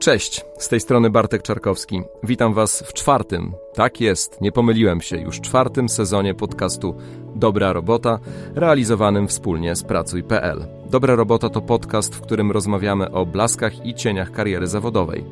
Cześć, 0.00 0.44
z 0.58 0.68
tej 0.68 0.80
strony 0.80 1.10
Bartek 1.10 1.42
Czarkowski. 1.42 2.02
Witam 2.22 2.54
Was 2.54 2.82
w 2.82 2.92
czwartym, 2.92 3.52
tak 3.74 4.00
jest, 4.00 4.40
nie 4.40 4.52
pomyliłem 4.52 5.00
się, 5.00 5.16
już 5.16 5.40
czwartym 5.40 5.88
sezonie 5.88 6.34
podcastu 6.34 6.96
Dobra 7.34 7.72
Robota, 7.72 8.18
realizowanym 8.54 9.28
wspólnie 9.28 9.76
z 9.76 9.82
Pracuj.pl. 9.82 10.66
Dobra 10.90 11.14
Robota 11.14 11.48
to 11.48 11.60
podcast, 11.60 12.14
w 12.14 12.20
którym 12.20 12.50
rozmawiamy 12.50 13.10
o 13.10 13.26
blaskach 13.26 13.86
i 13.86 13.94
cieniach 13.94 14.32
kariery 14.32 14.66
zawodowej. 14.66 15.24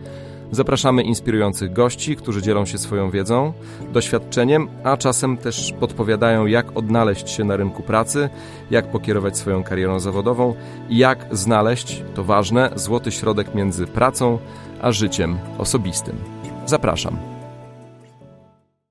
Zapraszamy 0.53 1.03
inspirujących 1.03 1.73
gości, 1.73 2.17
którzy 2.17 2.43
dzielą 2.43 2.67
się 2.67 2.79
swoją 2.79 3.11
wiedzą, 3.11 3.53
doświadczeniem, 3.93 4.69
a 4.85 4.97
czasem 4.97 5.37
też 5.37 5.73
podpowiadają, 5.80 6.47
jak 6.47 6.77
odnaleźć 6.77 7.30
się 7.30 7.45
na 7.45 7.57
rynku 7.57 7.83
pracy, 7.83 8.29
jak 8.71 8.91
pokierować 8.91 9.37
swoją 9.37 9.62
karierą 9.62 10.01
zawodową 10.01 10.55
i 10.89 10.98
jak 10.98 11.27
znaleźć, 11.30 12.03
to 12.15 12.25
ważne, 12.25 12.71
złoty 12.75 13.12
środek 13.12 13.55
między 13.55 13.87
pracą 13.87 14.39
a 14.83 14.93
życiem 14.93 15.39
osobistym. 15.59 16.16
Zapraszam. 16.66 17.38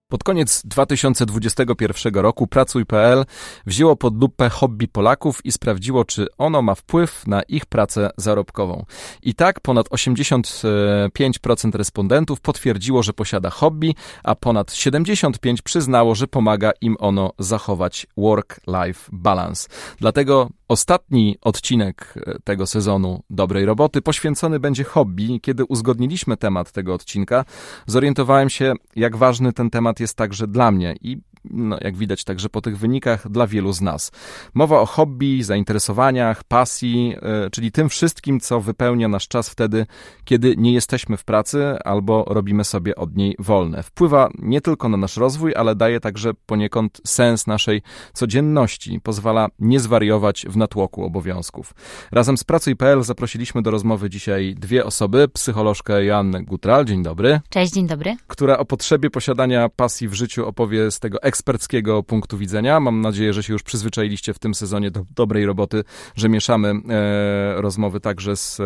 Pod 0.09 0.23
koniec 0.23 0.61
2021 0.65 2.13
roku 2.13 2.47
Pracuj.pl 2.47 3.25
wzięło 3.65 3.95
pod 3.95 4.21
lupę 4.21 4.49
hobby 4.49 4.87
Polaków 4.87 5.45
i 5.45 5.51
sprawdziło, 5.51 6.05
czy 6.05 6.27
ono 6.37 6.61
ma 6.61 6.75
wpływ 6.75 7.27
na 7.27 7.41
ich 7.43 7.65
pracę 7.65 8.09
zarobkową. 8.17 8.85
I 9.23 9.35
tak 9.35 9.59
ponad 9.59 9.89
85% 9.89 11.75
respondentów 11.75 12.41
potwierdziło, 12.41 13.03
że 13.03 13.13
posiada 13.13 13.49
hobby, 13.49 13.95
a 14.23 14.35
ponad 14.35 14.71
75% 14.71 15.55
przyznało, 15.63 16.15
że 16.15 16.27
pomaga 16.27 16.71
im 16.81 16.95
ono 16.99 17.31
zachować 17.39 18.07
work-life 18.17 19.09
balance. 19.11 19.69
Dlatego 19.99 20.49
Ostatni 20.67 21.37
odcinek 21.41 22.13
e, 22.15 22.39
tego 22.43 22.67
sezonu 22.67 23.23
dobrej 23.29 23.65
roboty 23.65 24.01
poświęcony 24.01 24.59
będzie 24.59 24.83
hobby. 24.83 25.39
Kiedy 25.41 25.65
uzgodniliśmy 25.65 26.37
temat 26.37 26.71
tego 26.71 26.93
odcinka, 26.93 27.45
zorientowałem 27.85 28.49
się, 28.49 28.73
jak 28.95 29.15
ważny 29.15 29.53
ten 29.53 29.69
temat 29.69 29.96
jest 29.99 30.17
także 30.17 30.47
dla 30.47 30.71
mnie 30.71 30.95
i 31.01 31.17
no, 31.45 31.77
jak 31.81 31.97
widać 31.97 32.23
także 32.23 32.49
po 32.49 32.61
tych 32.61 32.77
wynikach, 32.77 33.31
dla 33.31 33.47
wielu 33.47 33.73
z 33.73 33.81
nas. 33.81 34.11
Mowa 34.53 34.79
o 34.79 34.85
hobby, 34.85 35.43
zainteresowaniach, 35.43 36.43
pasji, 36.43 37.07
yy, 37.07 37.49
czyli 37.51 37.71
tym 37.71 37.89
wszystkim, 37.89 38.39
co 38.39 38.61
wypełnia 38.61 39.07
nasz 39.07 39.27
czas 39.27 39.49
wtedy, 39.49 39.85
kiedy 40.25 40.55
nie 40.57 40.73
jesteśmy 40.73 41.17
w 41.17 41.23
pracy 41.23 41.77
albo 41.83 42.25
robimy 42.27 42.63
sobie 42.63 42.95
od 42.95 43.15
niej 43.15 43.35
wolne. 43.39 43.83
Wpływa 43.83 44.29
nie 44.39 44.61
tylko 44.61 44.89
na 44.89 44.97
nasz 44.97 45.17
rozwój, 45.17 45.55
ale 45.55 45.75
daje 45.75 45.99
także 45.99 46.31
poniekąd 46.45 47.01
sens 47.05 47.47
naszej 47.47 47.81
codzienności, 48.13 48.99
pozwala 49.03 49.47
nie 49.59 49.79
zwariować 49.79 50.45
w 50.49 50.57
natłoku 50.57 51.03
obowiązków. 51.03 51.73
Razem 52.11 52.37
z 52.37 52.43
Pracuj.pl 52.43 53.03
zaprosiliśmy 53.03 53.61
do 53.61 53.71
rozmowy 53.71 54.09
dzisiaj 54.09 54.55
dwie 54.55 54.85
osoby, 54.85 55.27
psycholożkę 55.27 56.05
Joannę 56.05 56.43
Gutral, 56.43 56.85
dzień 56.85 57.03
dobry. 57.03 57.39
Cześć, 57.49 57.73
dzień 57.73 57.87
dobry. 57.87 58.15
Która 58.27 58.57
o 58.57 58.65
potrzebie 58.65 59.09
posiadania 59.09 59.69
pasji 59.69 60.07
w 60.07 60.13
życiu 60.13 60.47
opowie 60.47 60.91
z 60.91 60.99
tego 60.99 61.23
eksperckiego 61.37 62.03
punktu 62.03 62.37
widzenia. 62.37 62.79
Mam 62.79 63.01
nadzieję, 63.01 63.33
że 63.33 63.43
się 63.43 63.53
już 63.53 63.63
przyzwyczailiście 63.63 64.33
w 64.33 64.39
tym 64.39 64.53
sezonie 64.53 64.91
do 64.91 65.05
dobrej 65.15 65.45
roboty, 65.45 65.83
że 66.15 66.29
mieszamy 66.29 66.69
e, 66.69 67.61
rozmowy 67.61 67.99
także 67.99 68.35
z 68.35 68.59
e, 68.59 68.63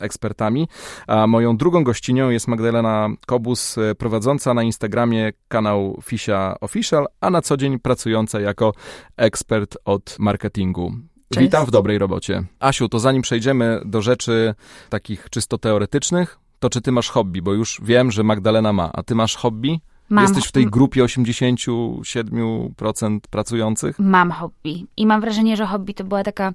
ekspertami. 0.00 0.68
A 1.06 1.26
moją 1.26 1.56
drugą 1.56 1.84
gościnią 1.84 2.30
jest 2.30 2.48
Magdalena 2.48 3.08
Kobus, 3.26 3.78
e, 3.78 3.94
prowadząca 3.94 4.54
na 4.54 4.62
Instagramie 4.62 5.32
kanał 5.48 6.00
Fisia 6.04 6.56
Official, 6.60 7.06
a 7.20 7.30
na 7.30 7.42
co 7.42 7.56
dzień 7.56 7.78
pracująca 7.78 8.40
jako 8.40 8.72
ekspert 9.16 9.76
od 9.84 10.16
marketingu. 10.18 10.92
Cześć. 11.34 11.46
Witam 11.46 11.66
w 11.66 11.70
dobrej 11.70 11.98
robocie. 11.98 12.44
Asiu, 12.60 12.88
to 12.88 12.98
zanim 12.98 13.22
przejdziemy 13.22 13.80
do 13.84 14.02
rzeczy 14.02 14.54
takich 14.88 15.30
czysto 15.30 15.58
teoretycznych, 15.58 16.38
to 16.58 16.70
czy 16.70 16.80
ty 16.80 16.92
masz 16.92 17.10
hobby? 17.10 17.42
Bo 17.42 17.52
już 17.52 17.80
wiem, 17.82 18.10
że 18.10 18.22
Magdalena 18.22 18.72
ma, 18.72 18.90
a 18.92 19.02
ty 19.02 19.14
masz 19.14 19.36
hobby? 19.36 19.80
Mam. 20.10 20.24
Jesteś 20.24 20.46
w 20.46 20.52
tej 20.52 20.66
grupie 20.66 21.04
87% 21.04 23.18
pracujących? 23.30 23.98
Mam 23.98 24.30
hobby. 24.30 24.86
I 24.96 25.06
mam 25.06 25.20
wrażenie, 25.20 25.56
że 25.56 25.66
hobby 25.66 25.94
to 25.94 26.04
była 26.04 26.24
taka 26.24 26.52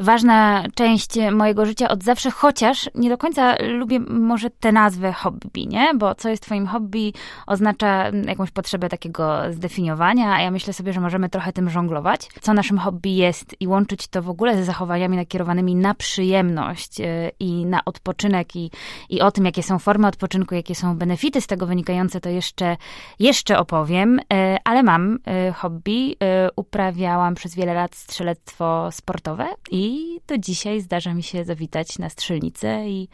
ważna 0.00 0.64
część 0.74 1.10
mojego 1.32 1.66
życia 1.66 1.88
od 1.88 2.04
zawsze, 2.04 2.30
chociaż 2.30 2.90
nie 2.94 3.08
do 3.08 3.18
końca 3.18 3.56
lubię 3.62 4.00
może 4.00 4.50
tę 4.50 4.72
nazwę 4.72 5.12
hobby, 5.12 5.66
nie? 5.66 5.94
Bo 5.94 6.14
co 6.14 6.28
jest 6.28 6.42
twoim 6.42 6.66
hobby 6.66 7.12
oznacza 7.46 8.10
jakąś 8.26 8.50
potrzebę 8.50 8.88
takiego 8.88 9.38
zdefiniowania, 9.50 10.34
a 10.34 10.40
ja 10.40 10.50
myślę 10.50 10.72
sobie, 10.72 10.92
że 10.92 11.00
możemy 11.00 11.28
trochę 11.28 11.52
tym 11.52 11.70
żonglować. 11.70 12.28
Co 12.40 12.54
naszym 12.54 12.78
hobby 12.78 13.10
jest 13.10 13.56
i 13.60 13.66
łączyć 13.66 14.08
to 14.08 14.22
w 14.22 14.28
ogóle 14.28 14.56
ze 14.56 14.64
zachowaniami 14.64 15.16
nakierowanymi 15.16 15.74
na 15.74 15.94
przyjemność 15.94 17.00
y, 17.00 17.30
i 17.40 17.66
na 17.66 17.84
odpoczynek 17.84 18.56
i, 18.56 18.70
i 19.08 19.20
o 19.20 19.30
tym, 19.30 19.44
jakie 19.44 19.62
są 19.62 19.78
formy 19.78 20.06
odpoczynku, 20.06 20.54
jakie 20.54 20.74
są 20.74 20.96
benefity 20.96 21.40
z 21.40 21.46
tego 21.46 21.66
wynikające, 21.66 22.20
to 22.20 22.28
jeszcze 22.28 22.76
jeszcze 23.18 23.58
opowiem, 23.58 24.20
e, 24.32 24.56
ale 24.64 24.82
mam 24.82 25.18
e, 25.26 25.52
hobby. 25.52 26.16
E, 26.22 26.48
uprawiałam 26.56 27.34
przez 27.34 27.54
wiele 27.54 27.74
lat 27.74 27.96
strzelectwo 27.96 28.88
sportowe 28.92 29.48
i 29.70 30.18
do 30.26 30.38
dzisiaj 30.38 30.80
zdarza 30.80 31.14
mi 31.14 31.22
się 31.22 31.44
zawitać 31.44 31.98
na 31.98 32.08
strzelnicę 32.08 32.88
i 32.88 33.08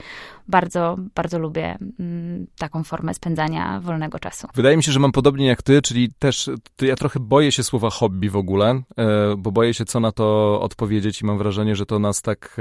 bardzo, 0.49 0.97
bardzo 1.15 1.39
lubię 1.39 1.79
mm, 2.01 2.47
taką 2.59 2.85
formę 2.85 3.15
spędzania 3.15 3.81
wolnego 3.81 4.19
czasu. 4.19 4.49
Wydaje 4.55 4.77
mi 4.77 4.83
się, 4.83 4.93
że 4.93 5.01
mam 5.01 5.13
podobnie 5.13 5.47
jak 5.47 5.63
ty, 5.63 5.83
czyli 5.83 6.11
też 6.19 6.51
ja 6.81 6.97
trochę 6.97 7.21
boję 7.21 7.53
się 7.53 7.63
słowa 7.63 7.91
hobby 7.91 8.31
w 8.31 8.37
ogóle, 8.37 8.83
bo 9.39 9.53
boję 9.53 9.75
się, 9.75 9.85
co 9.85 10.01
na 10.01 10.13
to 10.13 10.61
odpowiedzieć 10.61 11.23
i 11.23 11.27
mam 11.27 11.39
wrażenie, 11.39 11.77
że 11.77 11.87
to 11.87 11.99
nas 11.99 12.23
tak 12.23 12.57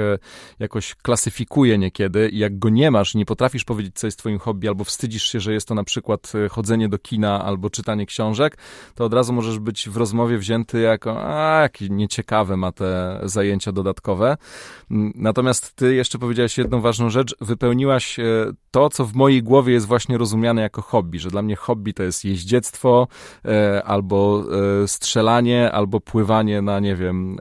jakoś 0.60 0.96
klasyfikuje 0.96 1.78
niekiedy 1.78 2.30
i 2.30 2.38
jak 2.38 2.60
go 2.60 2.70
nie 2.70 2.92
masz, 2.92 3.16
nie 3.16 3.26
potrafisz 3.26 3.64
powiedzieć, 3.64 3.96
co 3.96 4.08
jest 4.08 4.20
twoim 4.20 4.40
hobby, 4.40 4.68
albo 4.68 4.84
wstydzisz 4.84 5.24
się, 5.24 5.40
że 5.40 5.54
jest 5.54 5.68
to 5.68 5.76
na 5.76 5.84
przykład 5.84 6.34
chodzenie 6.50 6.90
do 6.90 6.98
kina 7.08 7.44
albo 7.44 7.70
czytanie 7.70 8.06
książek, 8.06 8.58
to 8.96 9.06
od 9.06 9.14
razu 9.14 9.34
możesz 9.34 9.60
być 9.60 9.90
w 9.90 9.98
rozmowie 9.98 10.38
wzięty 10.38 10.82
jako, 10.82 11.24
a, 11.24 11.62
jakie 11.62 11.90
nieciekawe 11.90 12.58
ma 12.58 12.72
te 12.72 13.20
zajęcia 13.24 13.72
dodatkowe. 13.72 14.38
Mm, 14.92 15.14
natomiast 15.16 15.76
ty 15.76 15.96
jeszcze 15.96 16.20
powiedziałeś 16.20 16.58
jedną 16.58 16.82
ważną 16.82 17.10
rzecz, 17.10 17.36
wypełniłaś 17.42 18.20
e, 18.20 18.24
to, 18.72 18.90
co 18.90 19.06
w 19.06 19.14
mojej 19.16 19.44
głowie 19.44 19.74
jest 19.74 19.86
właśnie 19.86 20.18
rozumiane 20.18 20.62
jako 20.62 20.82
hobby, 20.82 21.20
że 21.20 21.30
dla 21.30 21.42
mnie 21.42 21.56
hobby 21.56 21.94
to 21.94 22.04
jest 22.04 22.26
jeździectwo, 22.26 23.08
e, 23.46 23.84
albo 23.84 24.44
e, 24.84 24.88
strzelanie, 24.88 25.72
albo 25.72 26.00
pływanie 26.00 26.62
na, 26.62 26.80
nie 26.80 26.96
wiem, 26.96 27.38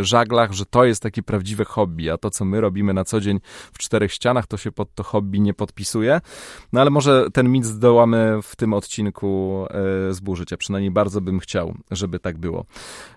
żaglach, 0.00 0.52
że 0.52 0.66
to 0.66 0.84
jest 0.84 1.02
takie 1.02 1.22
prawdziwe 1.22 1.64
hobby, 1.64 2.10
a 2.10 2.18
to, 2.18 2.30
co 2.30 2.44
my 2.44 2.60
robimy 2.60 2.94
na 2.94 3.04
co 3.04 3.20
dzień 3.20 3.40
w 3.72 3.78
czterech 3.78 4.12
ścianach, 4.12 4.46
to 4.46 4.56
się 4.56 4.72
pod 4.72 4.94
to 4.94 5.02
hobby 5.02 5.40
nie 5.40 5.54
podpisuje. 5.54 6.20
No 6.72 6.80
ale 6.80 6.90
może 6.90 7.30
ten 7.32 7.48
mit 7.48 7.64
zdołamy 7.64 8.38
w 8.42 8.56
tym 8.56 8.72
odcinku 8.72 8.98
odcinku 9.08 9.66
e, 10.08 10.12
zburzyć, 10.14 10.52
a 10.52 10.56
przynajmniej 10.56 10.90
bardzo 10.90 11.20
bym 11.20 11.40
chciał, 11.40 11.74
żeby 11.90 12.18
tak 12.18 12.38
było. 12.38 12.64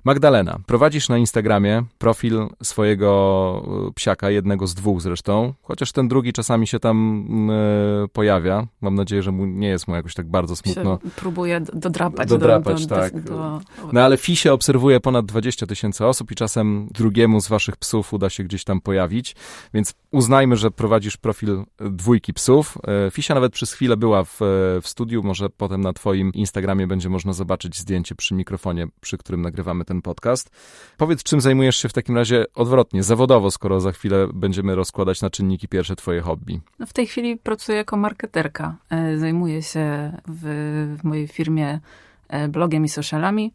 Magdalena, 0.03 0.59
prowadzisz 0.65 1.09
na 1.09 1.17
Instagramie 1.17 1.83
profil 1.97 2.47
swojego 2.63 3.87
e, 3.87 3.93
psiaka, 3.93 4.29
jednego 4.29 4.67
z 4.67 4.73
dwóch 4.73 5.01
zresztą, 5.01 5.53
chociaż 5.61 5.91
ten 5.91 6.07
drugi 6.07 6.33
czasami 6.33 6.67
się 6.67 6.79
tam 6.79 7.25
e, 7.51 8.07
pojawia. 8.07 8.67
Mam 8.81 8.95
nadzieję, 8.95 9.23
że 9.23 9.31
mu 9.31 9.45
nie 9.45 9.67
jest 9.67 9.87
mu 9.87 9.95
jakoś 9.95 10.13
tak 10.13 10.29
bardzo 10.29 10.55
smutno. 10.55 10.99
Próbuję 11.15 11.61
dodrapać. 11.73 12.29
Dodrapać, 12.29 12.85
do, 12.85 12.95
do, 12.95 13.01
tak. 13.01 13.21
Do... 13.21 13.61
No 13.93 14.01
ale 14.01 14.17
Fisie 14.17 14.49
obserwuje 14.53 14.99
ponad 14.99 15.25
20 15.25 15.67
tysięcy 15.67 16.05
osób 16.05 16.31
i 16.31 16.35
czasem 16.35 16.87
drugiemu 16.91 17.41
z 17.41 17.47
waszych 17.47 17.77
psów 17.77 18.13
uda 18.13 18.29
się 18.29 18.43
gdzieś 18.43 18.63
tam 18.63 18.81
pojawić, 18.81 19.35
więc 19.73 19.93
uznajmy, 20.11 20.55
że 20.55 20.71
prowadzisz 20.71 21.17
profil 21.17 21.63
dwójki 21.79 22.33
psów. 22.33 22.77
Fisia 23.11 23.35
nawet 23.35 23.53
przez 23.53 23.73
chwilę 23.73 23.97
była 23.97 24.23
w, 24.23 24.37
w 24.81 24.87
studiu, 24.87 25.23
może 25.23 25.49
potem 25.49 25.80
na 25.81 25.93
Twoim 25.93 26.33
Instagramie 26.33 26.87
będzie 26.87 27.09
można 27.09 27.33
zobaczyć 27.33 27.77
zdjęcie 27.77 28.15
przy 28.15 28.33
mikrofonie, 28.33 28.87
przy 29.01 29.17
którym 29.17 29.41
nagrywamy 29.41 29.85
ten 29.85 30.01
podcast. 30.01 30.49
Powiedz, 30.97 31.23
czym 31.23 31.41
zajmujesz 31.41 31.75
się 31.75 31.89
w 31.89 31.93
takim 31.93 32.17
razie 32.17 32.45
odwrotnie, 32.55 33.03
zawodowo, 33.03 33.51
skoro 33.51 33.79
za 33.79 33.91
chwilę 33.91 34.27
będziemy 34.33 34.75
rozkładać 34.75 35.21
na 35.21 35.29
czynniki 35.29 35.67
pierwsze 35.67 35.95
Twoje 35.95 36.21
hobby? 36.21 36.61
No 36.79 36.85
w 36.85 36.93
tej 36.93 37.07
chwili 37.07 37.37
pracuję 37.37 37.77
jako 37.77 37.97
marketerka. 37.97 38.75
E, 38.89 39.17
zajmuję 39.17 39.61
się 39.61 40.11
w, 40.27 40.97
w 41.01 41.03
mojej 41.03 41.27
firmie 41.27 41.79
e, 42.27 42.47
blogiem 42.47 42.85
i 42.85 42.89
socialami, 42.89 43.53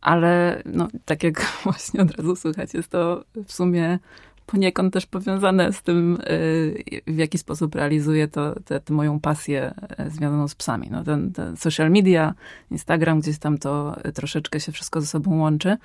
ale 0.00 0.62
no, 0.66 0.88
tak 1.04 1.22
jak 1.22 1.46
właśnie 1.64 2.02
od 2.02 2.10
razu 2.10 2.36
słychać, 2.36 2.74
jest 2.74 2.88
to 2.88 3.24
w 3.46 3.52
sumie 3.52 3.98
poniekąd 4.48 4.92
też 4.94 5.06
powiązane 5.06 5.72
z 5.72 5.82
tym, 5.82 6.18
y, 6.30 7.02
w 7.06 7.16
jaki 7.16 7.38
sposób 7.38 7.74
realizuję 7.74 8.28
to, 8.28 8.54
tę 8.64 8.80
moją 8.90 9.20
pasję 9.20 9.74
y, 10.06 10.10
związaną 10.10 10.48
z 10.48 10.54
psami. 10.54 10.88
No 10.90 11.04
ten, 11.04 11.32
ten 11.32 11.56
social 11.56 11.90
media, 11.90 12.34
Instagram, 12.70 13.20
gdzieś 13.20 13.38
tam 13.38 13.58
to 13.58 13.96
troszeczkę 14.14 14.60
się 14.60 14.72
wszystko 14.72 15.00
ze 15.00 15.06
sobą 15.06 15.38
łączy. 15.38 15.76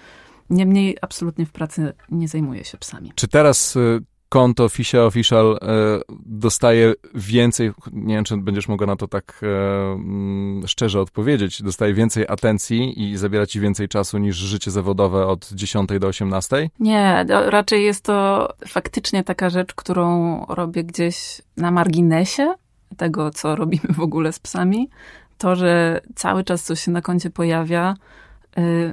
Niemniej 0.49 0.97
absolutnie 1.01 1.45
w 1.45 1.51
pracy 1.51 1.93
nie 2.11 2.27
zajmuję 2.27 2.63
się 2.63 2.77
psami. 2.77 3.11
Czy 3.15 3.27
teraz 3.27 3.75
y, 3.75 4.01
konto 4.33 4.69
Fisia 4.69 5.03
Official 5.03 5.57
e, 5.61 6.01
dostaje 6.25 6.93
więcej, 7.15 7.71
nie 7.91 8.15
wiem, 8.15 8.23
czy 8.23 8.37
będziesz 8.37 8.67
mogła 8.67 8.87
na 8.87 8.95
to 8.95 9.07
tak 9.07 9.41
e, 9.43 9.47
mm, 9.93 10.67
szczerze 10.67 11.01
odpowiedzieć, 11.01 11.61
dostaje 11.61 11.93
więcej 11.93 12.25
atencji 12.27 13.03
i 13.03 13.17
zabiera 13.17 13.45
ci 13.45 13.59
więcej 13.59 13.87
czasu 13.87 14.17
niż 14.17 14.35
życie 14.35 14.71
zawodowe 14.71 15.27
od 15.27 15.49
10 15.51 15.89
do 15.99 16.07
18? 16.07 16.69
Nie, 16.79 17.25
raczej 17.29 17.83
jest 17.83 18.03
to 18.03 18.49
faktycznie 18.67 19.23
taka 19.23 19.49
rzecz, 19.49 19.73
którą 19.73 20.39
robię 20.45 20.83
gdzieś 20.83 21.41
na 21.57 21.71
marginesie, 21.71 22.53
tego, 22.97 23.31
co 23.31 23.55
robimy 23.55 23.93
w 23.93 23.99
ogóle 23.99 24.33
z 24.33 24.39
psami. 24.39 24.89
To, 25.37 25.55
że 25.55 26.01
cały 26.15 26.43
czas 26.43 26.63
coś 26.63 26.79
się 26.79 26.91
na 26.91 27.01
koncie 27.01 27.29
pojawia, 27.29 27.95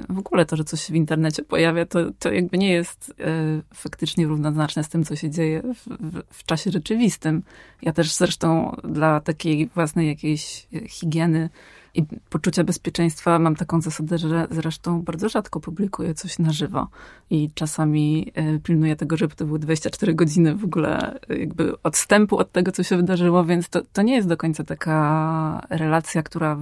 w 0.09 0.19
ogóle 0.19 0.45
to, 0.45 0.55
że 0.55 0.63
coś 0.63 0.81
się 0.81 0.93
w 0.93 0.95
internecie 0.95 1.43
pojawia, 1.43 1.85
to, 1.85 1.99
to 2.19 2.31
jakby 2.31 2.57
nie 2.57 2.71
jest 2.71 3.13
faktycznie 3.73 4.27
równoznaczne 4.27 4.83
z 4.83 4.89
tym, 4.89 5.03
co 5.03 5.15
się 5.15 5.29
dzieje 5.29 5.61
w, 5.61 5.87
w, 5.87 6.21
w, 6.33 6.43
czasie 6.43 6.71
rzeczywistym. 6.71 7.43
Ja 7.81 7.93
też 7.93 8.13
zresztą 8.13 8.75
dla 8.83 9.19
takiej 9.19 9.67
własnej 9.67 10.07
jakiejś 10.07 10.67
higieny 10.87 11.49
i 11.93 12.05
poczucia 12.29 12.63
bezpieczeństwa 12.63 13.39
mam 13.39 13.55
taką 13.55 13.81
zasadę, 13.81 14.17
że 14.17 14.47
zresztą 14.51 15.01
bardzo 15.01 15.29
rzadko 15.29 15.59
publikuję 15.59 16.13
coś 16.13 16.39
na 16.39 16.51
żywo 16.51 16.87
i 17.29 17.49
czasami 17.53 18.31
e, 18.35 18.59
pilnuję 18.59 18.95
tego, 18.95 19.17
żeby 19.17 19.35
to 19.35 19.45
były 19.45 19.59
24 19.59 20.13
godziny 20.13 20.55
w 20.55 20.63
ogóle 20.63 21.19
e, 21.29 21.37
jakby 21.37 21.81
odstępu 21.83 22.37
od 22.37 22.51
tego, 22.51 22.71
co 22.71 22.83
się 22.83 22.97
wydarzyło, 22.97 23.45
więc 23.45 23.69
to, 23.69 23.81
to 23.93 24.01
nie 24.01 24.15
jest 24.15 24.27
do 24.27 24.37
końca 24.37 24.63
taka 24.63 25.67
relacja, 25.69 26.23
która 26.23 26.57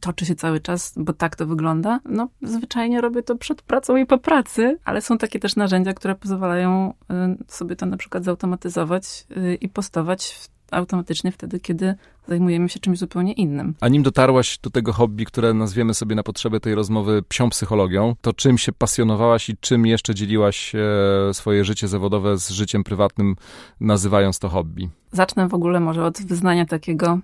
toczy 0.00 0.26
się 0.26 0.34
cały 0.34 0.60
czas, 0.60 0.92
bo 0.96 1.12
tak 1.12 1.36
to 1.36 1.46
wygląda. 1.46 2.00
No, 2.04 2.28
zwyczajnie 2.42 3.00
robię 3.00 3.22
to 3.22 3.36
przed 3.36 3.62
pracą 3.62 3.96
i 3.96 4.06
po 4.06 4.18
pracy, 4.18 4.78
ale 4.84 5.00
są 5.00 5.18
takie 5.18 5.38
też 5.38 5.56
narzędzia, 5.56 5.94
które 5.94 6.14
pozwalają 6.14 6.94
e, 7.10 7.36
sobie 7.48 7.76
to 7.76 7.86
na 7.86 7.96
przykład 7.96 8.24
zautomatyzować 8.24 9.26
i 9.60 9.68
postować 9.68 10.24
w 10.24 10.61
automatycznie 10.74 11.32
wtedy, 11.32 11.60
kiedy 11.60 11.94
zajmujemy 12.28 12.68
się 12.68 12.80
czymś 12.80 12.98
zupełnie 12.98 13.32
innym. 13.32 13.74
A 13.80 13.88
nim 13.88 14.02
dotarłaś 14.02 14.58
do 14.58 14.70
tego 14.70 14.92
hobby, 14.92 15.24
które 15.24 15.54
nazwiemy 15.54 15.94
sobie 15.94 16.14
na 16.14 16.22
potrzeby 16.22 16.60
tej 16.60 16.74
rozmowy 16.74 17.22
psią 17.28 17.50
psychologią, 17.50 18.14
to 18.20 18.32
czym 18.32 18.58
się 18.58 18.72
pasjonowałaś 18.72 19.48
i 19.48 19.56
czym 19.56 19.86
jeszcze 19.86 20.14
dzieliłaś 20.14 20.74
e, 20.74 21.34
swoje 21.34 21.64
życie 21.64 21.88
zawodowe 21.88 22.38
z 22.38 22.50
życiem 22.50 22.84
prywatnym, 22.84 23.36
nazywając 23.80 24.38
to 24.38 24.48
hobby? 24.48 24.88
Zacznę 25.12 25.48
w 25.48 25.54
ogóle 25.54 25.80
może 25.80 26.04
od 26.04 26.22
wyznania 26.22 26.66
takiego, 26.66 27.18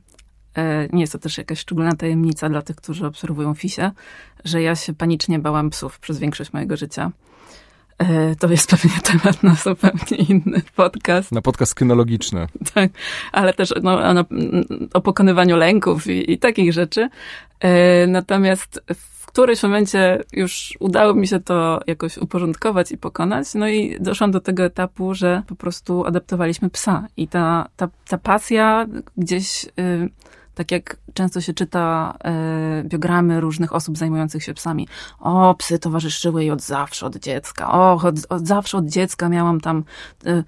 e, 0.55 0.89
nie 0.93 1.01
jest 1.01 1.13
to 1.13 1.19
też 1.19 1.39
jakaś 1.39 1.59
szczególna 1.59 1.93
tajemnica 1.97 2.49
dla 2.49 2.63
tych, 2.63 2.77
którzy 2.77 3.07
obserwują 3.07 3.55
FISie, 3.55 3.91
że 4.45 4.63
ja 4.63 4.77
się 4.77 4.95
panicznie 4.95 5.39
bałam 5.39 5.71
psów 5.71 5.99
przez 5.99 6.19
większość 6.19 6.53
mojego 6.53 6.77
życia. 6.77 7.13
E, 7.99 8.37
to 8.37 8.49
jest 8.49 8.71
pewnie 8.71 8.91
temat 9.13 9.43
na 9.43 9.55
zupełnie 9.55 10.25
inny 10.29 10.63
podcast. 10.77 11.33
Na 11.33 11.43
podcast 11.43 11.75
kynologiczny. 11.75 12.47
Tak, 12.75 12.91
ale 13.33 13.55
też 13.55 13.75
no, 13.83 14.01
o 14.95 15.01
pokonywaniu 15.01 15.57
lęków 15.57 16.07
i, 16.07 16.33
i 16.33 16.39
takich 16.39 16.73
rzeczy. 16.73 17.09
E, 17.61 18.07
natomiast 18.07 18.83
w 18.95 19.27
którymś 19.27 19.63
momencie 19.63 20.23
już 20.33 20.75
udało 20.81 21.15
mi 21.15 21.29
się 21.29 21.41
to 21.41 21.81
jakoś 21.87 22.19
uporządkować 22.19 22.93
i 22.93 22.99
pokonać. 22.99 23.55
No 23.55 23.69
i 23.69 23.97
doszłam 24.01 24.31
do 24.31 24.41
tego 24.41 24.65
etapu, 24.65 25.15
że 25.15 25.43
po 25.47 25.55
prostu 25.55 26.05
adaptowaliśmy 26.07 26.71
psa. 26.71 27.07
I 27.17 27.29
ta, 27.29 27.69
ta, 27.77 27.89
ta 28.09 28.19
pasja 28.19 28.87
gdzieś 29.17 29.65
y, 29.65 29.69
tak 30.59 30.73
jak 30.73 30.97
często 31.15 31.41
się 31.41 31.55
czyta 31.55 32.15
e, 32.25 32.85
biogramy 32.85 33.41
różnych 33.41 33.75
osób 33.75 33.99
zajmujących 33.99 34.43
się 34.45 34.55
psami. 34.55 34.89
O, 35.21 35.55
psy 35.55 35.79
towarzyszyły 35.79 36.43
jej 36.43 36.51
od 36.51 36.63
zawsze, 36.63 37.07
od 37.07 37.17
dziecka. 37.17 37.73
O, 37.73 37.95
od, 37.95 38.15
od 38.29 38.47
zawsze 38.47 38.79
od 38.79 38.87
dziecka 38.87 39.29
miałam 39.29 39.61
tam 39.61 39.85
e, 40.27 40.45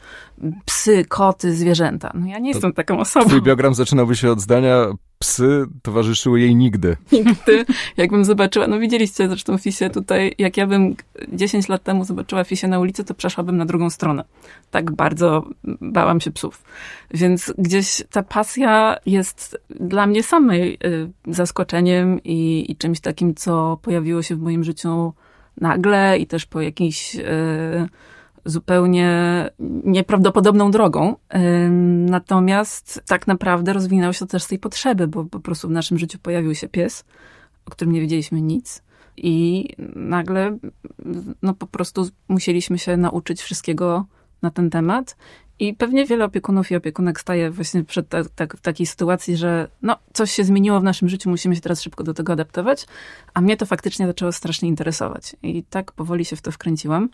psy, 0.65 1.05
koty, 1.05 1.55
zwierzęta. 1.55 2.11
No 2.15 2.27
ja 2.27 2.39
nie 2.39 2.53
to 2.53 2.57
jestem 2.57 2.73
taką 2.73 3.01
osobą. 3.01 3.27
Twój 3.27 3.43
biogram 3.43 3.75
zaczynałby 3.75 4.17
się 4.17 4.31
od 4.33 4.41
zdania 4.41 4.87
psy 5.21 5.67
towarzyszyły 5.83 6.41
jej 6.41 6.57
nigdy. 6.57 6.97
Nigdy. 7.13 7.65
Jakbym 7.97 8.25
zobaczyła, 8.25 8.67
no 8.67 8.79
widzieliście 8.79 9.29
zresztą 9.29 9.59
Fisie 9.59 9.91
tutaj, 9.91 10.35
jak 10.39 10.57
ja 10.57 10.67
bym 10.67 10.97
10 11.33 11.69
lat 11.69 11.83
temu 11.83 12.05
zobaczyła 12.05 12.45
Fisie 12.45 12.69
na 12.69 12.79
ulicy, 12.79 13.05
to 13.05 13.15
przeszłabym 13.15 13.57
na 13.57 13.67
drugą 13.67 13.91
stronę. 13.91 14.25
Tak 14.71 14.91
bardzo 14.91 15.45
bałam 15.81 16.21
się 16.21 16.31
psów. 16.31 16.63
Więc 17.11 17.53
gdzieś 17.59 18.03
ta 18.11 18.23
pasja 18.23 18.97
jest 19.07 19.61
dla 19.81 20.07
mnie 20.07 20.23
samej 20.23 20.79
y, 20.85 21.11
zaskoczeniem 21.27 22.21
i, 22.25 22.67
i 22.69 22.77
czymś 22.77 23.01
takim, 23.01 23.35
co 23.35 23.79
pojawiło 23.83 24.23
się 24.23 24.37
w 24.37 24.41
moim 24.41 24.65
życiu 24.65 25.13
nagle 25.61 26.19
i 26.19 26.27
też 26.27 26.47
po 26.47 26.61
jakiejś 26.61 27.17
y, 27.17 27.89
zupełnie 28.45 29.11
nieprawdopodobną 29.85 30.71
drogą. 30.71 31.17
Natomiast 32.07 33.03
tak 33.09 33.27
naprawdę 33.27 33.73
rozwinęło 33.73 34.13
się 34.13 34.19
to 34.19 34.27
też 34.27 34.43
z 34.43 34.49
tej 34.49 34.59
potrzeby, 34.59 35.09
bo 35.09 35.25
po 35.25 35.41
prostu 35.41 35.69
w 35.69 35.71
naszym 35.71 35.99
życiu 35.99 36.19
pojawił 36.23 36.55
się 36.55 36.69
pies, 36.69 37.05
o 37.67 37.71
którym 37.71 37.93
nie 37.95 38.01
wiedzieliśmy 38.01 38.43
nic. 38.43 38.83
I 39.17 39.69
nagle 39.97 40.59
no 41.43 41.55
po 41.55 41.67
prostu 41.67 42.09
musieliśmy 42.29 42.79
się 42.79 42.97
nauczyć 42.97 43.43
wszystkiego 43.43 44.07
na 44.43 44.51
ten 44.51 44.71
temat. 44.71 45.17
I 45.61 45.75
pewnie 45.75 46.07
wiele 46.07 46.25
opiekunów 46.25 46.71
i 46.71 46.77
opiekunek 46.77 47.21
staje 47.21 47.51
właśnie 47.51 47.85
przed 47.85 48.09
ta, 48.09 48.25
ta, 48.25 48.47
takiej 48.47 48.87
sytuacji, 48.87 49.37
że 49.37 49.69
no, 49.83 49.97
coś 50.13 50.33
się 50.33 50.45
zmieniło 50.45 50.81
w 50.81 50.83
naszym 50.83 51.09
życiu, 51.09 51.31
musimy 51.31 51.55
się 51.55 51.61
teraz 51.61 51.83
szybko 51.83 52.05
do 52.05 52.15
tego 52.15 52.33
adaptować, 52.33 52.87
a 53.35 53.41
mnie 53.41 53.57
to 53.57 53.67
faktycznie 53.67 54.07
zaczęło 54.07 54.33
strasznie 54.33 54.69
interesować. 54.69 55.37
I 55.43 55.63
tak 55.63 55.93
powoli 55.93 56.25
się 56.25 56.37
w 56.37 56.43
to 56.43 56.53
wkręciłam. 56.53 57.09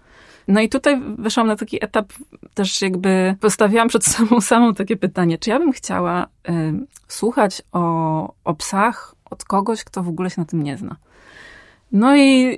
No 0.48 0.60
i 0.60 0.68
tutaj 0.68 1.02
wyszłam 1.18 1.46
na 1.46 1.56
taki 1.56 1.84
etap, 1.84 2.12
też 2.54 2.82
jakby 2.82 3.36
postawiłam 3.40 3.88
przed 3.88 4.04
sobą 4.14 4.40
samą 4.40 4.74
takie 4.74 4.96
pytanie, 4.96 5.38
czy 5.38 5.50
ja 5.50 5.58
bym 5.58 5.72
chciała 5.72 6.26
y, 6.48 6.52
słuchać 7.08 7.62
o, 7.72 8.34
o 8.44 8.54
psach 8.54 9.14
od 9.30 9.44
kogoś, 9.44 9.84
kto 9.84 10.02
w 10.02 10.08
ogóle 10.08 10.30
się 10.30 10.40
na 10.40 10.44
tym 10.44 10.62
nie 10.62 10.76
zna. 10.76 10.96
No 11.92 12.16
i 12.16 12.56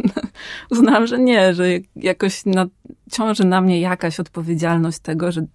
uznałam, 0.70 1.06
że 1.06 1.18
nie, 1.18 1.54
że 1.54 1.64
jakoś 1.96 2.46
na, 2.46 2.66
ciąży 3.12 3.44
na 3.44 3.60
mnie 3.60 3.80
jakaś 3.80 4.20
odpowiedzialność 4.20 4.98
tego, 4.98 5.32
że 5.32 5.46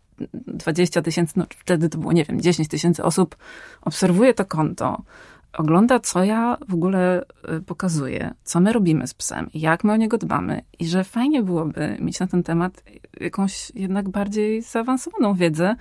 20 0.47 1.01
tysięcy, 1.01 1.33
no 1.35 1.45
wtedy 1.49 1.89
to 1.89 1.97
było, 1.97 2.11
nie 2.13 2.25
wiem, 2.25 2.41
10 2.41 2.67
tysięcy 2.67 3.03
osób 3.03 3.35
obserwuje 3.81 4.33
to 4.33 4.45
konto, 4.45 5.01
ogląda, 5.53 5.99
co 5.99 6.23
ja 6.23 6.57
w 6.69 6.73
ogóle 6.73 7.21
y, 7.57 7.61
pokazuję, 7.61 8.33
co 8.43 8.59
my 8.59 8.73
robimy 8.73 9.07
z 9.07 9.13
psem, 9.13 9.49
jak 9.53 9.83
my 9.83 9.93
o 9.93 9.95
niego 9.95 10.17
dbamy 10.17 10.61
i 10.79 10.87
że 10.87 11.03
fajnie 11.03 11.43
byłoby 11.43 11.97
mieć 11.99 12.19
na 12.19 12.27
ten 12.27 12.43
temat 12.43 12.83
jakąś 13.19 13.71
jednak 13.75 14.09
bardziej 14.09 14.61
zaawansowaną 14.61 15.33
wiedzę 15.33 15.75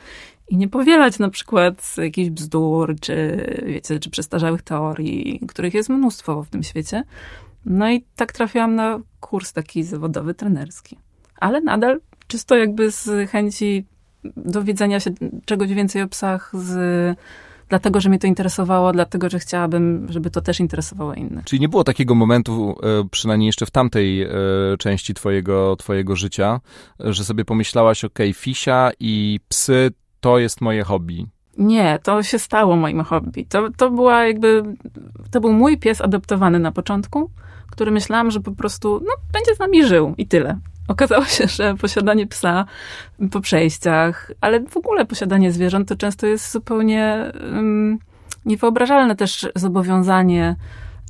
i 0.48 0.56
nie 0.56 0.68
powielać 0.68 1.18
na 1.18 1.30
przykład 1.30 1.96
jakichś 1.96 2.30
bzdur, 2.30 2.96
czy 3.00 3.46
wiecie, 3.66 3.98
czy 3.98 4.10
przestarzałych 4.10 4.62
teorii, 4.62 5.40
których 5.48 5.74
jest 5.74 5.88
mnóstwo 5.88 6.42
w 6.42 6.50
tym 6.50 6.62
świecie. 6.62 7.02
No 7.64 7.90
i 7.90 8.04
tak 8.16 8.32
trafiłam 8.32 8.74
na 8.74 9.00
kurs 9.20 9.52
taki 9.52 9.84
zawodowy, 9.84 10.34
trenerski. 10.34 10.98
Ale 11.40 11.60
nadal 11.60 12.00
czysto 12.26 12.56
jakby 12.56 12.90
z 12.90 13.30
chęci 13.30 13.84
dowiedzenia 14.36 15.00
się 15.00 15.10
czegoś 15.44 15.74
więcej 15.74 16.02
o 16.02 16.08
psach, 16.08 16.50
z 16.54 17.16
dlatego, 17.68 18.00
że 18.00 18.08
mnie 18.08 18.18
to 18.18 18.26
interesowało, 18.26 18.92
dlatego, 18.92 19.30
że 19.30 19.38
chciałabym, 19.38 20.06
żeby 20.10 20.30
to 20.30 20.40
też 20.40 20.60
interesowało 20.60 21.14
innych. 21.14 21.44
Czyli 21.44 21.60
nie 21.60 21.68
było 21.68 21.84
takiego 21.84 22.14
momentu, 22.14 22.76
e, 22.82 23.08
przynajmniej 23.10 23.46
jeszcze 23.46 23.66
w 23.66 23.70
tamtej 23.70 24.22
e, 24.22 24.28
części 24.78 25.14
twojego, 25.14 25.76
twojego 25.76 26.16
życia, 26.16 26.60
że 27.00 27.24
sobie 27.24 27.44
pomyślałaś, 27.44 28.04
ok, 28.04 28.18
fisia 28.34 28.90
i 29.00 29.40
psy 29.48 29.90
to 30.20 30.38
jest 30.38 30.60
moje 30.60 30.84
hobby. 30.84 31.26
Nie, 31.58 31.98
to 32.02 32.22
się 32.22 32.38
stało 32.38 32.76
moim 32.76 33.04
hobby. 33.04 33.46
To, 33.46 33.68
to 33.76 33.90
była 33.90 34.24
jakby, 34.24 34.62
to 35.30 35.40
był 35.40 35.52
mój 35.52 35.78
pies 35.78 36.00
adoptowany 36.00 36.58
na 36.58 36.72
początku, 36.72 37.30
który 37.70 37.90
myślałam, 37.90 38.30
że 38.30 38.40
po 38.40 38.52
prostu, 38.52 39.00
no, 39.04 39.12
będzie 39.32 39.54
z 39.54 39.58
nami 39.58 39.84
żył 39.84 40.14
i 40.18 40.26
tyle. 40.26 40.58
Okazało 40.88 41.24
się, 41.24 41.46
że 41.46 41.74
posiadanie 41.74 42.26
psa 42.26 42.64
po 43.30 43.40
przejściach, 43.40 44.30
ale 44.40 44.60
w 44.60 44.76
ogóle 44.76 45.06
posiadanie 45.06 45.52
zwierząt 45.52 45.88
to 45.88 45.96
często 45.96 46.26
jest 46.26 46.52
zupełnie 46.52 47.32
um, 47.42 47.98
niewyobrażalne 48.44 49.16
też 49.16 49.48
zobowiązanie, 49.54 50.56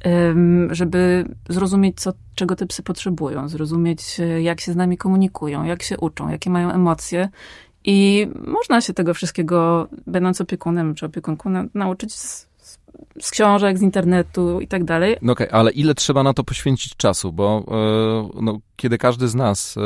um, 0.04 0.74
żeby 0.74 1.24
zrozumieć, 1.48 2.00
co, 2.00 2.12
czego 2.34 2.56
te 2.56 2.66
psy 2.66 2.82
potrzebują, 2.82 3.48
zrozumieć, 3.48 4.20
jak 4.40 4.60
się 4.60 4.72
z 4.72 4.76
nami 4.76 4.96
komunikują, 4.96 5.64
jak 5.64 5.82
się 5.82 5.98
uczą, 5.98 6.28
jakie 6.28 6.50
mają 6.50 6.72
emocje. 6.72 7.28
I 7.84 8.28
można 8.46 8.80
się 8.80 8.94
tego 8.94 9.14
wszystkiego, 9.14 9.88
będąc 10.06 10.40
opiekunem 10.40 10.94
czy 10.94 11.06
opiekunką, 11.06 11.50
nauczyć 11.74 12.14
z, 12.14 12.47
z 13.20 13.30
książek, 13.30 13.78
z 13.78 13.82
internetu 13.82 14.60
i 14.60 14.68
tak 14.68 14.84
dalej. 14.84 15.16
No 15.22 15.32
okej, 15.32 15.48
okay, 15.48 15.60
ale 15.60 15.70
ile 15.70 15.94
trzeba 15.94 16.22
na 16.22 16.34
to 16.34 16.44
poświęcić 16.44 16.96
czasu? 16.96 17.32
Bo 17.32 17.64
e, 17.68 18.42
no, 18.42 18.58
kiedy 18.76 18.98
każdy 18.98 19.28
z 19.28 19.34
nas 19.34 19.76
e, 19.76 19.80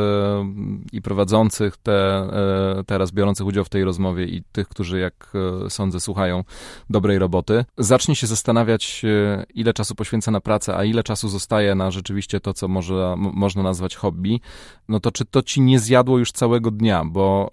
i 0.93 1.03
prowadzących 1.03 1.77
te, 1.77 1.93
e, 1.93 2.85
teraz 2.87 3.11
biorących 3.11 3.47
udział 3.47 3.65
w 3.65 3.69
tej 3.69 3.85
rozmowie 3.85 4.25
i 4.25 4.43
tych, 4.53 4.69
którzy 4.69 4.99
jak 4.99 5.33
sądzę 5.69 6.01
słuchają 6.01 6.45
dobrej 6.91 7.19
roboty, 7.19 7.65
zacznie 7.79 8.17
się 8.17 8.27
zastanawiać, 8.27 9.03
ile 9.55 9.73
czasu 9.73 9.95
poświęca 9.95 10.31
na 10.31 10.41
pracę, 10.41 10.77
a 10.77 10.85
ile 10.85 11.03
czasu 11.03 11.29
zostaje 11.29 11.75
na 11.75 11.91
rzeczywiście 11.91 12.41
to, 12.41 12.55
co 12.55 12.69
może, 12.69 13.15
można 13.17 13.63
nazwać 13.63 13.97
hobby, 13.97 14.41
no 14.89 15.01
to 15.01 15.13
czy 15.13 15.25
to 15.25 15.43
ci 15.43 15.61
nie 15.61 15.79
zjadło 15.79 16.19
już 16.19 16.33
całego 16.33 16.71
dnia? 16.71 17.05
Bo 17.05 17.51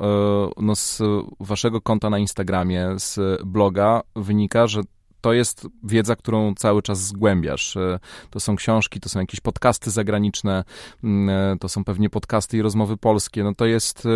no, 0.58 0.76
z 0.76 1.02
waszego 1.40 1.82
konta 1.82 2.10
na 2.10 2.20
Instagramie, 2.20 2.90
z 2.98 3.42
bloga 3.46 4.02
wynika, 4.16 4.68
że 4.68 4.82
to 5.22 5.34
jest 5.34 5.68
wiedza, 5.84 6.16
którą 6.16 6.56
cały 6.56 6.82
czas 6.82 7.02
zgłębiasz. 7.02 7.78
E, 7.78 8.00
to 8.30 8.40
są 8.40 8.56
książki, 8.56 9.00
to 9.00 9.10
są 9.10 9.20
jakieś 9.20 9.40
podcasty 9.40 9.92
zagraniczne, 9.92 10.64
e, 11.04 11.56
to 11.60 11.70
są 11.70 11.84
pewnie 11.84 12.10
podcasty 12.10 12.58
i 12.58 12.62
rozmowy 12.62 12.98
polskie. 12.98 13.44
No 13.44 13.56
to 13.56 13.66
jest 13.66 14.06
e, 14.06 14.10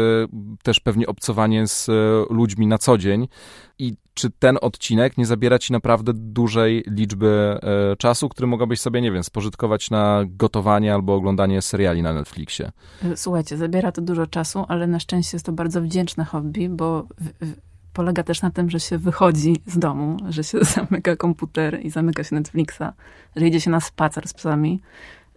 też 0.64 0.80
pewnie 0.80 1.08
obcowanie 1.08 1.68
z 1.68 1.90
ludźmi 2.30 2.68
na 2.68 2.78
co 2.78 2.98
dzień. 2.98 3.28
I 3.80 3.94
czy 4.14 4.30
ten 4.30 4.58
odcinek 4.62 5.18
nie 5.18 5.26
zabiera 5.26 5.60
ci 5.60 5.74
naprawdę 5.74 6.12
dużej 6.16 6.84
liczby 6.88 7.60
czasu, 7.98 8.30
który 8.30 8.48
mogłabyś 8.48 8.80
sobie, 8.80 9.02
nie 9.02 9.12
wiem, 9.12 9.24
spożytkować 9.24 9.90
na 9.90 10.24
gotowanie 10.28 10.94
albo 10.94 11.16
oglądanie 11.16 11.62
seriali 11.62 12.02
na 12.02 12.14
Netflixie? 12.14 12.72
Słuchajcie, 13.16 13.58
zabiera 13.58 13.92
to 13.92 14.02
dużo 14.02 14.28
czasu, 14.28 14.66
ale 14.68 14.88
na 14.88 15.00
szczęście 15.00 15.36
jest 15.36 15.46
to 15.46 15.52
bardzo 15.52 15.82
wdzięczne 15.82 16.26
hobby, 16.26 16.70
bo 16.70 17.04
w, 17.04 17.46
w 17.46 17.73
polega 17.94 18.24
też 18.24 18.42
na 18.42 18.52
tym, 18.52 18.70
że 18.70 18.80
się 18.80 18.98
wychodzi 18.98 19.56
z 19.68 19.80
domu, 19.80 20.18
że 20.30 20.44
się 20.44 20.64
zamyka 20.76 21.16
komputer 21.16 21.80
i 21.86 21.90
zamyka 21.90 22.24
się 22.24 22.36
Netflixa, 22.36 22.84
że 23.36 23.48
idzie 23.48 23.62
się 23.62 23.72
na 23.72 23.80
spacer 23.80 24.28
z 24.28 24.34
psami, 24.34 24.82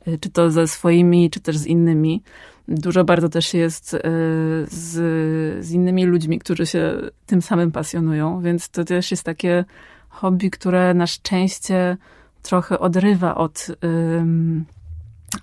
y, 0.09 0.19
czy 0.19 0.31
to 0.31 0.51
ze 0.51 0.69
swoimi, 0.69 1.31
czy 1.31 1.41
też 1.41 1.59
z 1.59 1.67
innymi. 1.67 2.23
Dużo 2.69 3.05
bardzo 3.05 3.29
też 3.29 3.55
jest 3.55 3.95
y, 3.95 3.99
z, 4.69 4.95
z 5.67 5.73
innymi 5.73 6.05
ludźmi, 6.05 6.39
którzy 6.39 6.67
się 6.67 6.95
tym 7.27 7.43
samym 7.43 7.73
pasjonują, 7.73 8.41
więc 8.41 8.69
to 8.69 8.85
też 8.85 9.11
jest 9.11 9.23
takie 9.23 9.65
hobby, 10.09 10.51
które 10.51 10.95
na 10.95 11.07
szczęście 11.07 11.97
trochę 12.43 12.79
odrywa 12.79 13.35
od 13.35 13.67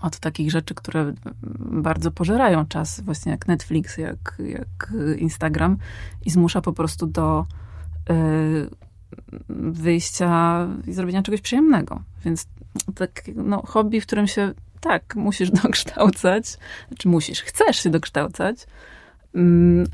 od 0.01 0.19
takich 0.19 0.51
rzeczy, 0.51 0.75
które 0.75 1.13
bardzo 1.59 2.11
pożerają 2.11 2.65
czas, 2.65 3.01
właśnie 3.01 3.31
jak 3.31 3.47
Netflix, 3.47 3.97
jak, 3.97 4.41
jak 4.45 4.93
Instagram 5.17 5.77
i 6.25 6.29
zmusza 6.29 6.61
po 6.61 6.73
prostu 6.73 7.07
do 7.07 7.45
y, 8.09 8.69
wyjścia 9.49 10.67
i 10.87 10.93
zrobienia 10.93 11.23
czegoś 11.23 11.41
przyjemnego. 11.41 12.01
Więc 12.25 12.47
tak, 12.95 13.21
no, 13.35 13.63
hobby, 13.65 14.01
w 14.01 14.05
którym 14.05 14.27
się 14.27 14.53
tak, 14.81 15.15
musisz 15.15 15.51
dokształcać, 15.63 16.57
czy 16.97 17.07
musisz, 17.07 17.41
chcesz 17.41 17.83
się 17.83 17.89
dokształcać, 17.89 18.67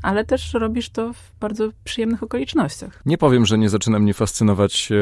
ale 0.02 0.24
też 0.24 0.54
robisz 0.54 0.90
to 0.90 1.12
w 1.12 1.32
bardzo 1.40 1.68
przyjemnych 1.84 2.22
okolicznościach. 2.22 3.02
Nie 3.06 3.18
powiem, 3.18 3.46
że 3.46 3.58
nie 3.58 3.68
zaczyna 3.68 3.98
mnie 3.98 4.14
fascynować 4.14 4.88
e, 4.92 4.96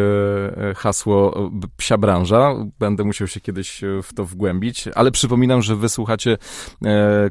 e, 0.71 0.75
hasło 0.75 1.51
psia 1.77 1.99
branża. 1.99 2.55
Będę 2.79 3.05
musiał 3.05 3.29
się 3.29 3.41
kiedyś 3.41 3.85
e, 3.85 4.03
w 4.03 4.15
to 4.15 4.25
wgłębić, 4.25 4.89
ale 4.95 5.11
przypominam, 5.11 5.63
że 5.63 5.77
wysłuchacie 5.77 6.39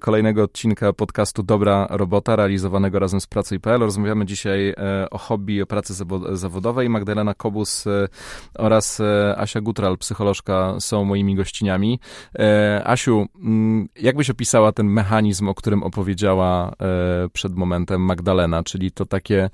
kolejnego 0.02 0.44
odcinka 0.44 0.94
podcastu 0.94 1.44
Dobra 1.44 1.88
Robota, 1.90 2.36
realizowanego 2.36 3.00
razem 3.00 3.22
z 3.22 3.28
Pracuj.pl. 3.28 3.80
Rozmawiamy 3.80 4.26
dzisiaj 4.26 4.76
o 5.12 5.18
hobby, 5.18 5.62
o 5.62 5.66
pracy 5.66 5.94
zawodowej. 6.32 6.90
Magdalena 6.90 7.34
Kobus 7.34 7.86
oraz 8.54 9.02
Asia 9.38 9.62
Gutral, 9.62 9.98
psycholożka, 9.98 10.76
są 10.80 11.06
moimi 11.06 11.36
gościniami. 11.36 12.00
Asiu, 12.84 13.26
mm, 13.36 13.88
jakbyś 13.96 14.30
opisała 14.30 14.72
ten 14.72 14.88
mechanizm, 14.88 15.50
o 15.50 15.56
którym 15.56 15.84
opowiedziała 15.84 16.74
przed 17.34 17.56
momentem 17.56 18.02
Magdalena, 18.02 18.64
czyli 18.64 18.92
to 18.92 19.06
takie 19.06 19.50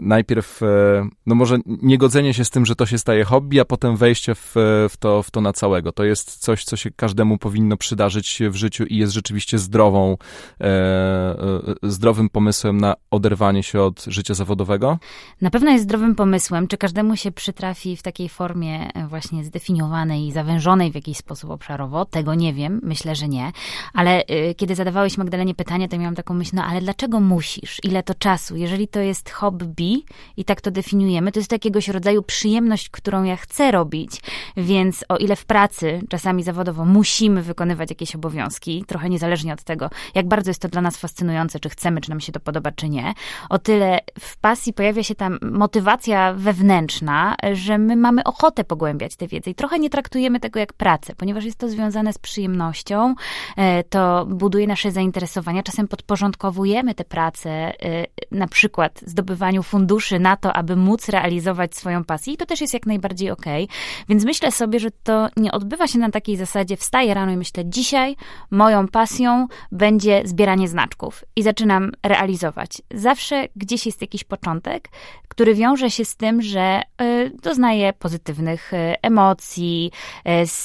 najpierw, 0.00 0.62
e, 0.62 1.08
no 1.26 1.34
może 1.34 1.58
niegodzenie 1.66 2.34
się 2.34 2.44
z 2.44 2.50
tym, 2.50 2.66
że 2.66 2.76
to 2.76 2.86
się 2.86 2.98
staje 2.98 3.24
hobby, 3.24 3.60
a 3.60 3.64
potem 3.64 3.96
wejście 3.96 4.34
w, 4.34 4.54
w, 4.90 4.96
to, 4.98 5.22
w 5.22 5.30
to 5.30 5.40
na 5.40 5.52
całego. 5.52 5.92
To 5.92 6.04
jest 6.04 6.36
coś, 6.36 6.64
co 6.64 6.76
się 6.76 6.90
każdemu 6.90 7.38
powinno 7.38 7.76
przydarzyć 7.76 8.42
w 8.50 8.54
życiu 8.54 8.84
i 8.84 8.96
jest 8.96 9.12
rzeczywiście 9.12 9.58
zdrową, 9.58 10.16
e, 10.60 10.64
e, 10.64 11.38
zdrowym 11.82 12.28
pomysłem 12.30 12.80
na 12.80 12.94
oderwanie 13.10 13.62
się 13.62 13.82
od 13.82 14.04
życia 14.04 14.34
zawodowego? 14.34 14.98
Na 15.40 15.50
pewno 15.50 15.70
jest 15.70 15.84
zdrowym 15.84 16.14
pomysłem. 16.14 16.68
Czy 16.68 16.76
każdemu 16.76 17.16
się 17.16 17.32
przytrafi 17.32 17.96
w 17.96 18.02
takiej 18.02 18.28
formie 18.28 18.92
e, 18.94 19.06
właśnie 19.06 19.44
zdefiniowanej 19.44 20.26
i 20.26 20.32
zawężonej 20.32 20.92
w 20.92 20.94
jakiś 20.94 21.16
sposób 21.16 21.50
obszarowo? 21.50 22.04
Tego 22.04 22.34
nie 22.34 22.54
wiem. 22.54 22.80
Myślę, 22.82 23.14
że 23.14 23.28
nie. 23.28 23.52
Ale 23.94 24.22
y, 24.22 24.54
kiedy 24.54 24.74
zadawałeś 24.74 25.18
Magdalenie 25.18 25.54
pytanie, 25.54 25.88
to 25.88 25.98
miałam 25.98 26.14
taką 26.14 26.34
myśl, 26.34 26.50
no 26.54 26.64
ale 26.64 26.80
dlaczego 26.80 27.20
musisz? 27.20 27.80
Ile 27.84 28.02
to 28.02 28.14
czasu? 28.14 28.56
Jeżeli 28.56 28.88
to 28.88 29.00
jest 29.00 29.30
hobby, 29.30 29.87
i 30.36 30.44
tak 30.44 30.60
to 30.60 30.70
definiujemy, 30.70 31.32
to 31.32 31.40
jest 31.40 31.52
jakiegoś 31.52 31.88
rodzaju 31.88 32.22
przyjemność, 32.22 32.88
którą 32.90 33.22
ja 33.22 33.36
chcę 33.36 33.70
robić. 33.70 34.20
Więc 34.56 35.04
o 35.08 35.16
ile 35.16 35.36
w 35.36 35.44
pracy, 35.44 36.00
czasami 36.08 36.42
zawodowo, 36.42 36.84
musimy 36.84 37.42
wykonywać 37.42 37.90
jakieś 37.90 38.14
obowiązki, 38.14 38.84
trochę 38.86 39.08
niezależnie 39.08 39.52
od 39.52 39.62
tego, 39.62 39.90
jak 40.14 40.28
bardzo 40.28 40.50
jest 40.50 40.62
to 40.62 40.68
dla 40.68 40.80
nas 40.80 40.96
fascynujące, 40.96 41.60
czy 41.60 41.68
chcemy, 41.68 42.00
czy 42.00 42.10
nam 42.10 42.20
się 42.20 42.32
to 42.32 42.40
podoba, 42.40 42.72
czy 42.72 42.88
nie, 42.88 43.14
o 43.48 43.58
tyle 43.58 44.00
w 44.20 44.36
pasji 44.36 44.72
pojawia 44.72 45.02
się 45.02 45.14
tam 45.14 45.38
motywacja 45.42 46.34
wewnętrzna, 46.34 47.36
że 47.52 47.78
my 47.78 47.96
mamy 47.96 48.24
ochotę 48.24 48.64
pogłębiać 48.64 49.16
tę 49.16 49.26
wiedzę 49.26 49.50
i 49.50 49.54
trochę 49.54 49.78
nie 49.78 49.90
traktujemy 49.90 50.40
tego 50.40 50.60
jak 50.60 50.72
pracę, 50.72 51.14
ponieważ 51.16 51.44
jest 51.44 51.58
to 51.58 51.68
związane 51.68 52.12
z 52.12 52.18
przyjemnością, 52.18 53.14
e, 53.56 53.84
to 53.84 54.26
buduje 54.26 54.66
nasze 54.66 54.90
zainteresowania, 54.90 55.62
czasem 55.62 55.88
podporządkowujemy 55.88 56.94
tę 56.94 57.04
pracę, 57.04 57.50
e, 57.50 58.06
na 58.30 58.46
przykład 58.46 59.00
zdobywaniu 59.06 59.62
funduszy, 59.62 59.77
funduszy 59.78 60.18
na 60.18 60.36
to, 60.36 60.52
aby 60.52 60.76
móc 60.76 61.08
realizować 61.08 61.76
swoją 61.76 62.04
pasję 62.04 62.32
i 62.32 62.36
to 62.36 62.46
też 62.46 62.60
jest 62.60 62.74
jak 62.74 62.86
najbardziej 62.86 63.30
okej. 63.30 63.64
Okay. 63.64 63.76
Więc 64.08 64.24
myślę 64.24 64.52
sobie, 64.52 64.80
że 64.80 64.90
to 64.90 65.28
nie 65.36 65.52
odbywa 65.52 65.86
się 65.86 65.98
na 65.98 66.10
takiej 66.10 66.36
zasadzie 66.36 66.76
wstaję 66.76 67.14
rano 67.14 67.32
i 67.32 67.36
myślę, 67.36 67.62
dzisiaj 67.66 68.16
moją 68.50 68.88
pasją 68.88 69.46
będzie 69.72 70.22
zbieranie 70.24 70.68
znaczków 70.68 71.24
i 71.36 71.42
zaczynam 71.42 71.92
realizować. 72.02 72.82
Zawsze 72.94 73.48
gdzieś 73.56 73.86
jest 73.86 74.00
jakiś 74.00 74.24
początek, 74.24 74.88
który 75.28 75.54
wiąże 75.54 75.90
się 75.90 76.04
z 76.04 76.16
tym, 76.16 76.42
że 76.42 76.82
y, 77.02 77.32
doznaję 77.42 77.92
pozytywnych 77.92 78.72
y, 78.72 78.76
emocji, 79.02 79.90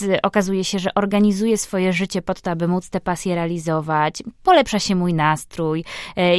y, 0.02 0.22
okazuje 0.22 0.64
się, 0.64 0.80
że 0.80 0.94
organizuję 0.94 1.58
swoje 1.58 1.94
życie 1.94 2.22
po 2.22 2.34
to, 2.34 2.52
aby 2.52 2.68
móc 2.68 2.90
te 2.90 3.02
pasje 3.02 3.36
realizować, 3.36 4.24
polepsza 4.44 4.80
się 4.80 4.96
mój 4.96 5.14
nastrój, 5.14 5.86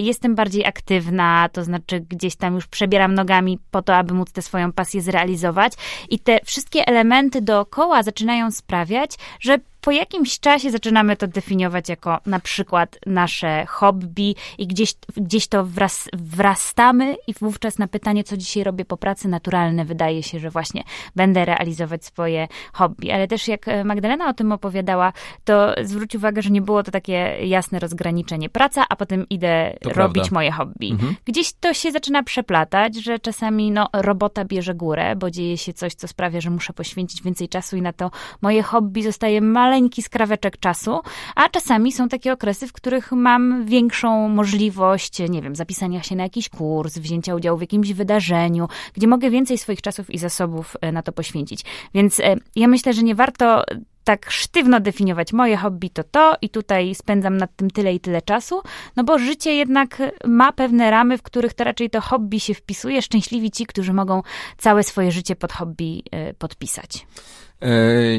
jestem 0.02 0.34
bardziej 0.34 0.66
aktywna, 0.66 1.48
to 1.52 1.64
znaczy 1.64 2.00
gdzieś 2.00 2.36
tam 2.36 2.54
już 2.54 2.63
przebieram 2.68 3.14
nogami 3.14 3.58
po 3.70 3.82
to, 3.82 3.96
aby 3.96 4.14
móc 4.14 4.32
tę 4.32 4.42
swoją 4.42 4.72
pasję 4.72 5.02
zrealizować. 5.02 5.72
I 6.10 6.18
te 6.18 6.38
wszystkie 6.44 6.86
elementy 6.86 7.42
dookoła 7.42 8.02
zaczynają 8.02 8.50
sprawiać, 8.50 9.10
że 9.40 9.58
po 9.84 9.90
jakimś 9.90 10.40
czasie 10.40 10.70
zaczynamy 10.70 11.16
to 11.16 11.26
definiować 11.26 11.88
jako 11.88 12.18
na 12.26 12.40
przykład 12.40 12.98
nasze 13.06 13.66
hobby 13.66 14.34
i 14.58 14.66
gdzieś, 14.66 14.94
gdzieś 15.16 15.46
to 15.46 15.64
wraz, 15.64 16.08
wrastamy 16.12 17.16
i 17.26 17.34
wówczas 17.40 17.78
na 17.78 17.88
pytanie, 17.88 18.24
co 18.24 18.36
dzisiaj 18.36 18.64
robię 18.64 18.84
po 18.84 18.96
pracy, 18.96 19.28
naturalne 19.28 19.84
wydaje 19.84 20.22
się, 20.22 20.38
że 20.38 20.50
właśnie 20.50 20.82
będę 21.16 21.44
realizować 21.44 22.04
swoje 22.04 22.48
hobby. 22.72 23.12
Ale 23.12 23.28
też 23.28 23.48
jak 23.48 23.66
Magdalena 23.84 24.28
o 24.28 24.34
tym 24.34 24.52
opowiadała, 24.52 25.12
to 25.44 25.74
zwróć 25.82 26.16
uwagę, 26.16 26.42
że 26.42 26.50
nie 26.50 26.62
było 26.62 26.82
to 26.82 26.90
takie 26.90 27.36
jasne 27.42 27.78
rozgraniczenie. 27.78 28.48
Praca, 28.48 28.84
a 28.88 28.96
potem 28.96 29.28
idę 29.30 29.76
to 29.80 29.90
robić 29.90 30.14
prawda. 30.14 30.34
moje 30.34 30.50
hobby. 30.50 30.90
Mhm. 30.90 31.16
Gdzieś 31.24 31.52
to 31.52 31.74
się 31.74 31.92
zaczyna 31.92 32.22
przeplatać, 32.22 32.96
że 32.96 33.18
czasami 33.18 33.70
no, 33.70 33.88
robota 33.92 34.44
bierze 34.44 34.74
górę, 34.74 35.16
bo 35.16 35.30
dzieje 35.30 35.58
się 35.58 35.72
coś, 35.72 35.94
co 35.94 36.08
sprawia, 36.08 36.40
że 36.40 36.50
muszę 36.50 36.72
poświęcić 36.72 37.22
więcej 37.22 37.48
czasu 37.48 37.76
i 37.76 37.82
na 37.82 37.92
to 37.92 38.10
moje 38.42 38.62
hobby 38.62 39.02
zostaje 39.02 39.40
male 39.40 39.73
maleńki 39.74 40.02
skraweczek 40.02 40.58
czasu, 40.58 41.00
a 41.34 41.48
czasami 41.48 41.92
są 41.92 42.08
takie 42.08 42.32
okresy, 42.32 42.68
w 42.68 42.72
których 42.72 43.12
mam 43.12 43.64
większą 43.64 44.28
możliwość, 44.28 45.18
nie 45.28 45.42
wiem, 45.42 45.56
zapisania 45.56 46.02
się 46.02 46.16
na 46.16 46.22
jakiś 46.22 46.48
kurs, 46.48 46.98
wzięcia 46.98 47.34
udziału 47.34 47.58
w 47.58 47.60
jakimś 47.60 47.92
wydarzeniu, 47.92 48.68
gdzie 48.94 49.06
mogę 49.06 49.30
więcej 49.30 49.58
swoich 49.58 49.82
czasów 49.82 50.10
i 50.10 50.18
zasobów 50.18 50.76
e, 50.80 50.92
na 50.92 51.02
to 51.02 51.12
poświęcić. 51.12 51.64
Więc 51.94 52.20
e, 52.20 52.36
ja 52.56 52.68
myślę, 52.68 52.92
że 52.92 53.02
nie 53.02 53.14
warto 53.14 53.64
tak 54.04 54.30
sztywno 54.30 54.80
definiować 54.80 55.32
moje 55.32 55.56
hobby 55.56 55.90
to 55.90 56.04
to 56.04 56.36
i 56.42 56.48
tutaj 56.48 56.94
spędzam 56.94 57.36
nad 57.36 57.56
tym 57.56 57.70
tyle 57.70 57.94
i 57.94 58.00
tyle 58.00 58.22
czasu, 58.22 58.62
no 58.96 59.04
bo 59.04 59.18
życie 59.18 59.54
jednak 59.54 60.02
ma 60.24 60.52
pewne 60.52 60.90
ramy, 60.90 61.18
w 61.18 61.22
których 61.22 61.54
to 61.54 61.64
raczej 61.64 61.90
to 61.90 62.00
hobby 62.00 62.40
się 62.40 62.54
wpisuje. 62.54 63.02
Szczęśliwi 63.02 63.50
ci, 63.50 63.66
którzy 63.66 63.92
mogą 63.92 64.22
całe 64.58 64.82
swoje 64.82 65.12
życie 65.12 65.36
pod 65.36 65.52
hobby 65.52 66.02
e, 66.10 66.34
podpisać. 66.34 67.06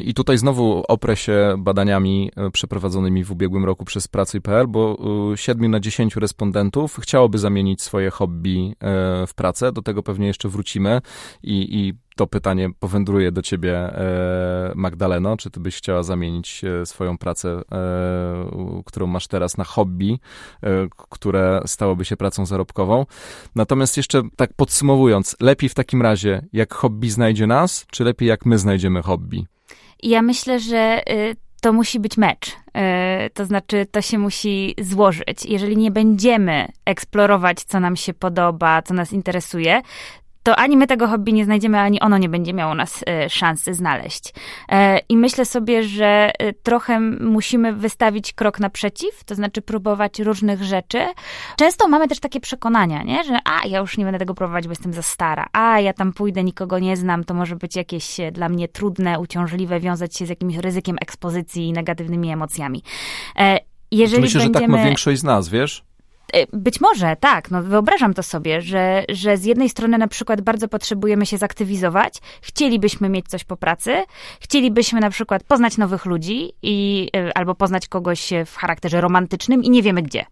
I 0.03 0.13
tutaj 0.13 0.37
znowu 0.37 0.83
oprę 0.87 1.15
się 1.15 1.55
badaniami 1.57 2.31
e, 2.35 2.51
przeprowadzonymi 2.51 3.23
w 3.23 3.31
ubiegłym 3.31 3.65
roku 3.65 3.85
przez 3.85 4.07
Pracuj.pl, 4.07 4.67
bo 4.67 4.97
7 5.35 5.71
na 5.71 5.79
10 5.79 6.15
respondentów 6.15 6.97
chciałoby 7.01 7.37
zamienić 7.37 7.81
swoje 7.81 8.09
hobby 8.09 8.75
e, 8.79 9.27
w 9.27 9.33
pracę. 9.33 9.71
Do 9.71 9.81
tego 9.81 10.03
pewnie 10.03 10.27
jeszcze 10.27 10.49
wrócimy 10.49 11.01
i, 11.43 11.79
i 11.79 11.93
to 12.15 12.27
pytanie 12.27 12.69
powędruje 12.79 13.31
do 13.31 13.41
ciebie, 13.41 13.77
e, 13.77 14.71
Magdaleno. 14.75 15.37
Czy 15.37 15.49
ty 15.49 15.59
byś 15.59 15.77
chciała 15.77 16.03
zamienić 16.03 16.61
swoją 16.85 17.17
pracę, 17.17 17.61
którą 18.85 19.07
masz 19.07 19.27
teraz, 19.27 19.57
na 19.57 19.63
hobby, 19.63 20.19
które 21.09 21.61
stałoby 21.65 22.05
się 22.05 22.17
pracą 22.17 22.45
zarobkową? 22.45 23.05
Natomiast 23.55 23.97
jeszcze 23.97 24.21
tak 24.35 24.53
podsumowując, 24.53 25.35
lepiej 25.39 25.69
w 25.69 25.73
takim 25.73 26.01
razie, 26.01 26.45
jak 26.53 26.73
hobby 26.73 27.11
znajdzie 27.11 27.47
nas, 27.47 27.85
czy 27.91 28.03
lepiej 28.03 28.29
jak 28.29 28.45
my 28.45 28.57
znajdziemy 28.57 29.01
hobby? 29.01 29.34
Ja 30.05 30.21
myślę, 30.21 30.59
że 30.59 31.01
y, 31.09 31.35
to 31.61 31.73
musi 31.73 31.99
być 31.99 32.17
mecz. 32.17 32.47
Y, 32.47 33.29
to 33.33 33.45
znaczy, 33.45 33.85
to 33.91 34.01
się 34.01 34.17
musi 34.17 34.75
złożyć. 34.81 35.45
Jeżeli 35.45 35.77
nie 35.77 35.91
będziemy 35.91 36.67
eksplorować, 36.85 37.63
co 37.63 37.79
nam 37.79 37.95
się 37.95 38.13
podoba, 38.13 38.81
co 38.81 38.93
nas 38.93 39.13
interesuje, 39.13 39.81
to 40.45 40.55
ani 40.55 40.77
my 40.77 40.87
tego 40.87 41.07
hobby 41.07 41.33
nie 41.33 41.45
znajdziemy, 41.45 41.79
ani 41.79 41.99
ono 41.99 42.17
nie 42.17 42.29
będzie 42.29 42.53
miało 42.53 42.75
nas 42.75 43.03
e, 43.07 43.29
szansy 43.29 43.73
znaleźć. 43.73 44.33
E, 44.69 44.99
I 45.09 45.17
myślę 45.17 45.45
sobie, 45.45 45.83
że 45.83 46.31
e, 46.39 46.53
trochę 46.53 46.99
musimy 47.19 47.73
wystawić 47.73 48.33
krok 48.33 48.59
naprzeciw, 48.59 49.23
to 49.23 49.35
znaczy 49.35 49.61
próbować 49.61 50.19
różnych 50.19 50.63
rzeczy. 50.63 51.05
Często 51.57 51.87
mamy 51.87 52.07
też 52.07 52.19
takie 52.19 52.39
przekonania, 52.39 53.03
nie? 53.03 53.23
że 53.23 53.37
a, 53.45 53.67
ja 53.67 53.79
już 53.79 53.97
nie 53.97 54.03
będę 54.05 54.19
tego 54.19 54.33
próbować, 54.33 54.65
bo 54.65 54.71
jestem 54.71 54.93
za 54.93 55.01
stara, 55.01 55.47
a, 55.53 55.79
ja 55.79 55.93
tam 55.93 56.13
pójdę, 56.13 56.43
nikogo 56.43 56.79
nie 56.79 56.97
znam, 56.97 57.23
to 57.23 57.33
może 57.33 57.55
być 57.55 57.75
jakieś 57.75 58.17
dla 58.31 58.49
mnie 58.49 58.67
trudne, 58.67 59.19
uciążliwe, 59.19 59.79
wiązać 59.79 60.15
się 60.15 60.25
z 60.25 60.29
jakimś 60.29 60.55
ryzykiem 60.55 60.97
ekspozycji 61.01 61.67
i 61.67 61.73
negatywnymi 61.73 62.31
emocjami. 62.31 62.83
Jeżeli 63.91 64.21
Myślę, 64.21 64.39
będziemy... 64.39 64.65
że 64.65 64.67
tak 64.67 64.69
ma 64.69 64.85
większość 64.85 65.21
z 65.21 65.23
nas, 65.23 65.49
wiesz? 65.49 65.83
E, 66.33 66.57
być 66.57 66.81
może, 66.81 67.15
tak. 67.15 67.51
No, 67.51 67.63
wyobrażam 67.63 68.13
to 68.13 68.23
sobie, 68.23 68.61
że, 68.61 69.05
że 69.09 69.37
z 69.37 69.45
jednej 69.45 69.69
strony 69.69 69.97
na 69.97 70.07
przykład 70.07 70.41
bardzo 70.41 70.67
potrzebujemy 70.67 71.25
się 71.25 71.37
zaktywizować, 71.37 72.21
chcielibyśmy 72.41 73.09
mieć 73.09 73.27
coś 73.27 73.43
po 73.43 73.57
pracy, 73.57 74.03
chcielibyśmy 74.39 74.99
na 74.99 75.09
przykład 75.09 75.43
poznać 75.43 75.77
nowych 75.77 76.05
ludzi 76.05 76.51
i, 76.61 77.09
e, 77.15 77.37
albo 77.37 77.55
poznać 77.55 77.87
kogoś 77.87 78.29
w 78.45 78.55
charakterze 78.55 79.01
romantycznym 79.01 79.63
i 79.63 79.69
nie 79.69 79.81
wiemy 79.81 80.01
gdzie. 80.01 80.25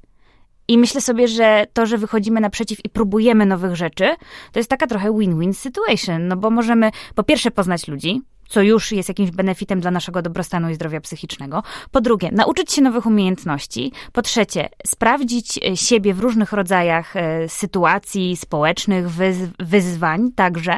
I 0.68 0.78
myślę 0.78 1.02
sobie, 1.02 1.28
że 1.28 1.66
to, 1.74 1.86
że 1.86 1.98
wychodzimy 1.98 2.42
naprzeciw 2.42 2.86
i 2.86 2.90
próbujemy 2.90 3.46
nowych 3.46 3.76
rzeczy, 3.76 4.16
to 4.52 4.60
jest 4.60 4.70
taka 4.70 4.88
trochę 4.88 5.12
win-win 5.12 5.54
situation, 5.54 6.28
no 6.28 6.38
bo 6.38 6.50
możemy 6.50 6.92
po 7.16 7.24
pierwsze 7.24 7.52
poznać 7.52 7.88
ludzi, 7.88 8.22
co 8.48 8.62
już 8.62 8.92
jest 8.92 9.10
jakimś 9.10 9.32
benefitem 9.32 9.80
dla 9.80 9.92
naszego 9.92 10.22
dobrostanu 10.22 10.70
i 10.70 10.76
zdrowia 10.76 11.02
psychicznego. 11.02 11.64
Po 11.92 12.02
drugie, 12.02 12.30
nauczyć 12.32 12.72
się 12.72 12.82
nowych 12.82 13.06
umiejętności. 13.06 13.92
Po 14.12 14.22
trzecie, 14.22 14.70
sprawdzić 14.88 15.60
e, 15.64 15.78
siebie 15.78 16.14
w 16.14 16.20
różnych 16.20 16.54
rodzajach 16.54 17.16
e, 17.16 17.50
sytuacji 17.50 18.38
społecznych, 18.38 19.10
wyz 19.10 19.38
wyzwań 19.60 20.32
także. 20.36 20.74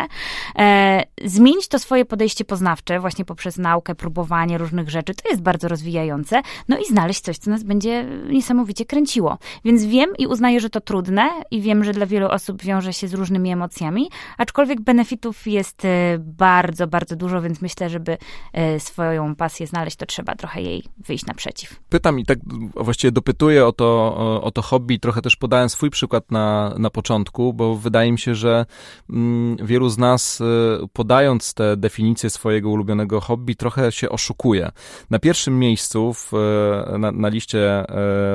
E, 0.60 1.04
zmienić 1.24 1.68
to 1.68 1.80
swoje 1.80 2.06
podejście 2.06 2.46
poznawcze 2.46 3.00
właśnie 3.00 3.26
poprzez 3.26 3.58
naukę, 3.58 3.96
próbowanie 3.96 4.58
różnych 4.58 4.90
rzeczy. 4.90 5.16
To 5.16 5.30
jest 5.30 5.42
bardzo 5.42 5.68
rozwijające. 5.68 6.42
No 6.68 6.78
i 6.78 6.86
znaleźć 6.86 7.22
coś, 7.22 7.38
co 7.38 7.50
nas 7.50 7.64
będzie 7.64 8.06
niesamowicie 8.30 8.86
kręciło. 8.86 9.38
Więc 9.66 9.86
wiem 9.86 10.10
i 10.18 10.28
uznaję, 10.28 10.60
że 10.60 10.70
to 10.70 10.82
trudne 10.82 11.30
i 11.52 11.62
wiem, 11.62 11.84
że 11.84 11.94
dla 11.94 12.06
wielu 12.06 12.28
osób 12.28 12.64
wiąże 12.64 12.94
się 12.94 13.08
z 13.08 13.14
różnymi 13.14 13.52
emocjami, 13.52 14.10
aczkolwiek 14.38 14.82
benefitów 14.82 15.48
jest 15.48 15.88
bardzo, 16.20 16.88
bardzo 16.88 17.16
dużo, 17.16 17.42
więc 17.42 17.55
myślę, 17.62 17.90
żeby 17.90 18.18
e, 18.54 18.80
swoją 18.80 19.36
pasję 19.36 19.68
znaleźć, 19.68 19.98
to 19.98 20.06
trzeba 20.06 20.36
trochę 20.36 20.62
jej 20.62 20.84
wyjść 20.98 21.26
naprzeciw. 21.26 21.80
Pytam 21.90 22.20
i 22.20 22.26
tak 22.26 22.40
właściwie 22.76 23.12
dopytuję 23.12 23.66
o 23.66 23.72
to, 23.72 24.16
o 24.44 24.52
to 24.52 24.62
hobby, 24.62 25.00
trochę 25.00 25.22
też 25.22 25.36
podałem 25.36 25.70
swój 25.70 25.90
przykład 25.90 26.32
na, 26.32 26.76
na 26.78 26.90
początku, 26.90 27.54
bo 27.54 27.76
wydaje 27.76 28.12
mi 28.12 28.20
się, 28.20 28.36
że 28.36 28.66
mm, 29.10 29.58
wielu 29.66 29.90
z 29.90 29.98
nas 29.98 30.42
e, 30.42 30.46
podając 30.94 31.54
te 31.54 31.78
definicje 31.78 32.30
swojego 32.30 32.70
ulubionego 32.70 33.22
hobby, 33.22 33.56
trochę 33.56 33.92
się 33.92 34.10
oszukuje. 34.10 34.72
Na 35.10 35.20
pierwszym 35.20 35.60
miejscu 35.60 36.14
w, 36.14 36.34
e, 36.34 36.98
na, 36.98 37.12
na 37.12 37.30
liście 37.30 37.86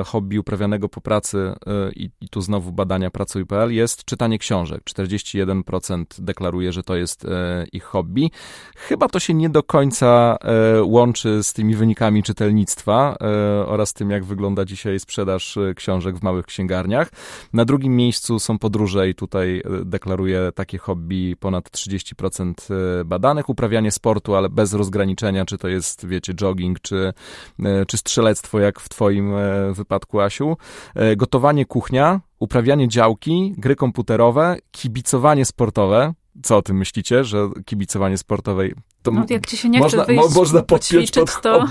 hobby 0.07 0.39
uprawianego 0.39 0.89
po 0.89 1.01
pracy 1.01 1.53
i, 1.97 2.11
i 2.21 2.29
tu 2.29 2.41
znowu 2.41 2.73
badania 2.73 3.11
pracuj.pl 3.11 3.73
jest 3.73 4.05
czytanie 4.05 4.39
książek. 4.39 4.83
41% 4.85 6.05
deklaruje, 6.19 6.73
że 6.73 6.83
to 6.83 6.97
jest 6.97 7.27
ich 7.73 7.85
hobby. 7.85 8.31
Chyba 8.77 9.09
to 9.11 9.21
się 9.21 9.35
nie 9.35 9.51
do 9.51 9.63
końca 9.63 10.37
e, 10.41 10.83
łączy 10.83 11.43
z 11.43 11.53
tymi 11.53 11.77
wynikami 11.77 12.23
czytelnictwa 12.23 13.17
e, 13.21 13.67
oraz 13.67 13.93
tym, 13.93 14.11
jak 14.11 14.25
wygląda 14.25 14.65
dzisiaj 14.65 15.01
sprzedaż 15.01 15.57
e, 15.57 15.75
książek 15.75 16.19
w 16.19 16.23
małych 16.23 16.47
księgarniach. 16.47 17.11
Na 17.53 17.65
drugim 17.65 17.97
miejscu 17.97 18.39
są 18.39 18.59
podróże 18.59 19.09
i 19.09 19.15
tutaj 19.15 19.63
deklaruje 19.85 20.53
takie 20.55 20.79
hobby 20.79 21.37
ponad 21.41 21.71
30% 21.71 22.55
badanych. 23.05 23.49
Uprawianie 23.49 23.91
sportu, 23.91 24.35
ale 24.35 24.49
bez 24.49 24.75
rozgraniczenia, 24.75 25.45
czy 25.45 25.59
to 25.59 25.69
jest, 25.69 26.07
wiecie, 26.07 26.35
jogging, 26.35 26.81
czy, 26.81 27.13
czy 27.87 27.97
strzelectwo, 27.97 28.61
jak 28.61 28.81
w 28.81 28.89
twoim 28.89 29.33
wypadku, 29.73 30.21
Asiu. 30.21 30.57
Gotowanie, 31.17 31.67
kuchnia, 31.67 32.21
uprawianie 32.39 32.89
działki, 32.89 33.55
gry 33.59 33.77
komputerowe, 33.77 34.57
kibicowanie 34.71 35.45
sportowe, 35.45 36.15
co 36.43 36.57
o 36.57 36.63
tym 36.63 36.77
myślicie, 36.77 37.25
że 37.25 37.49
kibicowanie 37.65 38.19
sportowej 38.19 38.75
to 39.03 39.11
no, 39.11 39.25
jak 39.29 39.47
ci 39.47 39.57
się 39.57 39.69
nie 39.69 39.79
można, 39.79 40.05
chce 40.05 40.15
wyjść, 40.15 40.35
można 40.35 40.63
podpiąć 40.63 41.11
pod 41.11 41.41
to... 41.41 41.65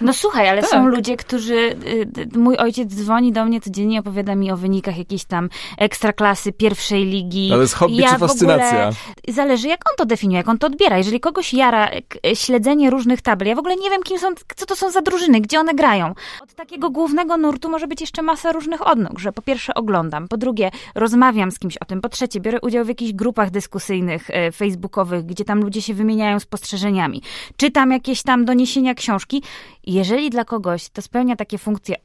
No 0.00 0.12
słuchaj, 0.12 0.48
ale 0.48 0.60
tak. 0.60 0.70
są 0.70 0.86
ludzie, 0.86 1.16
którzy... 1.16 1.54
Y, 1.54 2.08
y, 2.34 2.38
mój 2.38 2.56
ojciec 2.56 2.94
dzwoni 2.94 3.32
do 3.32 3.44
mnie 3.44 3.60
codziennie, 3.60 4.00
opowiada 4.00 4.34
mi 4.34 4.52
o 4.52 4.56
wynikach 4.56 4.98
jakiejś 4.98 5.24
tam 5.24 5.48
ekstraklasy, 5.78 6.52
pierwszej 6.52 7.04
ligi. 7.04 7.52
Ale 7.52 7.62
jest 7.62 7.74
hobby 7.74 7.96
ja 7.96 8.12
czy 8.12 8.18
fascynacja? 8.18 8.90
Zależy, 9.28 9.68
jak 9.68 9.80
on 9.90 9.96
to 9.96 10.06
definiuje, 10.06 10.38
jak 10.38 10.48
on 10.48 10.58
to 10.58 10.66
odbiera. 10.66 10.98
Jeżeli 10.98 11.20
kogoś 11.20 11.54
jara 11.54 11.90
śledzenie 12.34 12.90
różnych 12.90 13.22
tabel, 13.22 13.48
ja 13.48 13.54
w 13.54 13.58
ogóle 13.58 13.76
nie 13.76 13.90
wiem, 13.90 14.02
kim 14.02 14.18
są, 14.18 14.28
co 14.56 14.66
to 14.66 14.76
są 14.76 14.90
za 14.90 15.00
drużyny, 15.00 15.40
gdzie 15.40 15.60
one 15.60 15.74
grają. 15.74 16.14
Od 16.42 16.54
takiego 16.54 16.90
głównego 16.90 17.36
nurtu 17.36 17.70
może 17.70 17.86
być 17.86 18.00
jeszcze 18.00 18.22
masa 18.22 18.52
różnych 18.52 18.86
odnóg, 18.86 19.18
że 19.18 19.32
po 19.32 19.42
pierwsze 19.42 19.74
oglądam, 19.74 20.28
po 20.28 20.36
drugie 20.36 20.70
rozmawiam 20.94 21.50
z 21.50 21.58
kimś 21.58 21.76
o 21.76 21.84
tym, 21.84 22.00
po 22.00 22.08
trzecie 22.08 22.40
biorę 22.40 22.58
udział 22.60 22.84
w 22.84 22.88
jakichś 22.88 23.12
grupach 23.12 23.50
dyskusyjnych, 23.50 24.30
e, 24.30 24.52
facebookowych, 24.52 25.26
gdzie 25.26 25.44
tam 25.44 25.60
ludzie 25.60 25.82
się 25.82 25.94
wymieniają 25.94 26.40
spostrzeżeniami. 26.52 27.22
Czytam 27.56 27.90
jakieś 27.90 28.22
tam 28.22 28.44
doniesienia 28.44 28.94
książki. 28.94 29.42
Jeżeli 29.86 30.30
dla 30.30 30.44
kogoś 30.44 30.88
to 30.88 31.02
spełnia 31.02 31.36
takie 31.36 31.58
funkcje, 31.58 31.96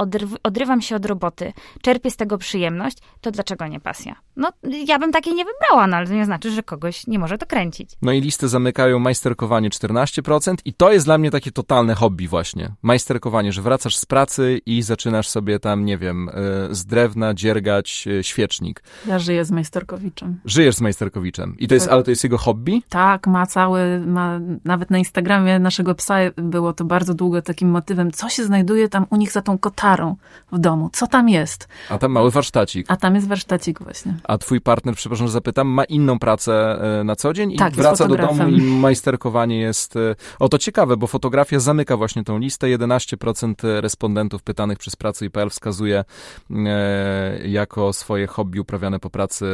odrywam 0.43 0.81
się 0.81 0.95
od 0.95 1.05
roboty, 1.05 1.53
czerpię 1.81 2.11
z 2.11 2.15
tego 2.15 2.37
przyjemność, 2.37 2.97
to 3.21 3.31
dlaczego 3.31 3.67
nie 3.67 3.79
pasja? 3.79 4.15
No, 4.35 4.49
ja 4.85 4.99
bym 4.99 5.11
takiej 5.11 5.33
nie 5.33 5.45
wybrała, 5.45 5.87
no 5.87 5.97
ale 5.97 6.07
to 6.07 6.13
nie 6.13 6.25
znaczy, 6.25 6.51
że 6.51 6.63
kogoś 6.63 7.07
nie 7.07 7.19
może 7.19 7.37
to 7.37 7.45
kręcić. 7.45 7.89
No 8.01 8.11
i 8.11 8.21
listy 8.21 8.47
zamykają 8.47 8.99
majsterkowanie 8.99 9.69
14% 9.69 10.55
i 10.65 10.73
to 10.73 10.91
jest 10.91 11.05
dla 11.05 11.17
mnie 11.17 11.31
takie 11.31 11.51
totalne 11.51 11.95
hobby 11.95 12.27
właśnie. 12.27 12.71
Majsterkowanie, 12.81 13.51
że 13.51 13.61
wracasz 13.61 13.97
z 13.97 14.05
pracy 14.05 14.61
i 14.65 14.81
zaczynasz 14.81 15.27
sobie 15.29 15.59
tam, 15.59 15.85
nie 15.85 15.97
wiem, 15.97 16.29
e, 16.29 16.33
z 16.75 16.85
drewna 16.85 17.33
dziergać 17.33 18.07
e, 18.07 18.23
świecznik. 18.23 18.83
Ja 19.07 19.19
żyję 19.19 19.45
z 19.45 19.51
majsterkowiczem. 19.51 20.39
Żyjesz 20.45 20.75
z 20.75 20.81
majsterkowiczem. 20.81 21.55
I 21.59 21.67
to 21.67 21.73
jest, 21.73 21.85
tak. 21.85 21.93
ale 21.93 22.03
to 22.03 22.11
jest 22.11 22.23
jego 22.23 22.37
hobby? 22.37 22.81
Tak, 22.89 23.27
ma 23.27 23.45
cały, 23.45 23.99
ma 23.99 24.36
nawet 24.65 24.89
na 24.89 24.97
Instagramie 24.97 25.59
naszego 25.59 25.95
psa 25.95 26.15
było 26.35 26.73
to 26.73 26.85
bardzo 26.85 27.13
długo 27.13 27.41
takim 27.41 27.69
motywem, 27.69 28.11
co 28.11 28.29
się 28.29 28.43
znajduje 28.43 28.89
tam 28.89 29.05
u 29.09 29.15
nich 29.15 29.31
za 29.31 29.41
tą 29.41 29.57
kotarą 29.57 30.15
w 30.51 30.59
domu, 30.59 30.89
co 30.93 31.07
tam 31.07 31.29
jest. 31.29 31.67
A 31.89 31.97
tam 31.97 32.11
mały 32.11 32.31
warsztacik. 32.31 32.85
A 32.89 32.95
tam 32.95 33.15
jest 33.15 33.27
warsztacik 33.27 33.83
właśnie. 33.83 34.13
A 34.23 34.37
twój 34.37 34.61
partner, 34.61 34.95
przepraszam, 34.95 35.27
że 35.27 35.33
zapytam, 35.33 35.67
ma 35.67 35.83
inną 35.83 36.19
pracę 36.19 36.79
e, 36.99 37.03
na 37.03 37.15
co 37.15 37.33
dzień 37.33 37.51
i 37.51 37.57
tak, 37.57 37.73
wraca 37.73 38.07
do 38.07 38.15
domu 38.15 38.47
i 38.47 38.61
majsterkowanie 38.61 39.59
jest... 39.59 39.95
E, 39.95 40.15
o, 40.39 40.49
to 40.49 40.57
ciekawe, 40.57 40.97
bo 40.97 41.07
fotografia 41.07 41.59
zamyka 41.59 41.97
właśnie 41.97 42.23
tą 42.23 42.37
listę. 42.37 42.67
11% 42.67 43.53
respondentów 43.81 44.43
pytanych 44.43 44.77
przez 44.77 44.95
Pracuj.pl 44.95 45.49
wskazuje 45.49 46.03
e, 46.51 47.47
jako 47.47 47.93
swoje 47.93 48.27
hobby 48.27 48.59
uprawiane 48.59 48.99
po 48.99 49.09
pracy 49.09 49.45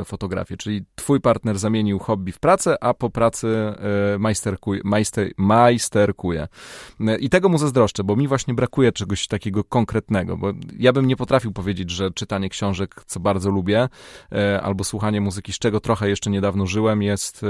e, 0.00 0.04
fotografię. 0.04 0.56
Czyli 0.56 0.84
twój 0.94 1.20
partner 1.20 1.58
zamienił 1.58 1.98
hobby 1.98 2.32
w 2.32 2.38
pracę, 2.38 2.84
a 2.84 2.94
po 2.94 3.10
pracy 3.10 3.48
e, 4.14 4.18
majsterkuje, 4.26 4.80
majster, 4.84 5.30
majsterkuje. 5.36 6.48
E, 7.00 7.18
I 7.18 7.28
tego 7.28 7.48
mu 7.48 7.58
zazdroszczę, 7.58 8.04
bo 8.04 8.16
mi 8.16 8.28
właśnie 8.28 8.54
brakuje 8.54 8.92
czegoś 8.92 9.26
takiego 9.26 9.64
konkretnego, 9.64 10.36
bo 10.36 10.52
ja 10.78 10.92
bym 10.92 11.06
nie 11.06 11.16
potrafił 11.16 11.52
powiedzieć, 11.52 11.90
że 11.90 12.10
czytanie 12.10 12.48
książek, 12.48 13.02
co 13.06 13.20
bardzo 13.20 13.50
lubię, 13.50 13.88
e, 14.32 14.62
albo 14.62 14.84
słuchanie 14.84 15.20
muzyki, 15.20 15.52
z 15.52 15.58
czego 15.58 15.80
trochę 15.80 16.08
jeszcze 16.08 16.30
niedawno 16.30 16.66
żyłem, 16.66 17.02
jest, 17.02 17.44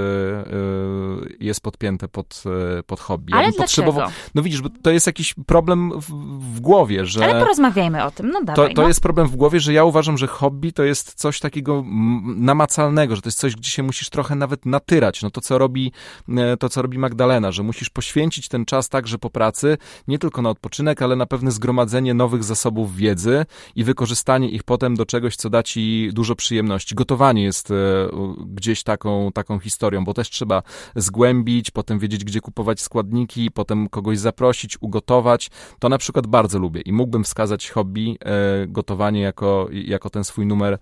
jest 1.41 1.61
podpięte 1.61 2.09
pod, 2.09 2.43
pod 2.87 3.01
hobby. 3.01 3.33
Ale 3.33 3.47
ja 3.47 3.53
potrzebował. 3.53 4.09
No 4.35 4.43
widzisz, 4.43 4.63
bo 4.63 4.69
to 4.83 4.91
jest 4.91 5.07
jakiś 5.07 5.35
problem 5.47 6.01
w, 6.01 6.11
w 6.55 6.61
głowie, 6.61 7.07
że... 7.07 7.25
Ale 7.25 7.41
porozmawiajmy 7.41 8.05
o 8.05 8.11
tym, 8.11 8.31
no 8.31 8.41
dawaj. 8.45 8.69
To, 8.69 8.75
to 8.75 8.83
no. 8.83 8.89
jest 8.89 9.01
problem 9.01 9.29
w 9.29 9.37
głowie, 9.37 9.61
że 9.61 9.73
ja 9.73 9.85
uważam, 9.85 10.19
że 10.19 10.27
hobby 10.27 10.73
to 10.73 10.83
jest 10.83 11.15
coś 11.15 11.41
takiego 11.41 11.85
namacalnego, 12.37 13.17
że 13.17 13.23
to 13.23 13.29
jest 13.29 13.39
coś, 13.39 13.57
gdzie 13.57 13.71
się 13.71 13.83
musisz 13.83 14.11
trochę 14.11 14.35
nawet 14.35 14.67
natyrać. 14.67 15.23
No 15.23 15.31
to, 15.31 15.41
co 15.41 15.59
robi 15.59 15.93
E, 16.29 16.57
to, 16.67 16.71
co 16.71 16.83
robi 16.83 16.99
Magdalena, 16.99 17.53
że 17.53 17.63
musisz 17.63 17.91
poświęcić 17.91 18.49
ten 18.49 18.65
czas 18.65 18.89
także 18.89 19.19
po 19.19 19.31
pracy, 19.31 19.79
nie 20.09 20.19
tylko 20.19 20.43
na 20.43 20.51
odpoczynek, 20.51 21.03
ale 21.03 21.17
na 21.17 21.27
pewne 21.27 21.51
zgromadzenie 21.51 22.15
nowych 22.15 22.45
zasobów 22.45 22.97
wiedzy 22.97 23.47
i 23.77 23.85
wykorzystanie 23.85 24.49
ich 24.49 24.63
potem 24.63 24.97
do 24.97 25.07
czegoś, 25.07 25.37
co 25.37 25.51
da 25.51 25.63
ci 25.63 26.11
dużo 26.13 26.37
przyjemności. 26.37 26.95
Gotowanie 26.95 27.43
jest 27.45 27.71
e, 27.71 27.75
gdzieś 28.47 28.83
taką, 28.83 29.33
taką 29.33 29.59
historią, 29.59 30.05
bo 30.05 30.15
też 30.15 30.31
trzeba 30.31 30.63
zgłębić, 30.97 31.71
potem 31.71 31.99
wiedzieć, 31.99 32.25
gdzie 32.25 32.41
kupować 32.41 32.81
składniki, 32.81 33.51
potem 33.51 33.89
kogoś 33.89 34.19
zaprosić, 34.19 34.77
ugotować. 34.81 35.51
To 35.79 35.89
na 35.89 35.99
przykład 35.99 36.27
bardzo 36.27 36.59
lubię 36.59 36.81
i 36.81 36.93
mógłbym 36.93 37.25
wskazać 37.25 37.71
hobby, 37.71 38.19
e, 38.25 38.67
gotowanie 38.67 39.21
jako, 39.21 39.69
jako 39.73 40.11
ten 40.11 40.25
swój 40.25 40.47
numer, 40.47 40.79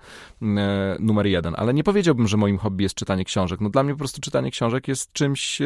numer 0.99 1.27
jeden. 1.27 1.55
Ale 1.57 1.75
nie 1.75 1.85
powiedziałbym, 1.85 2.29
że 2.29 2.37
moim 2.37 2.59
hobby 2.59 2.83
jest 2.83 2.95
czytanie 2.95 3.25
książek. 3.25 3.61
No 3.61 3.71
dla 3.71 3.83
mnie 3.83 3.93
po 3.93 3.99
prostu 3.99 4.21
czytanie 4.21 4.51
książek 4.51 4.89
jest 4.89 5.13
czymś 5.13 5.61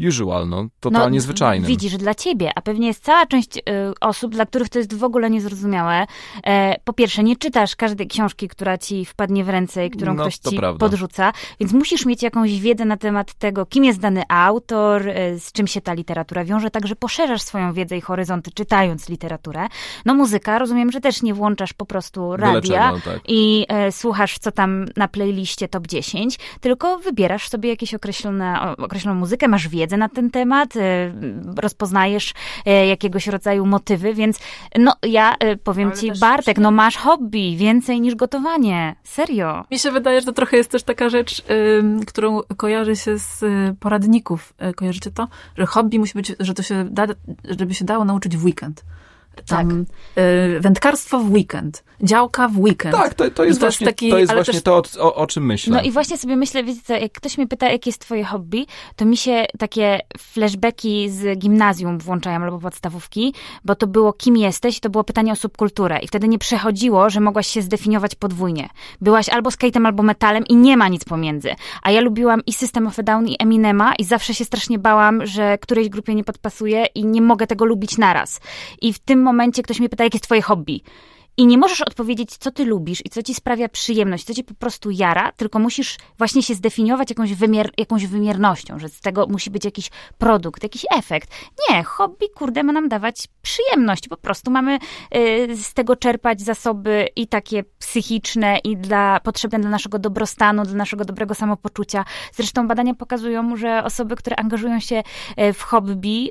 usual, 0.00 0.48
no, 0.48 0.66
totalnie 0.80 1.18
no, 1.18 1.22
zwyczajnym. 1.22 1.68
Widzisz, 1.68 1.96
dla 1.96 2.14
ciebie, 2.14 2.50
a 2.54 2.62
pewnie 2.62 2.86
jest 2.86 3.04
cała 3.04 3.26
część 3.26 3.56
y, 3.56 3.62
osób, 4.00 4.32
dla 4.32 4.46
których 4.46 4.68
to 4.68 4.78
jest 4.78 4.94
w 4.94 5.04
ogóle 5.04 5.30
niezrozumiałe. 5.30 6.06
E, 6.44 6.76
po 6.84 6.92
pierwsze, 6.92 7.22
nie 7.22 7.36
czytasz 7.36 7.76
każdej 7.76 8.08
książki, 8.08 8.48
która 8.48 8.78
ci 8.78 9.04
wpadnie 9.04 9.44
w 9.44 9.48
ręce 9.48 9.86
i 9.86 9.90
którą 9.90 10.14
No, 10.14 10.22
ktoś 10.22 10.38
to 10.38 10.50
ci 10.50 10.56
prawda. 10.56 10.78
podrzuca, 10.78 11.32
więc 11.60 11.72
musisz 11.72 12.06
mieć 12.06 12.22
jakąś 12.22 12.60
wiedzę 12.60 12.84
na 12.84 12.96
temat 12.96 13.34
tego, 13.34 13.66
kim 13.66 13.84
jest 13.84 14.00
dany 14.00 14.22
autor, 14.28 15.08
e, 15.08 15.38
z 15.38 15.52
czym 15.52 15.66
się 15.66 15.80
ta 15.80 15.92
literatura 15.92 16.44
wiąże, 16.44 16.70
także 16.70 16.96
poszerzasz 16.96 17.42
swoją 17.42 17.72
wiedzę 17.72 17.96
i 17.96 18.00
horyzonty 18.00 18.50
czytając 18.50 19.08
literaturę. 19.08 19.66
No 20.04 20.14
muzyka, 20.14 20.58
rozumiem, 20.58 20.92
że 20.92 21.00
też 21.00 21.22
nie 21.22 21.34
włączasz 21.34 21.72
po 21.72 21.86
prostu 21.86 22.36
radia 22.36 22.88
czego, 22.88 23.00
tak. 23.04 23.20
i 23.28 23.66
e, 23.68 23.92
słuchasz, 23.92 24.38
co 24.38 24.52
tam 24.52 24.86
na 24.96 25.08
playliście 25.08 25.68
top 25.68 25.86
10, 25.86 26.38
tylko 26.60 26.98
wybierasz 26.98 27.48
sobie 27.48 27.68
jakieś 27.68 27.94
określone, 27.94 28.76
określoną 28.78 29.20
muzykę, 29.20 29.48
masz 29.48 29.68
wiedzę 29.68 29.81
na 29.90 30.08
ten 30.08 30.30
temat, 30.30 30.76
e, 30.76 31.12
rozpoznajesz 31.56 32.34
e, 32.66 32.86
jakiegoś 32.86 33.26
rodzaju 33.26 33.66
motywy, 33.66 34.14
więc 34.14 34.38
no 34.78 34.96
ja 35.02 35.36
e, 35.38 35.56
powiem 35.56 35.88
Ale 35.88 35.96
ci, 35.96 36.12
Bartek, 36.20 36.58
no 36.58 36.70
masz 36.70 36.96
hobby 36.96 37.56
więcej 37.56 38.00
niż 38.00 38.14
gotowanie. 38.14 38.96
Serio. 39.04 39.64
Mi 39.70 39.78
się 39.78 39.90
wydaje, 39.90 40.20
że 40.20 40.26
to 40.26 40.32
trochę 40.32 40.56
jest 40.56 40.70
też 40.70 40.82
taka 40.82 41.08
rzecz, 41.08 41.42
którą 42.06 42.40
kojarzy 42.56 42.96
się 42.96 43.18
z 43.18 43.42
y, 43.42 43.76
poradników. 43.80 44.54
Y, 44.70 44.74
Kojarzycie 44.74 45.10
to? 45.10 45.28
Że 45.58 45.66
hobby 45.66 45.98
musi 45.98 46.14
być, 46.14 46.32
że 46.40 46.54
to 46.54 46.62
się 46.62 46.84
da, 46.84 47.06
żeby 47.58 47.74
się 47.74 47.84
dało 47.84 48.04
nauczyć 48.04 48.36
w 48.36 48.44
weekend. 48.44 48.84
Tam, 49.46 49.84
y, 50.56 50.60
wędkarstwo 50.60 51.18
w 51.18 51.30
weekend, 51.32 51.84
działka 52.00 52.48
w 52.48 52.58
weekend. 52.58 52.94
Tak, 52.96 53.14
to, 53.14 53.30
to 53.30 53.44
jest 53.44 53.60
to 53.60 53.66
właśnie, 53.66 53.86
taki- 53.86 54.10
to, 54.10 54.18
jest 54.18 54.32
właśnie 54.32 54.60
też- 54.60 54.62
to, 54.62 54.82
o, 54.98 55.14
o 55.14 55.26
czym 55.26 55.46
myślę. 55.46 55.76
No 55.76 55.82
i 55.82 55.90
właśnie 55.90 56.18
sobie 56.18 56.36
myślę, 56.36 56.64
wiecie 56.64 56.80
co, 56.84 56.92
jak 56.92 57.12
ktoś 57.12 57.38
mnie 57.38 57.46
pyta, 57.46 57.70
jakie 57.70 57.90
jest 57.90 58.00
twoje 58.00 58.24
hobby, 58.24 58.66
to 58.96 59.04
mi 59.04 59.16
się 59.16 59.46
takie 59.58 60.00
flashbacki 60.18 61.10
z 61.10 61.38
gimnazjum 61.38 61.98
włączają 61.98 62.42
albo 62.42 62.58
podstawówki, 62.58 63.34
bo 63.64 63.74
to 63.74 63.86
było 63.86 64.12
kim 64.12 64.36
jesteś, 64.36 64.80
to 64.80 64.90
było 64.90 65.04
pytanie 65.04 65.32
o 65.32 65.36
subkulturę 65.36 65.98
i 65.98 66.08
wtedy 66.08 66.28
nie 66.28 66.38
przechodziło, 66.38 67.10
że 67.10 67.20
mogłaś 67.20 67.46
się 67.46 67.62
zdefiniować 67.62 68.14
podwójnie. 68.14 68.68
Byłaś 69.00 69.28
albo 69.28 69.50
skatem, 69.50 69.86
albo 69.86 70.02
metalem 70.02 70.46
i 70.46 70.56
nie 70.56 70.76
ma 70.76 70.88
nic 70.88 71.04
pomiędzy. 71.04 71.54
A 71.82 71.90
ja 71.90 72.00
lubiłam 72.00 72.40
i 72.46 72.52
System 72.52 72.86
of 72.86 72.98
a 72.98 73.02
Down 73.02 73.28
i 73.28 73.36
Eminema 73.38 73.94
i 73.94 74.04
zawsze 74.04 74.34
się 74.34 74.44
strasznie 74.44 74.78
bałam, 74.78 75.26
że 75.26 75.58
którejś 75.58 75.88
grupie 75.88 76.14
nie 76.14 76.24
podpasuje 76.24 76.86
i 76.94 77.04
nie 77.04 77.22
mogę 77.22 77.46
tego 77.46 77.64
lubić 77.64 77.98
naraz. 77.98 78.40
I 78.82 78.92
w 78.92 78.98
tym 78.98 79.21
momencie 79.22 79.62
ktoś 79.62 79.80
mnie 79.80 79.88
pyta, 79.88 80.04
jakie 80.04 80.16
jest 80.16 80.24
twoje 80.24 80.42
hobby? 80.42 80.82
I 81.36 81.46
nie 81.46 81.58
możesz 81.58 81.80
odpowiedzieć, 81.80 82.36
co 82.36 82.50
ty 82.50 82.64
lubisz 82.64 83.06
i 83.06 83.08
co 83.08 83.22
ci 83.22 83.34
sprawia 83.34 83.68
przyjemność, 83.68 84.24
co 84.24 84.34
ci 84.34 84.44
po 84.44 84.54
prostu 84.54 84.90
jara, 84.90 85.32
tylko 85.32 85.58
musisz 85.58 85.96
właśnie 86.18 86.42
się 86.42 86.54
zdefiniować 86.54 87.10
jakąś, 87.10 87.34
wymiar, 87.34 87.70
jakąś 87.78 88.06
wymiernością, 88.06 88.78
że 88.78 88.88
z 88.88 89.00
tego 89.00 89.26
musi 89.26 89.50
być 89.50 89.64
jakiś 89.64 89.90
produkt, 90.18 90.62
jakiś 90.62 90.86
efekt. 90.96 91.30
Nie, 91.70 91.84
hobby, 91.84 92.28
kurde, 92.34 92.62
ma 92.62 92.72
nam 92.72 92.88
dawać 92.88 93.28
przyjemność. 93.42 94.08
Po 94.08 94.16
prostu 94.16 94.50
mamy 94.50 94.78
y, 95.16 95.56
z 95.56 95.74
tego 95.74 95.96
czerpać 95.96 96.40
zasoby 96.40 97.08
i 97.16 97.26
takie 97.26 97.64
psychiczne, 97.78 98.58
i 98.58 98.76
dla, 98.76 99.20
potrzebne 99.20 99.58
dla 99.58 99.70
naszego 99.70 99.98
dobrostanu, 99.98 100.64
dla 100.64 100.74
naszego 100.74 101.04
dobrego 101.04 101.34
samopoczucia. 101.34 102.04
Zresztą 102.32 102.68
badania 102.68 102.94
pokazują, 102.94 103.56
że 103.56 103.84
osoby, 103.84 104.16
które 104.16 104.36
angażują 104.36 104.80
się 104.80 105.02
y, 105.40 105.52
w 105.52 105.62
hobby, 105.62 106.30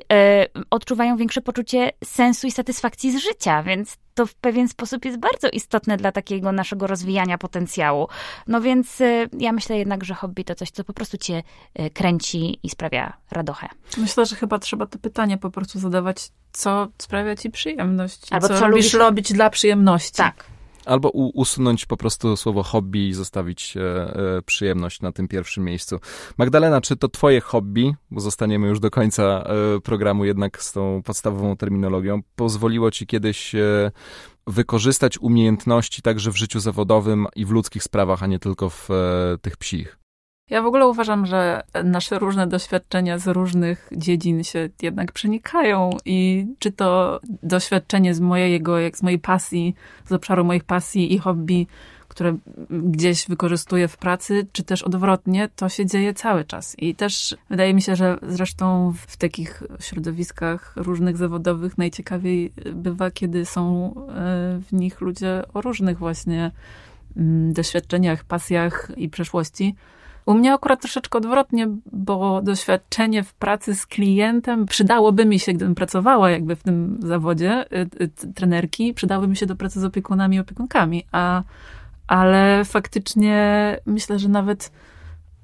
y, 0.56 0.64
odczuwają 0.70 1.16
większe 1.16 1.40
poczucie 1.40 1.90
sensu 2.04 2.46
i 2.46 2.50
satysfakcji 2.50 3.12
z 3.12 3.16
życia, 3.16 3.62
więc 3.62 4.01
to 4.14 4.26
w 4.26 4.34
pewien 4.34 4.68
sposób 4.68 5.04
jest 5.04 5.18
bardzo 5.18 5.48
istotne 5.48 5.96
dla 5.96 6.12
takiego 6.12 6.52
naszego 6.52 6.86
rozwijania 6.86 7.38
potencjału. 7.38 8.08
No 8.46 8.60
więc 8.60 9.00
y, 9.00 9.28
ja 9.38 9.52
myślę 9.52 9.78
jednak, 9.78 10.04
że 10.04 10.14
hobby 10.14 10.44
to 10.44 10.54
coś, 10.54 10.70
co 10.70 10.84
po 10.84 10.92
prostu 10.92 11.18
cię 11.18 11.42
y, 11.80 11.90
kręci 11.90 12.58
i 12.62 12.70
sprawia 12.70 13.12
radochę. 13.30 13.68
Myślę, 13.98 14.26
że 14.26 14.36
chyba 14.36 14.58
trzeba 14.58 14.86
to 14.86 14.98
pytanie 14.98 15.38
po 15.38 15.50
prostu 15.50 15.78
zadawać, 15.78 16.30
co 16.52 16.88
sprawia 16.98 17.36
ci 17.36 17.50
przyjemność. 17.50 18.32
Albo 18.32 18.48
co, 18.48 18.58
co 18.58 18.66
lubisz- 18.66 18.98
robić 18.98 19.32
dla 19.32 19.50
przyjemności. 19.50 20.16
Tak. 20.16 20.51
Albo 20.86 21.10
u, 21.10 21.40
usunąć 21.40 21.86
po 21.86 21.96
prostu 21.96 22.36
słowo 22.36 22.62
hobby 22.62 23.08
i 23.08 23.14
zostawić 23.14 23.76
e, 23.76 23.80
e, 23.80 24.42
przyjemność 24.42 25.00
na 25.00 25.12
tym 25.12 25.28
pierwszym 25.28 25.64
miejscu. 25.64 25.98
Magdalena, 26.38 26.80
czy 26.80 26.96
to 26.96 27.08
twoje 27.08 27.40
hobby, 27.40 27.94
bo 28.10 28.20
zostaniemy 28.20 28.68
już 28.68 28.80
do 28.80 28.90
końca 28.90 29.22
e, 29.22 29.80
programu 29.80 30.24
jednak 30.24 30.62
z 30.62 30.72
tą 30.72 31.02
podstawową 31.04 31.56
terminologią, 31.56 32.20
pozwoliło 32.36 32.90
ci 32.90 33.06
kiedyś 33.06 33.54
e, 33.54 33.90
wykorzystać 34.46 35.18
umiejętności 35.18 36.02
także 36.02 36.32
w 36.32 36.36
życiu 36.36 36.60
zawodowym 36.60 37.26
i 37.36 37.44
w 37.44 37.50
ludzkich 37.50 37.82
sprawach, 37.82 38.22
a 38.22 38.26
nie 38.26 38.38
tylko 38.38 38.70
w 38.70 38.90
e, 38.90 39.38
tych 39.42 39.56
psich? 39.56 40.01
Ja 40.52 40.62
w 40.62 40.66
ogóle 40.66 40.86
uważam, 40.86 41.26
że 41.26 41.62
nasze 41.84 42.18
różne 42.18 42.46
doświadczenia 42.46 43.18
z 43.18 43.26
różnych 43.26 43.88
dziedzin 43.92 44.44
się 44.44 44.68
jednak 44.82 45.12
przenikają 45.12 45.90
i 46.04 46.46
czy 46.58 46.72
to 46.72 47.20
doświadczenie 47.42 48.14
z 48.14 48.20
mojego, 48.20 48.78
jak 48.78 48.96
z 48.96 49.02
mojej 49.02 49.18
pasji, 49.18 49.74
z 50.06 50.12
obszaru 50.12 50.44
moich 50.44 50.64
pasji 50.64 51.14
i 51.14 51.18
hobby, 51.18 51.66
które 52.08 52.36
gdzieś 52.70 53.28
wykorzystuję 53.28 53.88
w 53.88 53.96
pracy, 53.96 54.46
czy 54.52 54.62
też 54.62 54.82
odwrotnie, 54.82 55.48
to 55.56 55.68
się 55.68 55.86
dzieje 55.86 56.14
cały 56.14 56.44
czas. 56.44 56.78
I 56.78 56.94
też 56.94 57.36
wydaje 57.50 57.74
mi 57.74 57.82
się, 57.82 57.96
że 57.96 58.18
zresztą 58.22 58.92
w 59.06 59.16
takich 59.16 59.62
środowiskach 59.80 60.72
różnych 60.76 61.16
zawodowych 61.16 61.78
najciekawiej 61.78 62.52
bywa, 62.74 63.10
kiedy 63.10 63.44
są 63.44 63.94
e, 63.94 64.60
w 64.68 64.72
nich 64.72 65.00
ludzie 65.00 65.42
o 65.54 65.60
różnych 65.60 65.98
właśnie 65.98 66.50
mm, 67.16 67.52
doświadczeniach, 67.52 68.24
pasjach 68.24 68.92
i 68.96 69.08
przeszłości. 69.08 69.74
U 70.26 70.34
mnie 70.34 70.54
akurat 70.54 70.80
troszeczkę 70.80 71.18
odwrotnie, 71.18 71.68
bo 71.92 72.42
doświadczenie 72.42 73.22
w 73.22 73.34
pracy 73.34 73.74
z 73.74 73.86
klientem 73.86 74.66
przydałoby 74.66 75.26
mi 75.26 75.38
się, 75.38 75.52
gdybym 75.52 75.74
pracowała 75.74 76.30
jakby 76.30 76.56
w 76.56 76.62
tym 76.62 76.98
zawodzie 77.02 77.64
y, 77.72 78.04
y, 78.24 78.32
trenerki, 78.34 78.94
przydałoby 78.94 79.28
mi 79.28 79.36
się 79.36 79.46
do 79.46 79.56
pracy 79.56 79.80
z 79.80 79.84
opiekunami 79.84 80.36
i 80.36 80.40
opiekunkami, 80.40 81.06
a, 81.12 81.42
ale 82.06 82.64
faktycznie 82.64 83.76
myślę, 83.86 84.18
że 84.18 84.28
nawet 84.28 84.72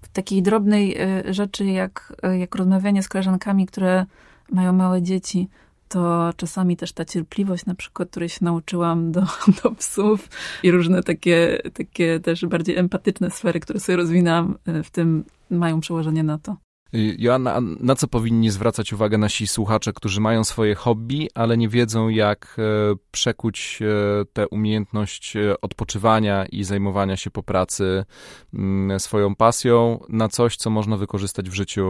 w 0.03 0.09
takiej 0.09 0.43
drobnej 0.43 1.03
y, 1.29 1.35
rzeczy, 1.35 1.65
jak, 1.65 2.17
jak 2.39 2.55
rozmawianie 2.55 3.03
z 3.03 3.09
koleżankami, 3.09 3.67
które 3.67 4.07
mają 4.53 4.73
małe 4.73 5.03
dzieci, 5.03 5.49
to 5.89 6.33
czasami 6.37 6.77
też 6.77 6.93
ta 6.93 7.05
cierpliwość, 7.05 7.67
na 7.67 7.75
przykład, 7.75 8.11
której 8.11 8.29
się 8.29 8.39
nauczyłam 8.43 9.13
do, 9.13 9.21
do 9.63 9.71
psów 9.71 10.29
i 10.63 10.71
różne 10.71 11.03
takie, 11.03 11.63
takie 11.75 12.21
też 12.21 12.47
bardziej 12.47 12.77
empatyczne 12.77 13.31
sfery, 13.31 13.61
które 13.61 13.81
sobie 13.81 13.97
rozwinęłam 13.97 14.59
y, 14.69 14.83
w 14.83 14.91
tym, 14.91 15.25
mają 15.51 15.81
przełożenie 15.81 16.23
na 16.23 16.39
to. 16.39 16.57
Y, 16.95 17.17
Joanna, 17.19 17.61
na 17.61 17.95
co 17.95 18.09
powinni 18.09 18.51
zwracać 18.51 18.93
uwagę 18.93 19.19
nasi 19.19 19.47
słuchacze, 19.47 19.93
którzy 19.93 20.21
mają 20.21 20.45
swoje 20.45 20.75
hobby, 20.75 21.29
ale 21.35 21.57
nie 21.57 21.69
wiedzą, 21.69 22.09
jak 22.09 22.57
e, 22.59 22.63
przekuć 23.11 23.79
e, 23.83 24.25
tę 24.25 24.49
umiejętność 24.49 25.37
e, 25.37 25.61
odpoczywania 25.61 26.47
i 26.47 26.65
zajmowania 26.65 27.17
się 27.17 27.31
po 27.31 27.43
pracy 27.43 28.05
mm, 28.55 29.01
swoją 29.01 29.35
pasją 29.35 30.01
na 30.09 30.29
coś, 30.29 30.57
co 30.57 30.71
można 30.71 30.97
wykorzystać 30.97 31.51
w 31.51 31.55
życiu, 31.55 31.89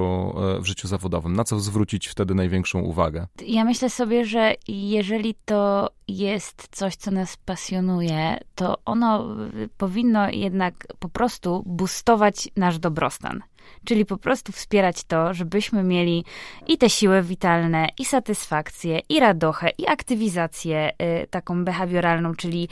w 0.61 0.67
życiu 0.67 0.89
zawodowym? 0.89 1.37
Na 1.37 1.45
co 1.45 1.61
zwrócić 1.61 2.09
wtedy 2.09 2.35
największą 2.35 2.81
uwagę? 2.81 3.27
Ja 3.47 3.65
myślę 3.65 3.91
sobie, 3.91 4.25
że 4.25 4.55
jeżeli 4.69 5.35
to 5.45 5.91
jest 6.09 6.69
coś, 6.71 6.97
co 6.97 7.11
nas 7.11 7.37
pasjonuje, 7.37 8.39
to 8.55 8.79
ono 8.85 9.37
y, 9.47 9.69
powinno 9.79 10.31
jednak 10.31 10.87
po 10.99 11.09
prostu 11.09 11.63
boostować 11.67 12.49
nasz 12.57 12.79
dobrostan. 12.79 13.43
Czyli 13.85 14.07
po 14.07 14.17
prostu 14.17 14.53
wspierać 14.53 15.05
to, 15.05 15.35
żebyśmy 15.35 15.83
mieli 15.83 16.25
i 16.67 16.79
te 16.79 16.91
siły 16.91 17.23
witalne, 17.23 17.89
i 17.99 18.05
satysfakcję, 18.05 19.01
i 19.09 19.21
radochę, 19.21 19.71
i 19.79 19.89
aktywizację 19.89 20.93
y, 21.23 21.27
taką 21.27 21.65
behawioralną, 21.65 22.35
czyli 22.35 22.69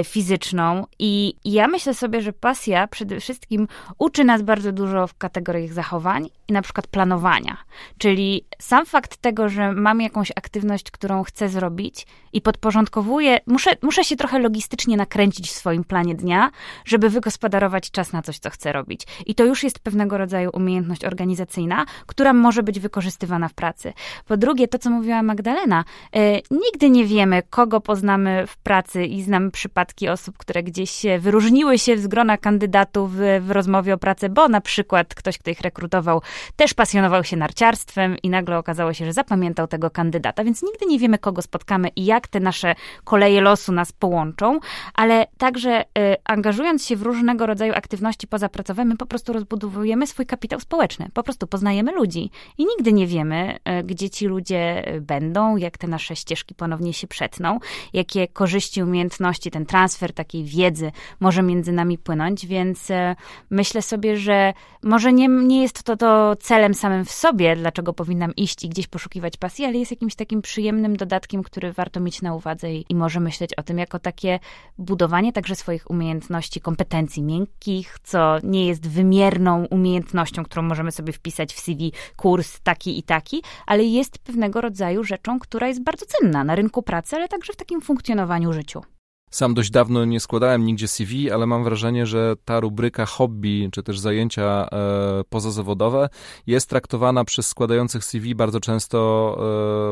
y, 0.00 0.04
fizyczną. 0.04 0.86
I 0.98 1.34
ja 1.44 1.68
myślę 1.68 1.94
sobie, 1.94 2.20
że 2.20 2.32
pasja 2.32 2.86
przede 2.86 3.20
wszystkim 3.20 3.68
uczy 3.98 4.24
nas 4.24 4.42
bardzo 4.42 4.72
dużo 4.72 5.06
w 5.06 5.18
kategoriach 5.18 5.72
zachowań 5.72 6.28
i 6.48 6.52
na 6.52 6.62
przykład 6.62 6.86
planowania. 6.86 7.56
Czyli 7.98 8.44
sam 8.58 8.86
fakt 8.86 9.16
tego, 9.16 9.48
że 9.48 9.72
mam 9.72 10.00
jakąś 10.00 10.30
aktywność, 10.36 10.90
którą 10.90 11.22
chcę 11.22 11.48
zrobić 11.48 12.06
i 12.32 12.40
podporządkowuję, 12.40 13.38
muszę, 13.46 13.70
muszę 13.82 14.04
się 14.04 14.16
trochę 14.16 14.38
logistycznie 14.38 14.96
nakręcić 14.96 15.48
w 15.50 15.54
swoim 15.54 15.84
planie 15.84 16.14
dnia, 16.14 16.50
żeby 16.84 17.10
wygospodarować 17.10 17.90
czas 17.90 18.12
na 18.12 18.22
coś, 18.22 18.38
co 18.38 18.50
chcę 18.50 18.72
robić. 18.72 19.06
I 19.26 19.34
to 19.34 19.44
już 19.44 19.62
jest 19.62 19.78
pewnego 19.78 20.18
rodzaju 20.18 20.33
umiejętność 20.52 21.04
organizacyjna, 21.04 21.86
która 22.06 22.32
może 22.32 22.62
być 22.62 22.80
wykorzystywana 22.80 23.48
w 23.48 23.54
pracy. 23.54 23.92
Po 24.26 24.36
drugie, 24.36 24.68
to 24.68 24.78
co 24.78 24.90
mówiła 24.90 25.22
Magdalena, 25.22 25.84
e, 26.12 26.36
nigdy 26.50 26.90
nie 26.90 27.04
wiemy, 27.04 27.42
kogo 27.50 27.80
poznamy 27.80 28.46
w 28.46 28.56
pracy 28.56 29.04
i 29.04 29.22
znamy 29.22 29.50
przypadki 29.50 30.08
osób, 30.08 30.38
które 30.38 30.62
gdzieś 30.62 30.90
się 30.90 31.18
wyróżniły 31.18 31.78
się 31.78 31.98
z 31.98 32.06
grona 32.06 32.38
kandydatów 32.38 33.12
w, 33.16 33.20
w 33.40 33.50
rozmowie 33.50 33.94
o 33.94 33.98
pracę, 33.98 34.28
bo 34.28 34.48
na 34.48 34.60
przykład 34.60 35.14
ktoś, 35.14 35.38
kto 35.38 35.50
ich 35.50 35.60
rekrutował, 35.60 36.22
też 36.56 36.74
pasjonował 36.74 37.24
się 37.24 37.36
narciarstwem 37.36 38.16
i 38.22 38.30
nagle 38.30 38.58
okazało 38.58 38.92
się, 38.92 39.04
że 39.04 39.12
zapamiętał 39.12 39.66
tego 39.66 39.90
kandydata, 39.90 40.44
więc 40.44 40.62
nigdy 40.62 40.86
nie 40.86 40.98
wiemy, 40.98 41.18
kogo 41.18 41.42
spotkamy 41.42 41.88
i 41.96 42.04
jak 42.04 42.28
te 42.28 42.40
nasze 42.40 42.74
koleje 43.04 43.40
losu 43.40 43.72
nas 43.72 43.92
połączą, 43.92 44.60
ale 44.94 45.26
także 45.38 45.82
y, 45.82 46.16
angażując 46.24 46.86
się 46.86 46.96
w 46.96 47.02
różnego 47.02 47.46
rodzaju 47.46 47.72
aktywności 47.74 48.26
pozapracowe, 48.26 48.84
my 48.84 48.96
po 48.96 49.06
prostu 49.06 49.32
rozbudowujemy 49.32 50.06
swój 50.06 50.23
kapitał 50.26 50.60
społeczny. 50.60 51.08
Po 51.14 51.22
prostu 51.22 51.46
poznajemy 51.46 51.92
ludzi 51.92 52.30
i 52.58 52.66
nigdy 52.66 52.92
nie 52.92 53.06
wiemy, 53.06 53.56
e, 53.64 53.84
gdzie 53.84 54.10
ci 54.10 54.26
ludzie 54.26 54.84
będą, 55.00 55.56
jak 55.56 55.78
te 55.78 55.86
nasze 55.86 56.16
ścieżki 56.16 56.54
ponownie 56.54 56.92
się 56.92 57.06
przetną, 57.06 57.58
jakie 57.92 58.28
korzyści, 58.28 58.82
umiejętności, 58.82 59.50
ten 59.50 59.66
transfer 59.66 60.12
takiej 60.12 60.44
wiedzy 60.44 60.92
może 61.20 61.42
między 61.42 61.72
nami 61.72 61.98
płynąć, 61.98 62.46
więc 62.46 62.90
e, 62.90 63.16
myślę 63.50 63.82
sobie, 63.82 64.16
że 64.16 64.52
może 64.82 65.12
nie, 65.12 65.28
nie 65.28 65.62
jest 65.62 65.82
to, 65.82 65.96
to 65.96 66.36
celem 66.36 66.74
samym 66.74 67.04
w 67.04 67.10
sobie, 67.10 67.56
dlaczego 67.56 67.92
powinnam 67.92 68.36
iść 68.36 68.64
i 68.64 68.68
gdzieś 68.68 68.86
poszukiwać 68.86 69.36
pasji, 69.36 69.64
ale 69.64 69.78
jest 69.78 69.90
jakimś 69.90 70.14
takim 70.14 70.42
przyjemnym 70.42 70.96
dodatkiem, 70.96 71.42
który 71.42 71.72
warto 71.72 72.00
mieć 72.00 72.22
na 72.22 72.34
uwadze 72.34 72.72
i, 72.74 72.84
i 72.88 72.94
może 72.94 73.20
myśleć 73.20 73.54
o 73.54 73.62
tym 73.62 73.78
jako 73.78 73.98
takie 73.98 74.38
budowanie 74.78 75.32
także 75.32 75.56
swoich 75.56 75.90
umiejętności, 75.90 76.60
kompetencji 76.60 77.22
miękkich, 77.22 77.98
co 78.02 78.36
nie 78.42 78.66
jest 78.66 78.88
wymierną 78.88 79.64
umiejętnością, 79.64 80.13
którą 80.44 80.62
możemy 80.62 80.92
sobie 80.92 81.12
wpisać 81.12 81.54
w 81.54 81.60
CV 81.60 81.92
kurs 82.16 82.60
taki 82.60 82.98
i 82.98 83.02
taki, 83.02 83.42
ale 83.66 83.84
jest 83.84 84.18
pewnego 84.18 84.60
rodzaju 84.60 85.04
rzeczą, 85.04 85.38
która 85.38 85.68
jest 85.68 85.82
bardzo 85.82 86.06
cenna 86.06 86.44
na 86.44 86.54
rynku 86.54 86.82
pracy, 86.82 87.16
ale 87.16 87.28
także 87.28 87.52
w 87.52 87.56
takim 87.56 87.80
funkcjonowaniu 87.80 88.52
życiu. 88.52 88.93
Sam 89.34 89.54
dość 89.54 89.70
dawno 89.70 90.04
nie 90.04 90.20
składałem 90.20 90.64
nigdzie 90.64 90.88
CV, 90.88 91.30
ale 91.30 91.46
mam 91.46 91.64
wrażenie, 91.64 92.06
że 92.06 92.34
ta 92.44 92.60
rubryka 92.60 93.06
hobby, 93.06 93.68
czy 93.72 93.82
też 93.82 93.98
zajęcia 93.98 94.68
e, 94.72 95.24
pozazawodowe 95.28 96.08
jest 96.46 96.70
traktowana 96.70 97.24
przez 97.24 97.48
składających 97.48 98.04
CV 98.04 98.34
bardzo 98.34 98.60
często 98.60 99.38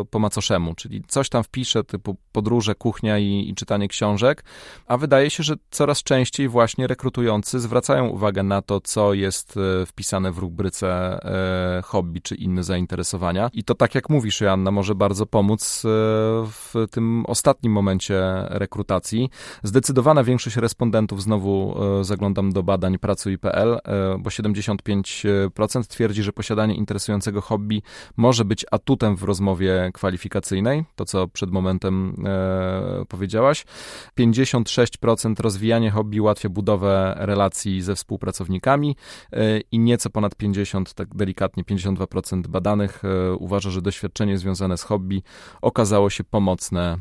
e, 0.01 0.05
po 0.05 0.19
macoszemu, 0.19 0.75
czyli 0.75 1.03
coś 1.09 1.29
tam 1.29 1.45
wpiszę, 1.45 1.85
typu 1.85 2.17
podróże, 2.33 2.75
kuchnia 2.75 3.19
i, 3.19 3.49
i, 3.49 3.55
czytanie 3.55 3.89
książek, 3.89 4.45
a 4.87 4.97
wydaje 4.97 5.31
się, 5.31 5.43
że 5.43 5.55
coraz 5.71 6.03
częściej 6.03 6.49
właśnie 6.49 6.87
rekrutujący 6.87 7.61
zwracają 7.61 8.09
uwagę 8.09 8.43
na 8.43 8.63
to, 8.63 8.81
co 8.81 9.15
jest 9.15 9.57
e, 9.57 9.87
wpisane 9.87 10.33
w 10.33 10.39
rubryce 10.39 10.89
e, 11.79 11.83
hobby, 11.83 12.21
czy 12.21 12.35
inne 12.35 12.65
zainteresowania. 12.65 13.51
I 13.53 13.65
to 13.65 13.75
tak 13.75 13.95
jak 13.95 14.11
mówisz, 14.11 14.41
Joanna, 14.41 14.71
może 14.71 14.95
bardzo 14.95 15.27
pomóc 15.27 15.83
e, 15.85 15.89
w 16.47 16.75
tym 16.91 17.25
ostatnim 17.27 17.73
momencie 17.73 18.23
rekrutacji, 18.49 19.32
Zdecydowana 19.63 20.25
większość 20.25 20.57
respondentów, 20.57 21.23
znowu 21.23 21.75
e, 22.01 22.05
zaglądam 22.05 22.53
do 22.53 22.63
badań 22.63 22.99
pracuj.pl, 22.99 23.75
e, 23.75 24.19
bo 24.19 24.31
75% 24.31 25.87
twierdzi, 25.87 26.23
że 26.23 26.33
posiadanie 26.33 26.75
interesującego 26.75 27.41
hobby 27.41 27.83
może 28.17 28.45
być 28.45 28.67
atutem 28.71 29.17
w 29.17 29.23
rozmowie 29.23 29.91
kwalifikacyjnej, 29.95 30.85
to 30.97 31.05
co 31.05 31.29
przed 31.29 31.51
momentem 31.51 32.25
e, 32.27 33.05
powiedziałaś. 33.09 33.65
56% 34.19 35.41
rozwijanie 35.41 35.91
hobby 35.91 36.21
ułatwia 36.21 36.49
budowę 36.49 37.15
relacji 37.19 37.83
ze 37.83 37.95
współpracownikami 37.95 38.97
i 39.73 39.79
nieco 39.79 40.11
ponad 40.11 40.35
50, 40.35 40.95
tak 40.95 41.15
delikatnie 41.15 41.65
52% 41.65 42.47
badanych 42.47 43.03
uważa, 43.39 43.71
że 43.71 43.83
doświadczenie 43.83 44.39
związane 44.39 44.79
z 44.79 44.83
hobby 44.83 45.23
okazało 45.63 46.11
się 46.11 46.25
pomocne 46.25 46.99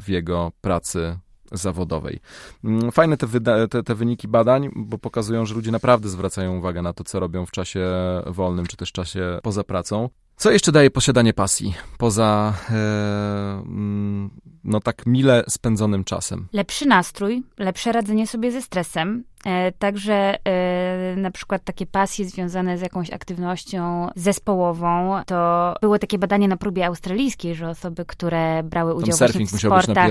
w 0.00 0.08
jego 0.08 0.52
pracy 0.60 1.18
zawodowej. 1.52 2.20
Mm, 2.64 2.92
fajne 2.92 3.16
te, 3.16 3.26
te, 3.68 3.82
te, 3.82 3.94
wyniki 3.94 4.28
badań, 4.28 4.70
bo 4.76 4.98
pokazują, 4.98 5.46
że 5.46 5.54
ludzie 5.54 5.70
naprawdę 5.70 6.08
zwracają 6.08 6.58
uwagę 6.58 6.82
na 6.82 6.92
to, 6.92 7.04
co 7.04 7.20
robią 7.20 7.46
w 7.46 7.50
czasie 7.50 7.88
wolnym, 8.26 8.66
czy 8.66 8.76
też 8.76 8.92
czasie 8.92 9.38
poza 9.42 9.64
pracą. 9.64 10.08
Co 10.36 10.50
jeszcze 10.50 10.72
daje 10.72 10.90
posiadanie 10.90 11.32
pasji 11.32 11.74
poza 11.98 12.54
e, 12.70 12.74
mm, 13.66 14.30
no 14.64 14.80
tak 14.80 15.06
mile 15.06 15.44
spędzonym 15.48 16.04
czasem? 16.04 16.48
Lepszy 16.52 16.86
nastrój, 16.86 17.42
lepsze 17.58 17.92
radzenie 17.92 18.26
sobie 18.26 18.52
ze 18.52 18.62
stresem, 18.62 19.24
także 19.78 20.38
e, 20.44 21.16
na 21.16 21.30
przykład 21.30 21.64
takie 21.64 21.86
pasje 21.86 22.24
związane 22.24 22.78
z 22.78 22.80
jakąś 22.80 23.10
aktywnością 23.10 24.08
zespołową, 24.16 25.22
to 25.26 25.74
było 25.80 25.98
takie 25.98 26.18
badanie 26.18 26.48
na 26.48 26.56
próbie 26.56 26.86
australijskiej, 26.86 27.54
że 27.54 27.68
osoby, 27.68 28.04
które 28.04 28.62
brały 28.62 28.94
udział 28.94 29.18
w 29.28 29.58
sportach, 29.58 30.10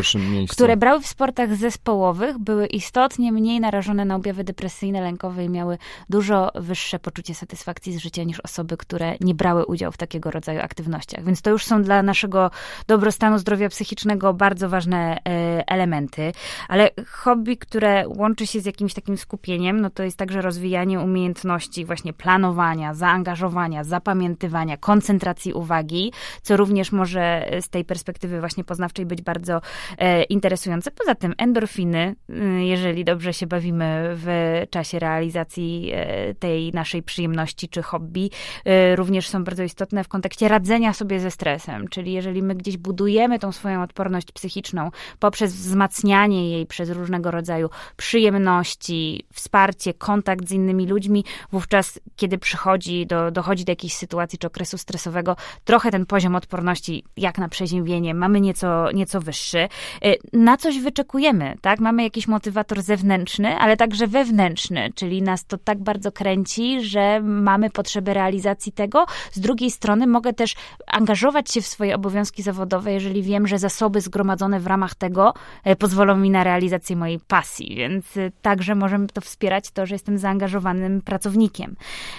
które 0.50 0.78
brały 0.78 1.02
w 1.02 1.08
sportach 1.08 1.56
zespołowych, 1.56 2.40
były 2.40 2.68
istotnie 2.68 3.32
mniej 3.32 3.60
narażone 3.60 4.06
na 4.06 4.16
objawy 4.16 4.44
depresyjne, 4.44 5.02
lękowe 5.02 5.46
i 5.46 5.50
miały 5.50 5.78
dużo 6.10 6.52
wyższe 6.56 7.00
poczucie 7.00 7.36
satysfakcji 7.36 7.94
z 7.94 7.98
życia 7.98 8.24
niż 8.24 8.40
osoby, 8.40 8.78
które 8.78 9.16
nie 9.22 9.36
brały 9.36 9.66
udziału 9.66 9.92
w 9.92 9.98
takiego 9.98 10.32
rodzaju 10.32 10.60
aktywnościach. 10.60 11.24
Więc 11.24 11.42
to 11.42 11.50
już 11.50 11.66
są 11.66 11.84
dla 11.84 12.04
naszego 12.04 12.52
dobrostanu 12.88 13.40
zdrowia 13.40 13.70
psychicznego 13.70 14.34
bardzo 14.34 14.70
ważne 14.70 15.18
e, 15.18 15.64
elementy. 15.68 16.32
Ale 16.68 16.90
hobby, 17.08 17.58
które 17.58 18.08
łączy 18.08 18.48
się 18.48 18.60
z 18.60 18.66
jakimś 18.66 18.94
takim 18.94 19.18
skupieniem, 19.22 19.82
no 19.82 19.90
to 19.90 20.04
jest 20.04 20.18
także 20.18 20.42
rozwijanie 20.42 21.00
umiejętności 21.00 21.86
właśnie 21.86 22.14
planowania, 22.14 22.94
zaangażowania, 22.94 23.84
zapamiętywania, 23.84 24.78
koncentracji 24.78 25.54
uwagi, 25.54 26.12
co 26.42 26.58
również 26.58 26.92
może 26.92 27.52
z 27.62 27.70
tej 27.70 27.86
perspektywy 27.86 28.40
właśnie 28.40 28.64
poznawczej 28.64 29.06
być 29.06 29.22
bardzo 29.22 29.62
e, 29.98 30.24
interesujące. 30.24 30.92
Poza 30.92 31.16
tym 31.16 31.34
endorfiny, 31.38 32.16
y, 32.30 32.64
jeżeli 32.64 33.06
dobrze 33.06 33.34
się 33.34 33.48
bawimy 33.48 34.12
w 34.16 34.28
czasie 34.70 35.00
realizacji 35.00 35.92
e, 35.94 36.34
tej 36.34 36.72
naszej 36.74 37.04
przyjemności 37.04 37.70
czy 37.70 37.82
hobby, 37.82 38.30
e, 38.66 38.96
również 38.96 39.30
są 39.30 39.44
bardzo 39.44 39.64
istotne 39.64 40.04
w 40.04 40.08
kontekście 40.08 40.48
radzenia 40.48 40.94
sobie 40.94 41.20
ze 41.20 41.32
stresem, 41.32 41.88
czyli 41.88 42.14
jeżeli 42.14 42.44
my 42.44 42.56
gdzieś 42.56 42.78
budujemy 42.78 43.40
tą 43.40 43.52
swoją 43.52 43.84
odporność 43.84 44.32
psychiczną 44.32 44.92
poprzez 45.20 45.56
wzmacnianie 45.56 46.52
jej 46.52 46.66
przez 46.66 46.90
różnego 46.90 47.32
rodzaju 47.32 47.70
przyjemności, 47.98 49.11
wsparcie, 49.34 49.94
kontakt 49.94 50.48
z 50.48 50.52
innymi 50.52 50.88
ludźmi, 50.88 51.26
wówczas, 51.52 52.00
kiedy 52.16 52.38
przychodzi, 52.38 53.08
do, 53.08 53.32
dochodzi 53.32 53.66
do 53.66 53.72
jakiejś 53.72 53.94
sytuacji 53.94 54.40
czy 54.40 54.48
okresu 54.48 54.78
stresowego, 54.78 55.36
trochę 55.64 55.92
ten 55.92 56.06
poziom 56.06 56.36
odporności, 56.36 57.04
jak 57.18 57.38
na 57.38 57.50
przeziębienie, 57.50 58.14
mamy 58.14 58.42
nieco, 58.42 58.92
nieco 58.92 59.22
wyższy. 59.22 59.68
Y, 60.06 60.16
na 60.34 60.58
coś 60.58 60.80
wyczekujemy, 60.80 61.56
tak? 61.62 61.80
Mamy 61.80 62.04
jakiś 62.04 62.28
motywator 62.28 62.82
zewnętrzny, 62.82 63.58
ale 63.58 63.78
także 63.78 64.08
wewnętrzny, 64.08 64.90
czyli 64.96 65.22
nas 65.22 65.46
to 65.46 65.58
tak 65.58 65.84
bardzo 65.84 66.12
kręci, 66.12 66.82
że 66.84 67.22
mamy 67.22 67.70
potrzebę 67.70 68.14
realizacji 68.14 68.72
tego. 68.72 69.06
Z 69.32 69.40
drugiej 69.40 69.72
strony 69.72 70.08
mogę 70.08 70.34
też 70.34 70.56
angażować 70.88 71.52
się 71.52 71.62
w 71.62 71.68
swoje 71.68 71.96
obowiązki 71.96 72.44
zawodowe, 72.44 72.94
jeżeli 72.94 73.24
wiem, 73.24 73.48
że 73.48 73.60
zasoby 73.60 74.02
zgromadzone 74.02 74.60
w 74.60 74.68
ramach 74.68 74.96
tego 74.96 75.34
y, 75.68 75.76
pozwolą 75.76 76.18
mi 76.18 76.30
na 76.30 76.44
realizację 76.44 76.96
mojej 76.96 77.20
pasji, 77.20 77.76
więc 77.76 78.18
y, 78.18 78.32
także 78.42 78.76
możemy 78.76 79.01
to 79.08 79.22
wspierać 79.22 79.72
to, 79.72 79.86
że 79.86 79.96
jestem 79.96 80.18
zaangażowanym 80.18 81.02
pracownikiem. 81.02 81.76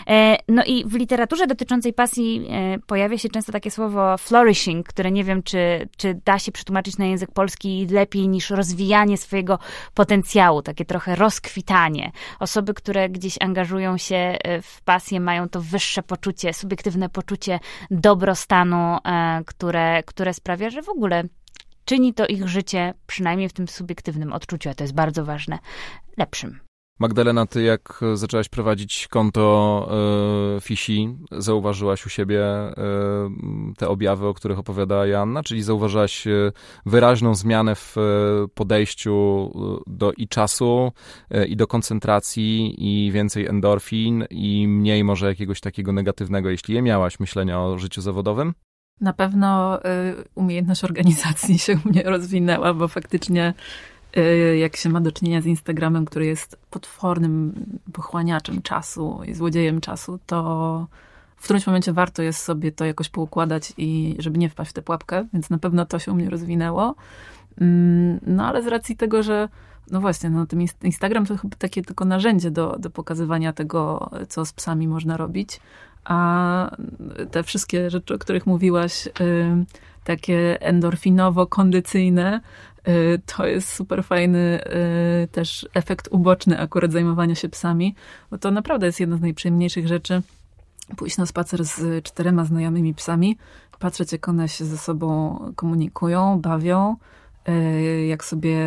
E, 0.07 0.37
no 0.49 0.65
i 0.65 0.85
w 0.85 0.95
literaturze 0.95 1.47
dotyczącej 1.47 1.93
pasji 1.93 2.47
e, 2.51 2.79
pojawia 2.87 3.19
się 3.19 3.29
często 3.29 3.53
takie 3.53 3.71
słowo 3.71 4.19
flourishing, 4.19 4.89
które 4.89 5.11
nie 5.11 5.25
wiem, 5.25 5.43
czy, 5.43 5.89
czy 5.97 6.21
da 6.25 6.39
się 6.39 6.53
przetłumaczyć 6.53 6.99
na 6.99 7.07
język 7.07 7.31
polski 7.31 7.87
lepiej 7.91 8.29
niż 8.29 8.51
rozwijanie 8.51 9.17
swojego 9.19 9.59
potencjału, 9.95 10.63
takie 10.63 10.85
trochę 10.85 11.17
rozkwitanie. 11.17 12.13
Osoby, 12.41 12.75
które 12.75 13.09
gdzieś 13.09 13.37
angażują 13.41 13.99
się 13.99 14.17
e, 14.17 14.63
w 14.63 14.83
pasję, 14.83 15.21
mają 15.21 15.49
to 15.49 15.61
wyższe 15.61 16.03
poczucie, 16.03 16.55
subiektywne 16.55 17.09
poczucie 17.09 17.61
dobrostanu, 17.91 18.99
które, 19.47 20.03
które 20.03 20.35
sprawia, 20.35 20.71
że 20.71 20.83
w 20.83 20.89
ogóle 20.89 21.25
czyni 21.85 22.15
to 22.15 22.27
ich 22.27 22.49
życie, 22.49 22.95
przynajmniej 23.07 23.49
w 23.49 23.53
tym 23.53 23.69
subiektywnym 23.69 24.33
odczuciu, 24.33 24.71
a 24.71 24.75
to 24.75 24.85
jest 24.85 24.95
bardzo 24.95 25.25
ważne, 25.25 25.59
lepszym. 26.17 26.72
Magdalena, 27.03 27.47
ty 27.47 27.63
jak 27.63 28.01
zaczęłaś 28.15 28.49
prowadzić 28.49 29.09
konto 29.09 29.89
y, 30.57 30.61
Fisi, 30.61 31.17
zauważyłaś 31.33 32.07
u 32.07 32.09
siebie 32.09 32.45
y, 32.71 32.75
te 33.77 33.89
objawy, 33.89 34.27
o 34.27 34.35
których 34.35 34.59
opowiadała 34.59 35.07
Joanna, 35.07 35.43
czyli 35.43 35.63
zauważyłaś 35.63 36.27
y, 36.27 36.53
wyraźną 36.87 37.35
zmianę 37.35 37.75
w 37.75 37.97
podejściu 38.55 39.13
do 39.87 40.13
i 40.13 40.29
czasu, 40.29 40.93
i 41.49 41.57
do 41.57 41.67
koncentracji, 41.67 42.75
i 42.79 43.13
więcej 43.13 43.47
endorfin, 43.47 44.25
i 44.31 44.69
mniej 44.69 45.05
może 45.05 45.27
jakiegoś 45.27 45.61
takiego 45.61 45.93
negatywnego, 45.93 46.51
jeśli 46.51 46.75
je 46.75 46.83
miałaś, 46.83 47.21
myślenia 47.21 47.61
o 47.61 47.79
życiu 47.79 48.01
zawodowym? 48.01 48.55
Na 49.01 49.13
pewno 49.13 49.81
umiejętność 50.35 50.85
organizacji 50.85 51.59
się 51.59 51.79
u 51.85 51.89
mnie 51.89 52.03
rozwinęła, 52.03 52.75
bo 52.75 52.89
faktycznie 52.89 53.55
Y, 53.55 53.92
jak 54.61 54.77
się 54.77 54.89
ma 54.89 55.01
do 55.01 55.13
czynienia 55.13 55.41
z 55.41 55.47
Instagramem, 55.47 56.05
który 56.05 56.27
jest 56.27 56.59
potwornym 56.71 57.67
pochłaniaczem 57.93 58.63
czasu 58.63 59.21
i 59.27 59.35
złodziejem 59.35 59.81
czasu, 59.81 60.19
to 60.27 60.87
w 61.37 61.45
którymś 61.45 61.67
momencie 61.67 61.93
warto 61.93 62.23
jest 62.23 62.43
sobie 62.43 62.73
to 62.73 62.85
jakoś 62.85 63.09
poukładać 63.09 63.73
i 63.77 64.17
żeby 64.19 64.39
nie 64.39 64.49
wpaść 64.49 64.71
w 64.71 64.75
tę 64.75 64.83
pułapkę, 64.83 65.27
więc 65.33 65.51
na 65.51 65.59
pewno 65.59 65.87
to 65.87 65.99
się 65.99 66.13
u 66.13 66.15
mnie 66.15 66.31
rozwinęło. 66.31 66.95
Mm, 67.61 68.21
no 68.27 68.47
ale 68.47 68.63
z 68.63 68.67
racji 68.67 68.97
tego, 68.97 69.23
że 69.23 69.49
no 69.91 70.01
właśnie, 70.01 70.31
no 70.31 70.47
ten 70.47 70.67
Instagram 70.83 71.27
to 71.27 71.37
chyba 71.37 71.57
takie 71.57 71.83
tylko 71.83 72.05
narzędzie 72.05 72.51
do, 72.51 72.77
do 72.79 72.91
pokazywania 72.91 73.53
tego, 73.53 74.11
co 74.29 74.45
z 74.45 74.53
psami 74.53 74.89
można 74.89 75.17
robić, 75.17 75.61
a 76.05 76.77
te 77.31 77.43
wszystkie 77.43 77.91
rzeczy, 77.91 78.15
o 78.15 78.19
których 78.19 78.47
mówiłaś, 78.47 79.09
takie 80.05 80.59
endorfinowo-kondycyjne, 80.61 82.41
to 83.27 83.47
jest 83.47 83.69
super 83.69 84.05
fajny 84.05 84.61
też 85.33 85.69
efekt 85.75 86.09
uboczny 86.11 86.61
akurat 86.61 86.93
zajmowania 86.93 87.35
się 87.35 87.49
psami, 87.49 87.95
bo 88.31 88.39
to 88.39 88.51
naprawdę 88.51 88.87
jest 88.87 89.01
jedna 89.01 89.17
z 89.17 89.21
najprzyjemniejszych 89.21 89.89
rzeczy. 89.89 90.23
Pójść 90.97 91.19
na 91.19 91.27
spacer 91.27 91.65
z 91.65 92.05
czterema 92.05 92.45
znajomymi 92.45 92.95
psami, 92.95 93.39
patrzeć 93.79 94.13
jak 94.13 94.29
one 94.29 94.49
się 94.49 94.65
ze 94.65 94.79
sobą 94.79 95.39
komunikują, 95.57 96.41
bawią, 96.41 96.97
jak 98.09 98.25
sobie, 98.25 98.59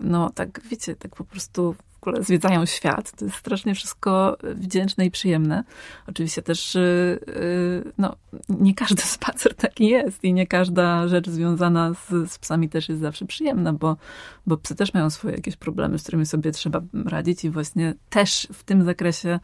no 0.00 0.30
tak 0.30 0.60
wiecie, 0.70 0.96
tak 0.96 1.16
po 1.16 1.24
prostu 1.24 1.74
ogóle 2.08 2.24
zwiedzają 2.24 2.66
świat. 2.66 3.12
To 3.12 3.24
jest 3.24 3.36
strasznie 3.36 3.74
wszystko 3.74 4.36
wdzięczne 4.54 5.06
i 5.06 5.10
przyjemne. 5.10 5.64
Oczywiście 6.06 6.42
też 6.42 6.74
y, 6.74 7.18
y, 7.28 7.92
no, 7.98 8.16
nie 8.48 8.74
każdy 8.74 9.02
spacer 9.16 9.54
taki 9.54 9.88
jest 9.88 10.24
i 10.24 10.32
nie 10.32 10.46
każda 10.46 11.08
rzecz 11.08 11.28
związana 11.28 11.94
z, 11.94 12.30
z 12.30 12.38
psami 12.38 12.68
też 12.68 12.88
jest 12.88 13.00
zawsze 13.00 13.26
przyjemna, 13.26 13.72
bo, 13.72 13.96
bo 14.46 14.56
psy 14.56 14.74
też 14.74 14.94
mają 14.94 15.10
swoje 15.10 15.34
jakieś 15.34 15.56
problemy, 15.56 15.98
z 15.98 16.02
którymi 16.02 16.26
sobie 16.26 16.52
trzeba 16.52 16.80
radzić 17.04 17.44
i 17.44 17.50
właśnie 17.50 17.94
też 18.10 18.48
w 18.52 18.64
tym 18.64 18.84
zakresie 18.84 19.40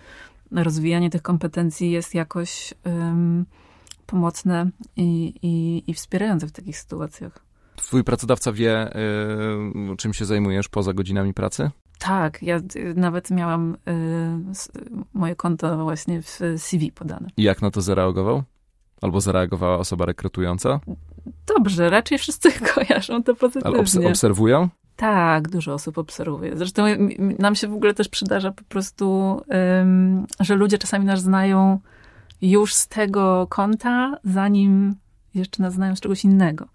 rozwijanie 0.53 1.11
tych 1.11 1.23
kompetencji 1.23 1.91
jest 1.91 2.15
jakoś 2.15 2.75
um, 2.85 3.47
pomocne 4.07 4.71
i, 4.97 5.35
i, 5.43 5.85
i 5.91 5.95
wspierające 5.95 6.47
w 6.47 6.53
takich 6.53 6.79
sytuacjach. 6.79 7.53
Twój 7.77 8.05
pracodawca 8.05 8.53
wie, 8.53 8.97
y, 9.93 9.97
czym 9.97 10.15
się 10.15 10.25
zajmujesz 10.25 10.69
poza 10.69 10.93
godzinami 10.93 11.35
pracy? 11.35 11.71
Tak, 12.03 12.43
ja 12.43 12.57
y, 12.57 12.95
nawet 12.97 13.31
miałam 13.31 13.77
y, 13.89 14.97
moje 15.15 15.37
konto 15.37 15.85
właśnie 15.85 16.23
w 16.23 16.41
CV 16.57 16.93
podane. 16.93 17.29
I 17.37 17.43
jak 17.43 17.63
na 17.63 17.71
to 17.71 17.81
zareagował? 17.81 18.43
Albo 19.03 19.21
zareagowała 19.21 19.79
osoba 19.79 20.07
rekrutująca? 20.07 20.81
Dobrze, 21.57 21.91
raczej 21.91 22.19
wszyscy 22.19 22.53
kojarzą 22.75 23.23
to 23.23 23.35
pozytywnie. 23.35 23.71
Ale 23.71 23.79
obs 23.79 23.97
obserwują? 23.97 24.69
Tak, 24.97 25.49
dużo 25.49 25.75
osób 25.75 25.99
obserwuje. 25.99 26.57
Zresztą 26.57 26.85
nam 27.39 27.55
się 27.55 27.69
w 27.69 27.75
ogóle 27.75 27.95
też 27.95 28.09
przydarza 28.09 28.53
po 28.53 28.65
prostu, 28.65 29.41
że 30.41 30.55
ludzie 30.55 30.79
czasami 30.79 31.05
nas 31.05 31.23
znają 31.23 31.79
już 32.43 32.75
z 32.75 32.89
tego 32.89 33.47
konta, 33.51 34.19
zanim 34.25 34.95
jeszcze 35.35 35.63
nas 35.63 35.75
znają 35.75 35.97
z 35.97 36.01
czegoś 36.01 36.25
innego 36.25 36.67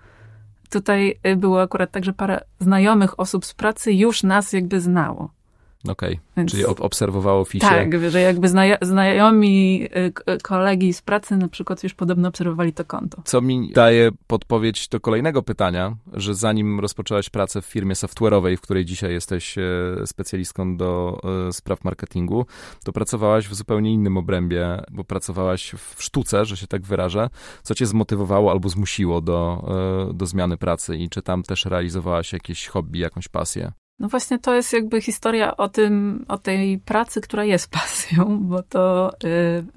tutaj 0.69 1.19
y, 1.27 1.36
było 1.36 1.62
akurat 1.62 1.91
tak, 1.91 2.06
że 2.06 2.13
parę 2.13 2.39
znajomych 2.60 3.19
osób 3.19 3.45
z 3.45 3.53
pracy 3.53 3.93
już 3.93 4.23
nas 4.23 4.53
jakby 4.53 4.82
znało. 4.82 5.37
Okej, 5.83 6.13
okay. 6.13 6.19
Więc... 6.37 6.51
czyli 6.51 6.65
obserwowało 6.65 7.45
fisie. 7.45 7.67
Tak, 7.67 8.09
że 8.09 8.21
jakby 8.21 8.47
znajomi 8.81 9.83
y, 9.83 10.33
y, 10.33 10.37
kolegi 10.43 10.93
z 10.93 11.01
pracy 11.01 11.37
na 11.37 11.47
przykład 11.47 11.83
już 11.83 11.93
podobno 11.93 12.27
obserwowali 12.27 12.73
to 12.73 12.85
konto. 12.85 13.21
Co 13.25 13.41
mi 13.41 13.71
daje 13.73 14.09
podpowiedź 14.27 14.87
do 14.87 14.99
kolejnego 14.99 15.43
pytania, 15.43 15.95
że 16.13 16.35
zanim 16.35 16.79
rozpoczęłaś 16.79 17.29
pracę 17.29 17.61
w 17.61 17.65
firmie 17.65 17.95
software'owej, 17.95 18.57
w 18.57 18.61
której 18.61 18.85
dzisiaj 18.85 19.13
jesteś 19.13 19.57
e, 19.57 19.61
specjalistką 20.05 20.77
do 20.77 21.19
e, 21.47 21.53
spraw 21.53 21.83
marketingu, 21.83 22.45
to 22.83 22.91
pracowałaś 22.91 23.47
w 23.47 23.55
zupełnie 23.55 23.93
innym 23.93 24.17
obrębie, 24.17 24.81
bo 24.91 25.03
pracowałaś 25.03 25.73
w 25.95 26.03
sztuce, 26.03 26.45
że 26.45 26.57
się 26.57 26.67
tak 26.67 26.81
wyrażę. 26.81 27.29
Co 27.63 27.75
cię 27.75 27.85
zmotywowało 27.85 28.51
albo 28.51 28.69
zmusiło 28.69 29.21
do, 29.21 29.67
e, 30.09 30.13
do 30.13 30.25
zmiany 30.25 30.57
pracy 30.57 30.97
i 30.97 31.09
czy 31.09 31.21
tam 31.21 31.43
też 31.43 31.65
realizowałaś 31.65 32.33
jakieś 32.33 32.67
hobby, 32.67 32.99
jakąś 32.99 33.27
pasję? 33.27 33.71
No 33.99 34.07
właśnie 34.07 34.39
to 34.39 34.55
jest 34.55 34.73
jakby 34.73 35.01
historia 35.01 35.57
o 35.57 35.69
tym, 35.69 36.25
o 36.27 36.38
tej 36.38 36.79
pracy, 36.79 37.21
która 37.21 37.43
jest 37.43 37.71
pasją, 37.81 38.39
bo 38.41 38.63
to 38.63 39.13
y, 39.23 39.27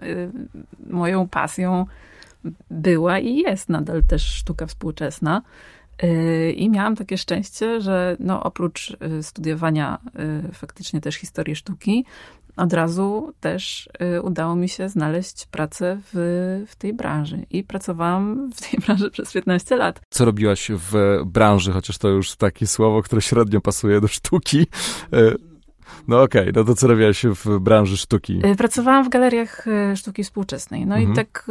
y, 0.07 0.31
moją 0.87 1.29
pasją 1.29 1.87
była 2.71 3.19
i 3.19 3.37
jest 3.37 3.69
nadal 3.69 4.03
też 4.03 4.23
sztuka 4.23 4.67
współczesna. 4.67 5.43
Y, 6.03 6.53
I 6.53 6.71
miałam 6.71 6.97
takie 6.97 7.19
szczęście, 7.19 7.81
że 7.81 8.17
no, 8.21 8.43
oprócz 8.43 8.97
y, 9.19 9.23
studiowania 9.23 9.99
y, 10.49 10.53
faktycznie 10.53 11.01
też 11.01 11.15
historii 11.15 11.57
sztuki, 11.57 12.05
od 12.61 12.73
razu 12.73 13.33
też 13.41 13.89
y, 14.17 14.23
udało 14.23 14.57
mi 14.57 14.69
się 14.69 14.89
znaleźć 14.89 15.47
pracę 15.47 16.01
w, 16.13 16.65
w 16.69 16.77
tej 16.77 16.95
branży. 16.95 17.47
I 17.51 17.65
pracowałam 17.65 18.51
w 18.53 18.71
tej 18.71 18.81
branży 18.87 19.11
przez 19.11 19.33
15 19.33 19.77
lat. 19.77 20.01
Co 20.11 20.25
robiłaś 20.25 20.71
w 20.75 21.21
branży, 21.27 21.73
chociaż 21.73 21.99
to 21.99 22.09
już 22.09 22.37
takie 22.37 22.67
słowo, 22.67 23.03
które 23.03 23.23
średnio 23.23 23.61
pasuje 23.61 24.01
do 24.01 24.09
sztuki. 24.09 24.67
No 26.09 26.23
okej, 26.23 26.43
okay, 26.43 26.53
no 26.57 26.65
to 26.65 26.75
co 26.75 26.87
robiłaś 26.87 27.27
w 27.27 27.59
branży 27.59 27.97
sztuki? 27.97 28.41
Y, 28.47 28.57
pracowałam 28.57 29.05
w 29.05 29.09
galeriach 29.09 29.67
y, 29.67 29.97
sztuki 29.97 30.25
współczesnej. 30.25 30.87
No 30.87 30.97
mhm. 30.97 31.13
i 31.13 31.17
tak 31.17 31.47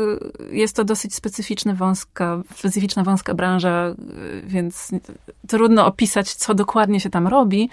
y, 0.52 0.56
jest 0.56 0.76
to 0.76 0.84
dosyć 0.84 1.16
specyficzna, 1.16 1.74
wąska, 1.74 2.42
specyficzna, 2.56 3.04
wąska 3.04 3.34
branża, 3.34 3.96
więc 4.44 4.92
trudno 5.48 5.86
opisać, 5.86 6.34
co 6.34 6.54
dokładnie 6.54 7.00
się 7.00 7.10
tam 7.10 7.28
robi, 7.28 7.70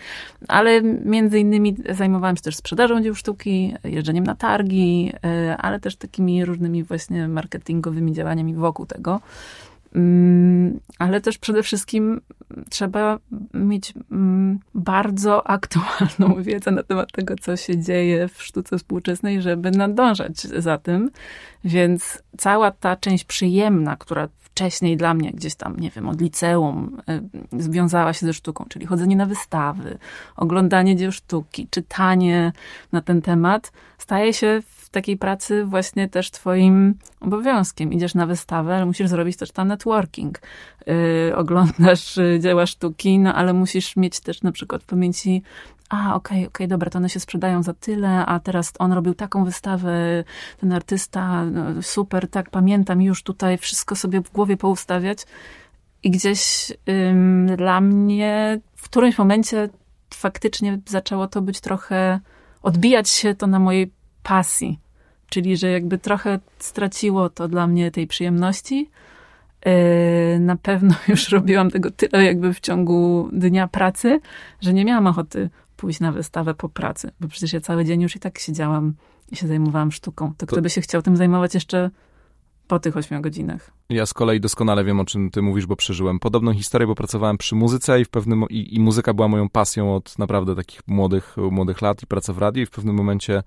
ale 0.49 0.83
między 0.83 1.39
innymi 1.39 1.77
zajmowałam 1.91 2.37
się 2.37 2.43
też 2.43 2.57
sprzedażą 2.57 3.03
dzieł 3.03 3.15
sztuki, 3.15 3.75
jeżdżeniem 3.85 4.25
na 4.25 4.35
targi, 4.35 5.13
ale 5.59 5.81
też 5.81 5.97
takimi 5.97 6.45
różnymi 6.45 6.85
właśnie 6.85 7.29
marketingowymi 7.29 8.13
działaniami 8.13 8.55
wokół 8.55 8.87
tego. 8.87 9.21
Mm, 9.97 10.81
ale 10.99 11.21
też 11.21 11.39
przede 11.39 11.63
wszystkim 11.63 12.21
trzeba 12.71 13.19
mieć 13.55 13.95
mm, 14.13 14.59
bardzo 14.75 15.47
aktualną 15.47 16.37
wiedzę 16.43 16.71
na 16.71 16.83
temat 16.83 17.13
tego, 17.13 17.35
co 17.41 17.57
się 17.57 17.79
dzieje 17.79 18.29
w 18.29 18.43
sztuce 18.43 18.79
współczesnej, 18.79 19.43
żeby 19.43 19.71
nadążać 19.71 20.41
za 20.41 20.79
tym. 20.79 21.11
Więc 21.65 22.23
cała 22.39 22.71
ta 22.71 22.97
część 22.97 23.25
przyjemna, 23.25 23.97
która 23.97 24.29
wcześniej 24.39 24.97
dla 24.97 25.15
mnie 25.15 25.33
gdzieś 25.33 25.55
tam, 25.55 25.77
nie 25.77 25.91
wiem, 25.91 26.09
od 26.09 26.21
liceum 26.21 27.01
y, 27.55 27.63
związała 27.63 28.13
się 28.13 28.27
ze 28.27 28.35
sztuką, 28.35 28.65
czyli 28.69 28.87
chodzenie 28.87 29.17
na 29.17 29.27
wystawy, 29.27 29.99
oglądanie 30.37 30.97
dzieł 30.97 31.13
sztuki, 31.13 31.69
czytanie 31.71 32.53
na 32.93 33.01
ten 33.01 33.23
temat, 33.23 33.73
staje 33.99 34.33
się 34.33 34.63
takiej 34.97 35.17
pracy 35.17 35.65
właśnie 35.65 36.09
też 36.09 36.31
twoim 36.31 36.95
obowiązkiem. 37.21 37.93
Idziesz 37.93 38.15
na 38.15 38.27
wystawę, 38.27 38.77
ale 38.77 38.87
musisz 38.87 39.09
zrobić 39.09 39.37
też 39.37 39.51
tam 39.51 39.69
networking. 39.69 40.41
Yy, 40.87 41.37
oglądasz 41.37 42.19
y, 42.19 42.39
dzieła 42.43 42.67
sztuki, 42.67 43.19
no 43.19 43.35
ale 43.35 43.53
musisz 43.53 43.97
mieć 43.97 44.21
też 44.21 44.43
na 44.43 44.53
przykład 44.53 44.83
w 44.83 44.87
pamięci 44.87 45.43
a, 45.89 45.97
okej, 45.97 46.15
okay, 46.15 46.39
okej, 46.39 46.47
okay, 46.47 46.69
dobra, 46.69 46.91
to 46.91 46.99
one 46.99 47.09
się 47.09 47.21
sprzedają 47.21 47.63
za 47.63 47.75
tyle, 47.75 48.27
a 48.27 48.41
teraz 48.41 48.73
on 48.79 48.93
robił 48.93 49.15
taką 49.15 49.45
wystawę, 49.45 50.25
ten 50.61 50.73
artysta, 50.73 51.45
no, 51.45 51.83
super, 51.83 52.29
tak, 52.29 52.51
pamiętam 52.51 53.03
już 53.03 53.23
tutaj 53.23 53.59
wszystko 53.59 53.97
sobie 53.97 54.21
w 54.21 54.33
głowie 54.33 54.57
poustawiać. 54.57 55.19
I 56.03 56.11
gdzieś 56.11 56.73
ym, 56.89 57.57
dla 57.57 57.81
mnie 57.81 58.61
w 58.77 58.85
którymś 58.85 59.19
momencie 59.19 59.69
faktycznie 60.15 60.79
zaczęło 60.87 61.27
to 61.27 61.43
być 61.43 61.61
trochę, 61.61 62.21
odbijać 62.63 63.09
się 63.09 63.35
to 63.35 63.47
na 63.47 63.59
mojej 63.59 63.93
pasji. 64.23 64.86
Czyli, 65.29 65.57
że 65.57 65.71
jakby 65.71 65.99
trochę 65.99 66.39
straciło 66.59 67.31
to 67.31 67.49
dla 67.49 67.67
mnie 67.67 67.91
tej 67.91 68.07
przyjemności. 68.07 68.91
Yy, 69.67 69.73
na 70.41 70.57
pewno 70.57 70.95
już 71.09 71.29
robiłam 71.29 71.71
tego 71.71 71.91
tyle 71.91 72.25
jakby 72.25 72.55
w 72.55 72.61
ciągu 72.61 73.29
dnia 73.33 73.69
pracy, 73.69 74.21
że 74.61 74.75
nie 74.75 74.85
miałam 74.85 75.07
ochoty 75.07 75.51
pójść 75.77 76.01
na 76.01 76.13
wystawę 76.13 76.55
po 76.55 76.69
pracy, 76.69 77.11
bo 77.21 77.29
przecież 77.29 77.53
ja 77.53 77.61
cały 77.61 77.85
dzień 77.85 78.03
już 78.03 78.17
i 78.17 78.19
tak 78.21 78.39
siedziałam 78.39 78.95
i 79.33 79.37
się 79.37 79.47
zajmowałam 79.47 79.93
sztuką. 79.93 80.29
To, 80.29 80.47
to... 80.47 80.47
kto 80.47 80.63
by 80.63 80.71
się 80.71 80.81
chciał 80.81 81.03
tym 81.03 81.17
zajmować 81.17 81.55
jeszcze 81.55 81.91
po 82.69 82.79
tych 82.79 82.97
ośmiu 82.97 83.21
godzinach? 83.21 83.71
Ja 83.91 84.07
z 84.07 84.15
kolei 84.15 84.41
doskonale 84.41 84.85
wiem, 84.85 85.01
o 85.01 85.05
czym 85.05 85.31
ty 85.31 85.43
mówisz, 85.43 85.67
bo 85.67 85.77
przeżyłem 85.77 86.19
podobną 86.19 86.53
historię, 86.53 86.87
bo 86.87 86.95
pracowałem 86.95 87.39
przy 87.39 87.55
muzyce 87.55 88.01
i 88.01 88.05
w 88.05 88.09
pewnym 88.09 88.45
i, 88.51 88.75
i 88.75 88.81
muzyka 88.81 89.15
była 89.15 89.29
moją 89.29 89.49
pasją 89.49 89.95
od 89.95 90.19
naprawdę 90.19 90.55
takich 90.57 90.81
młodych, 90.87 91.37
młodych 91.51 91.83
lat 91.83 92.03
i 92.03 92.07
praca 92.07 92.33
w 92.33 92.39
radiu 92.39 92.63
i 92.63 92.67
w 92.67 92.71
pewnym 92.71 92.97
momencie 92.97 93.43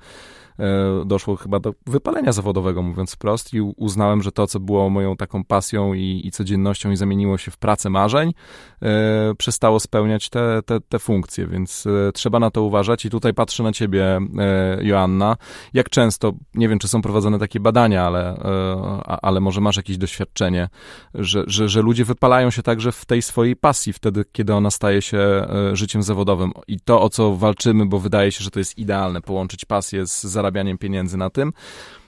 E, 0.59 1.05
doszło 1.05 1.35
chyba 1.35 1.59
do 1.59 1.73
wypalenia 1.87 2.31
zawodowego, 2.31 2.81
mówiąc 2.81 3.13
wprost, 3.13 3.53
i 3.53 3.61
uznałem, 3.61 4.21
że 4.21 4.31
to, 4.31 4.47
co 4.47 4.59
było 4.59 4.89
moją 4.89 5.17
taką 5.17 5.43
pasją 5.43 5.93
i, 5.93 6.21
i 6.25 6.31
codziennością 6.31 6.91
i 6.91 6.95
zamieniło 6.95 7.37
się 7.37 7.51
w 7.51 7.57
pracę 7.57 7.89
marzeń, 7.89 8.33
e, 8.81 9.35
przestało 9.37 9.79
spełniać 9.79 10.29
te, 10.29 10.61
te, 10.65 10.79
te 10.79 10.99
funkcje, 10.99 11.47
więc 11.47 11.87
e, 11.87 12.11
trzeba 12.11 12.39
na 12.39 12.51
to 12.51 12.63
uważać. 12.63 13.05
I 13.05 13.09
tutaj 13.09 13.33
patrzę 13.33 13.63
na 13.63 13.71
ciebie, 13.71 14.19
e, 14.39 14.77
Joanna, 14.81 15.37
jak 15.73 15.89
często, 15.89 16.33
nie 16.55 16.69
wiem, 16.69 16.79
czy 16.79 16.87
są 16.87 17.01
prowadzone 17.01 17.39
takie 17.39 17.59
badania, 17.59 18.05
ale, 18.05 18.37
e, 18.37 19.19
ale 19.21 19.39
może 19.39 19.61
masz 19.61 19.77
jakieś 19.77 19.97
doświadczenie, 19.97 20.28
że, 21.13 21.43
że, 21.47 21.69
że 21.69 21.81
ludzie 21.81 22.05
wypalają 22.05 22.51
się 22.51 22.63
także 22.63 22.91
w 22.91 23.05
tej 23.05 23.21
swojej 23.21 23.55
pasji 23.55 23.93
wtedy, 23.93 24.25
kiedy 24.31 24.53
ona 24.53 24.71
staje 24.71 25.01
się 25.01 25.17
e, 25.17 25.75
życiem 25.75 26.03
zawodowym 26.03 26.51
i 26.67 26.79
to, 26.79 27.01
o 27.01 27.09
co 27.09 27.35
walczymy, 27.35 27.85
bo 27.85 27.99
wydaje 27.99 28.31
się, 28.31 28.43
że 28.43 28.51
to 28.51 28.59
jest 28.59 28.77
idealne, 28.77 29.21
połączyć 29.21 29.65
pasję 29.65 30.07
z 30.07 30.23
zarabianiem 30.23 30.77
pieniędzy 30.77 31.17
na 31.17 31.29
tym, 31.29 31.53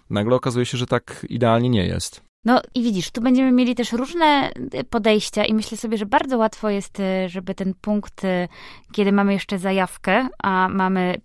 nagle 0.09 0.35
okazuje 0.35 0.65
się, 0.65 0.77
że 0.77 0.85
tak 0.85 1.25
idealnie 1.29 1.69
nie 1.69 1.85
jest. 1.85 2.30
No 2.45 2.61
i 2.75 2.83
widzisz, 2.83 3.11
tu 3.11 3.21
będziemy 3.21 3.51
mieli 3.51 3.75
też 3.75 3.91
różne 3.91 4.49
y, 4.73 4.83
podejścia 4.83 5.45
i 5.45 5.53
myślę 5.53 5.77
sobie, 5.77 5.97
że 5.97 6.05
bardzo 6.05 6.37
łatwo 6.37 6.69
jest, 6.69 6.99
y, 6.99 7.29
żeby 7.29 7.55
ten 7.55 7.73
punkt, 7.81 8.23
y, 8.23 8.47
kiedy 8.91 9.11
mamy 9.11 9.33
jeszcze 9.33 9.59
zajawkę, 9.59 10.27
a 10.43 10.69
mamy 10.69 11.15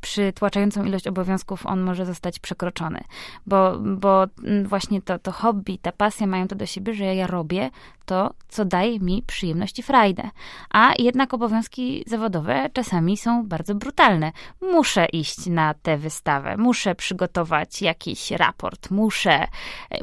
przytłaczającą 0.00 0.84
ilość 0.84 1.06
obowiązków, 1.06 1.66
on 1.66 1.80
może 1.80 2.06
zostać 2.06 2.38
przekroczony. 2.38 3.00
Bo, 3.46 3.78
bo 3.78 4.26
mm, 4.44 4.66
właśnie 4.66 5.02
to, 5.02 5.18
to 5.18 5.32
hobby, 5.32 5.78
ta 5.78 5.92
pasja 5.92 6.26
mają 6.26 6.48
to 6.48 6.56
do 6.56 6.66
siebie, 6.66 6.94
że 6.94 7.14
ja 7.14 7.26
robię 7.26 7.70
to, 8.08 8.34
co 8.48 8.64
daje 8.64 9.00
mi 9.00 9.22
przyjemność 9.26 9.78
i 9.78 9.82
frajdę. 9.82 10.30
A 10.70 10.92
jednak 10.98 11.34
obowiązki 11.34 12.04
zawodowe 12.06 12.70
czasami 12.72 13.16
są 13.16 13.46
bardzo 13.46 13.74
brutalne. 13.74 14.32
Muszę 14.60 15.06
iść 15.06 15.46
na 15.46 15.74
tę 15.74 15.98
wystawę, 15.98 16.56
muszę 16.56 16.94
przygotować 16.94 17.82
jakiś 17.82 18.30
raport, 18.30 18.90
muszę 18.90 19.46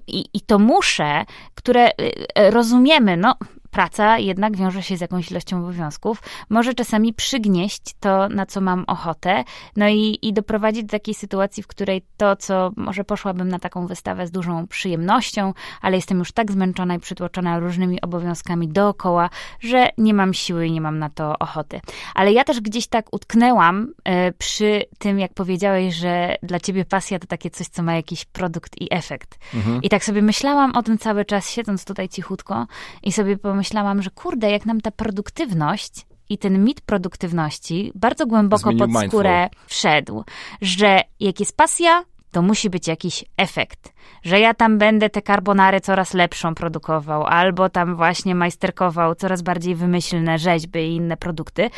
i, 0.08 0.26
i 0.34 0.42
to 0.42 0.55
muszę, 0.60 1.26
które 1.56 1.92
rozumiemy, 2.36 3.18
no 3.18 3.36
praca 3.76 4.18
jednak 4.18 4.58
wiąże 4.58 4.84
się 4.84 4.98
z 4.98 5.02
jakąś 5.02 5.32
ilością 5.32 5.58
obowiązków, 5.58 6.24
może 6.50 6.74
czasami 6.74 7.14
przygnieść 7.14 7.82
to, 8.00 8.30
na 8.30 8.46
co 8.46 8.62
mam 8.62 8.84
ochotę, 8.88 9.44
no 9.76 9.90
i, 9.90 10.20
i 10.22 10.34
doprowadzić 10.34 10.84
do 10.84 10.90
takiej 10.90 11.14
sytuacji, 11.14 11.64
w 11.64 11.68
której 11.68 12.06
to, 12.18 12.36
co 12.36 12.72
może 12.76 13.04
poszłabym 13.04 13.48
na 13.48 13.60
taką 13.60 13.88
wystawę 13.88 14.28
z 14.28 14.32
dużą 14.32 14.68
przyjemnością, 14.68 15.54
ale 15.82 15.96
jestem 15.96 16.20
już 16.20 16.32
tak 16.32 16.52
zmęczona 16.52 16.96
i 16.96 17.00
przytłoczona 17.00 17.60
różnymi 17.60 18.02
obowiązkami 18.02 18.68
dookoła, 18.68 19.30
że 19.60 19.90
nie 19.98 20.14
mam 20.14 20.34
siły 20.34 20.68
i 20.68 20.72
nie 20.72 20.82
mam 20.82 21.00
na 21.00 21.10
to 21.10 21.40
ochoty. 21.40 21.82
Ale 22.14 22.34
ja 22.34 22.44
też 22.44 22.62
gdzieś 22.62 22.88
tak 22.88 23.14
utknęłam 23.14 23.88
y, 24.30 24.34
przy 24.38 24.82
tym, 25.00 25.20
jak 25.20 25.34
powiedziałeś, 25.34 25.96
że 25.96 26.36
dla 26.44 26.60
ciebie 26.60 26.86
pasja 26.86 27.20
to 27.20 27.28
takie 27.28 27.50
coś, 27.50 27.68
co 27.68 27.84
ma 27.84 27.96
jakiś 27.96 28.26
produkt 28.26 28.82
i 28.82 28.88
efekt. 28.92 29.38
Mhm. 29.54 29.82
I 29.84 29.90
tak 29.90 30.04
sobie 30.04 30.22
myślałam 30.22 30.76
o 30.76 30.84
tym 30.84 30.98
cały 30.98 31.26
czas, 31.26 31.50
siedząc 31.50 31.86
tutaj 31.86 32.10
cichutko 32.10 32.68
i 33.04 33.12
sobie 33.12 33.38
pomyślałam, 33.38 33.65
pomyślałam, 33.66 34.02
że 34.02 34.10
kurde, 34.10 34.52
jak 34.52 34.66
nam 34.66 34.82
ta 34.82 34.92
produktywność 34.92 36.06
i 36.30 36.38
ten 36.38 36.64
mit 36.64 36.82
produktywności 36.82 37.92
bardzo 37.96 38.28
głęboko 38.28 38.72
Zmienił 38.72 38.88
pod 38.88 39.08
skórę 39.08 39.42
mindful. 39.42 39.68
wszedł, 39.68 40.24
że 40.62 41.02
jak 41.20 41.40
jest 41.40 41.58
pasja, 41.58 42.04
to 42.32 42.42
musi 42.42 42.70
być 42.70 42.88
jakiś 42.88 43.26
efekt. 43.38 43.94
Że 44.24 44.40
ja 44.40 44.54
tam 44.54 44.78
będę 44.78 45.10
te 45.10 45.22
carbonary 45.22 45.82
coraz 45.82 46.14
lepszą 46.14 46.56
produkował, 46.56 47.24
albo 47.24 47.70
tam 47.70 47.96
właśnie 47.96 48.36
majsterkował 48.36 49.16
coraz 49.16 49.42
bardziej 49.42 49.76
wymyślne 49.76 50.40
rzeźby 50.40 50.80
i 50.80 50.96
inne 50.96 51.18
produkty. 51.18 51.70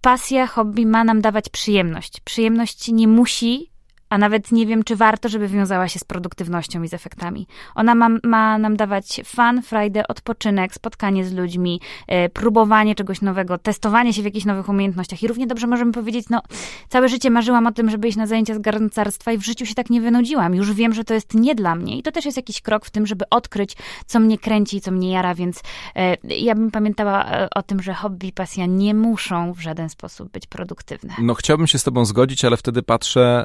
Pasja, 0.00 0.46
hobby 0.46 0.86
ma 0.86 1.04
nam 1.04 1.20
dawać 1.20 1.48
przyjemność. 1.48 2.20
Przyjemność 2.20 2.88
nie 2.88 3.08
musi 3.08 3.71
a 4.12 4.18
nawet 4.18 4.52
nie 4.52 4.66
wiem, 4.66 4.84
czy 4.84 4.96
warto, 4.96 5.28
żeby 5.28 5.48
wiązała 5.48 5.88
się 5.88 5.98
z 5.98 6.04
produktywnością 6.04 6.82
i 6.82 6.88
z 6.88 6.94
efektami. 6.94 7.46
Ona 7.74 7.94
ma, 7.94 8.08
ma 8.22 8.58
nam 8.58 8.76
dawać 8.76 9.20
fan, 9.24 9.62
frajdę, 9.62 10.08
odpoczynek, 10.08 10.74
spotkanie 10.74 11.24
z 11.24 11.32
ludźmi, 11.32 11.80
e, 12.06 12.28
próbowanie 12.28 12.94
czegoś 12.94 13.20
nowego, 13.20 13.58
testowanie 13.58 14.12
się 14.12 14.22
w 14.22 14.24
jakichś 14.24 14.44
nowych 14.46 14.68
umiejętnościach. 14.68 15.22
I 15.22 15.28
równie 15.28 15.46
dobrze 15.46 15.66
możemy 15.66 15.92
powiedzieć, 15.92 16.26
no, 16.30 16.42
całe 16.88 17.08
życie 17.08 17.30
marzyłam 17.30 17.66
o 17.66 17.72
tym, 17.72 17.90
żeby 17.90 18.08
iść 18.08 18.16
na 18.16 18.26
zajęcia 18.26 18.54
z 18.54 18.58
garncarstwa 18.58 19.32
i 19.32 19.38
w 19.38 19.44
życiu 19.44 19.66
się 19.66 19.74
tak 19.74 19.90
nie 19.90 20.00
wynudziłam. 20.00 20.54
Już 20.54 20.72
wiem, 20.72 20.94
że 20.94 21.04
to 21.04 21.14
jest 21.14 21.34
nie 21.34 21.54
dla 21.54 21.74
mnie. 21.74 21.98
I 21.98 22.02
to 22.02 22.12
też 22.12 22.24
jest 22.24 22.36
jakiś 22.36 22.60
krok 22.60 22.86
w 22.86 22.90
tym, 22.90 23.06
żeby 23.06 23.24
odkryć, 23.30 23.76
co 24.06 24.20
mnie 24.20 24.38
kręci, 24.38 24.80
co 24.80 24.90
mnie 24.90 25.10
jara, 25.10 25.34
więc 25.34 25.62
e, 25.96 26.16
ja 26.24 26.54
bym 26.54 26.70
pamiętała 26.70 27.24
e, 27.24 27.48
o 27.50 27.62
tym, 27.62 27.82
że 27.82 27.94
hobby 27.94 28.26
i 28.26 28.32
pasja 28.32 28.66
nie 28.66 28.94
muszą 28.94 29.52
w 29.52 29.60
żaden 29.60 29.88
sposób 29.88 30.32
być 30.32 30.46
produktywne. 30.46 31.14
No, 31.18 31.34
chciałbym 31.34 31.66
się 31.66 31.78
z 31.78 31.84
tobą 31.84 32.04
zgodzić, 32.04 32.44
ale 32.44 32.56
wtedy 32.56 32.82
patrzę 32.82 33.44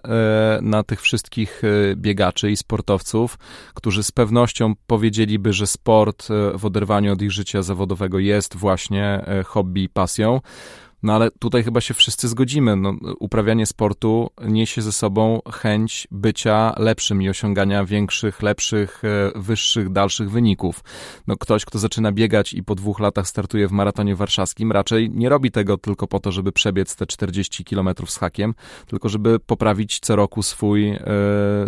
na 0.61 0.83
tych 0.83 1.01
wszystkich 1.01 1.61
e, 1.63 1.95
biegaczy 1.95 2.51
i 2.51 2.57
sportowców, 2.57 3.37
którzy 3.73 4.03
z 4.03 4.11
pewnością 4.11 4.73
powiedzieliby, 4.87 5.53
że 5.53 5.67
sport 5.67 6.27
e, 6.31 6.57
w 6.57 6.65
oderwaniu 6.65 7.13
od 7.13 7.21
ich 7.21 7.31
życia 7.31 7.61
zawodowego 7.61 8.19
jest 8.19 8.55
właśnie 8.55 9.05
e, 9.05 9.43
hobby 9.43 9.83
i 9.83 9.89
pasją. 9.89 10.41
No 11.03 11.13
ale 11.13 11.31
tutaj 11.31 11.63
chyba 11.63 11.81
się 11.81 11.93
wszyscy 11.93 12.27
zgodzimy. 12.27 12.75
No, 12.75 12.93
uprawianie 13.19 13.65
sportu 13.65 14.29
niesie 14.47 14.81
ze 14.81 14.91
sobą 14.91 15.39
chęć 15.53 16.07
bycia 16.11 16.73
lepszym 16.77 17.21
i 17.21 17.29
osiągania 17.29 17.85
większych, 17.85 18.41
lepszych, 18.41 19.01
e, 19.03 19.31
wyższych, 19.39 19.91
dalszych 19.91 20.31
wyników. 20.31 20.83
No, 21.27 21.37
ktoś, 21.37 21.65
kto 21.65 21.79
zaczyna 21.79 22.11
biegać 22.11 22.53
i 22.53 22.63
po 22.63 22.75
dwóch 22.75 22.99
latach 22.99 23.27
startuje 23.27 23.67
w 23.67 23.71
maratonie 23.71 24.15
warszawskim, 24.15 24.71
raczej 24.71 25.09
nie 25.09 25.29
robi 25.29 25.51
tego 25.51 25.77
tylko 25.77 26.07
po 26.07 26.19
to, 26.19 26.31
żeby 26.31 26.51
przebiec 26.51 26.95
te 26.95 27.05
40 27.05 27.63
kilometrów 27.63 28.11
z 28.11 28.17
hakiem, 28.17 28.53
tylko 28.87 29.09
żeby 29.09 29.39
poprawić 29.39 29.99
co 29.99 30.15
roku 30.15 30.43
swój, 30.43 30.89
e, 30.89 31.01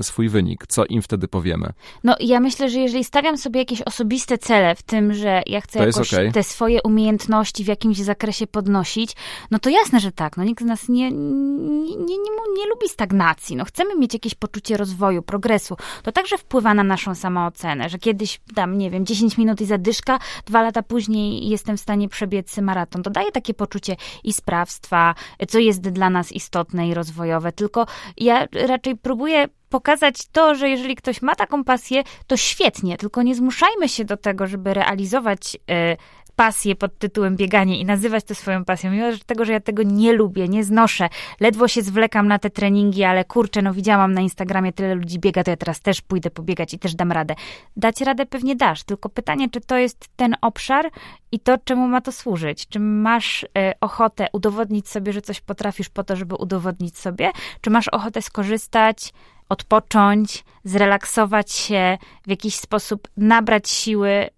swój 0.01 0.29
wynik. 0.29 0.67
Co 0.67 0.85
im 0.85 1.01
wtedy 1.01 1.27
powiemy? 1.27 1.73
No, 2.03 2.15
ja 2.19 2.39
myślę, 2.39 2.69
że 2.69 2.79
jeżeli 2.79 3.03
stawiam 3.03 3.37
sobie 3.37 3.59
jakieś 3.59 3.81
osobiste 3.81 4.37
cele 4.37 4.75
w 4.75 4.83
tym, 4.83 5.13
że 5.13 5.41
ja 5.45 5.61
chcę 5.61 5.85
jakoś 5.85 6.13
okay. 6.13 6.31
te 6.31 6.43
swoje 6.43 6.81
umiejętności 6.83 7.63
w 7.63 7.67
jakimś 7.67 7.97
zakresie 7.97 8.47
podnosić, 8.47 9.15
no 9.51 9.59
to 9.59 9.69
jasne, 9.69 9.99
że 9.99 10.11
tak. 10.11 10.37
No 10.37 10.43
nikt 10.43 10.63
z 10.63 10.65
nas 10.65 10.89
nie, 10.89 11.11
nie, 11.11 11.97
nie, 11.97 12.17
nie, 12.57 12.67
lubi 12.69 12.89
stagnacji. 12.89 13.55
No 13.55 13.65
chcemy 13.65 13.95
mieć 13.95 14.13
jakieś 14.13 14.35
poczucie 14.35 14.77
rozwoju, 14.77 15.21
progresu. 15.21 15.77
To 16.03 16.11
także 16.11 16.37
wpływa 16.37 16.73
na 16.73 16.83
naszą 16.83 17.15
samoocenę, 17.15 17.89
że 17.89 17.99
kiedyś 17.99 18.41
tam, 18.55 18.77
nie 18.77 18.89
wiem, 18.89 19.05
10 19.05 19.37
minut 19.37 19.61
i 19.61 19.65
zadyszka, 19.65 20.19
dwa 20.45 20.61
lata 20.61 20.83
później 20.83 21.49
jestem 21.49 21.77
w 21.77 21.81
stanie 21.81 22.09
przebiec 22.09 22.57
maraton. 22.57 23.03
To 23.03 23.09
daje 23.09 23.31
takie 23.31 23.53
poczucie 23.53 23.95
i 24.23 24.33
sprawstwa, 24.33 25.15
co 25.47 25.59
jest 25.59 25.81
dla 25.81 26.09
nas 26.09 26.31
istotne 26.31 26.87
i 26.87 26.93
rozwojowe. 26.93 27.51
Tylko 27.51 27.85
ja 28.17 28.47
raczej 28.67 28.95
próbuję 28.97 29.47
pokazać 29.69 30.27
to, 30.31 30.55
że 30.55 30.69
jeżeli 30.69 30.95
ktoś 30.95 31.21
ma 31.21 31.35
taką 31.35 31.63
pasję, 31.63 32.03
to 32.27 32.37
świetnie, 32.37 32.97
tylko 32.97 33.21
nie 33.21 33.35
zmuszajmy 33.35 33.89
się 33.89 34.05
do 34.05 34.17
tego, 34.17 34.47
żeby 34.47 34.73
realizować 34.73 35.55
y, 35.55 35.97
pasję 36.39 36.75
pod 36.75 36.97
tytułem 36.97 37.35
bieganie 37.35 37.79
i 37.79 37.85
nazywać 37.85 38.23
to 38.23 38.35
swoją 38.35 38.65
pasją, 38.65 38.91
mimo 38.91 39.05
tego, 39.25 39.45
że 39.45 39.53
ja 39.53 39.59
tego 39.59 39.83
nie 39.83 40.13
lubię, 40.13 40.47
nie 40.47 40.63
znoszę, 40.63 41.09
ledwo 41.39 41.67
się 41.67 41.81
zwlekam 41.81 42.27
na 42.27 42.39
te 42.39 42.49
treningi, 42.49 43.03
ale 43.03 43.25
kurczę, 43.25 43.61
no 43.61 43.73
widziałam 43.73 44.13
na 44.13 44.21
Instagramie 44.21 44.73
tyle 44.73 44.95
ludzi 44.95 45.19
biega, 45.19 45.43
to 45.43 45.51
ja 45.51 45.57
teraz 45.57 45.81
też 45.81 46.01
pójdę 46.01 46.31
pobiegać 46.31 46.73
i 46.73 46.79
też 46.79 46.95
dam 46.95 47.11
radę. 47.11 47.35
Dać 47.77 48.01
radę 48.01 48.25
pewnie 48.25 48.55
dasz, 48.55 48.83
tylko 48.83 49.09
pytanie, 49.09 49.49
czy 49.49 49.61
to 49.61 49.77
jest 49.77 50.07
ten 50.15 50.35
obszar 50.41 50.89
i 51.31 51.39
to, 51.39 51.57
czemu 51.63 51.87
ma 51.87 52.01
to 52.01 52.11
służyć? 52.11 52.67
Czy 52.67 52.79
masz 52.79 53.43
y, 53.43 53.47
ochotę 53.81 54.27
udowodnić 54.33 54.89
sobie, 54.89 55.13
że 55.13 55.21
coś 55.21 55.41
potrafisz 55.41 55.89
po 55.89 56.03
to, 56.03 56.15
żeby 56.15 56.35
udowodnić 56.35 56.97
sobie? 56.97 57.31
Czy 57.61 57.69
masz 57.69 57.87
ochotę 57.87 58.21
skorzystać 58.21 59.13
odpocząć, 59.49 60.43
zrelaksować 60.63 61.51
się, 61.51 61.97
w 62.27 62.29
jakiś 62.29 62.55
sposób 62.55 63.07
nabrać 63.17 63.69
siły 63.69 64.09
y, 64.09 64.29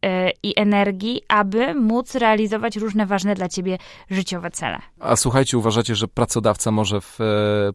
i 0.44 0.60
energii, 0.60 1.22
aby 1.28 1.74
móc 1.76 2.16
realizować 2.16 2.76
różne 2.76 3.06
ważne 3.06 3.36
dla 3.36 3.50
ciebie 3.50 3.78
życiowe 4.10 4.52
cele. 4.52 4.80
A 5.00 5.16
słuchajcie, 5.16 5.58
uważacie, 5.58 5.96
że 5.96 6.08
pracodawca 6.08 6.72
może 6.72 7.02
w 7.02 7.22
e, 7.22 7.26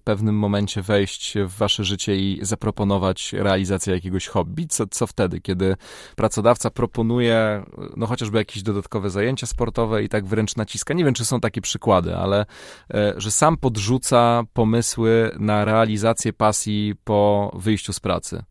pewnym 0.05 0.39
momencie 0.39 0.83
wejść 0.83 1.35
w 1.39 1.57
wasze 1.57 1.85
życie 1.85 2.17
i 2.17 2.39
zaproponować 2.43 3.33
realizację 3.33 3.95
jakiegoś 3.95 4.27
hobby? 4.27 4.67
Co, 4.67 4.87
co 4.87 5.07
wtedy, 5.07 5.41
kiedy 5.41 5.77
pracodawca 6.17 6.71
proponuje 6.71 7.65
no 7.97 8.07
chociażby 8.07 8.39
jakieś 8.39 8.63
dodatkowe 8.63 9.11
zajęcia 9.11 9.47
sportowe 9.47 10.03
i 10.03 10.09
tak 10.09 10.27
wręcz 10.27 10.57
naciska? 10.57 10.95
Nie 10.95 11.05
wiem, 11.05 11.15
czy 11.15 11.25
są 11.25 11.41
takie 11.41 11.61
przykłady, 11.61 12.17
ale 12.17 12.47
e, 12.95 13.15
że 13.17 13.31
sam 13.31 13.57
podrzuca 13.57 14.43
pomysły 14.53 15.31
na 15.39 15.65
realizację 15.65 16.33
pasji 16.33 16.95
po 17.05 17.26
wyjściu 17.55 17.93
z 17.93 18.01
pracy. 18.01 18.43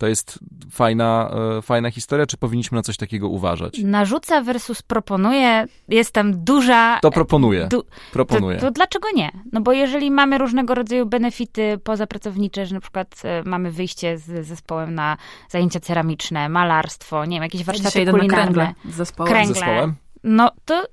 To 0.00 0.06
jest 0.06 0.38
fajna, 0.70 1.30
e, 1.58 1.62
fajna 1.62 1.90
historia, 1.90 2.26
czy 2.26 2.36
powinniśmy 2.36 2.76
na 2.76 2.82
coś 2.82 2.96
takiego 2.96 3.28
uważać? 3.28 3.78
Narzuca 3.84 4.42
versus 4.42 4.82
proponuje, 4.82 5.66
jest 5.88 6.12
tam 6.12 6.44
duża... 6.44 6.98
To 7.02 7.10
proponuje. 7.10 7.68
Du, 7.68 7.84
proponuje. 8.12 8.58
To, 8.58 8.66
to, 8.66 8.70
dlaczego 8.70 9.08
nie? 9.14 9.30
No 9.52 9.60
bo 9.60 9.72
jeżeli 9.72 10.10
mamy 10.10 10.38
różnego 10.38 10.74
rodzaju 10.74 11.06
benefity 11.06 11.78
pozapracownicze, 11.84 12.66
że 12.66 12.74
na 12.74 12.80
przykład 12.80 13.22
e, 13.24 13.42
mamy 13.44 13.70
wyjście 13.70 14.18
z 14.18 14.46
zespołem 14.46 14.94
na 14.94 15.16
zajęcia 15.48 15.80
ceramiczne, 15.80 16.48
malarstwo, 16.48 17.24
nie 17.24 17.36
wiem, 17.36 17.42
jakieś 17.42 17.64
warsztaty 17.64 18.02
ja 18.02 18.10
kulinarne. 18.12 18.74
Z 18.88 18.94
zespołem. 18.94 19.32
Kręgle. 19.32 19.54
zespołem? 19.54 19.94
No 20.24 20.50
to 20.64 20.84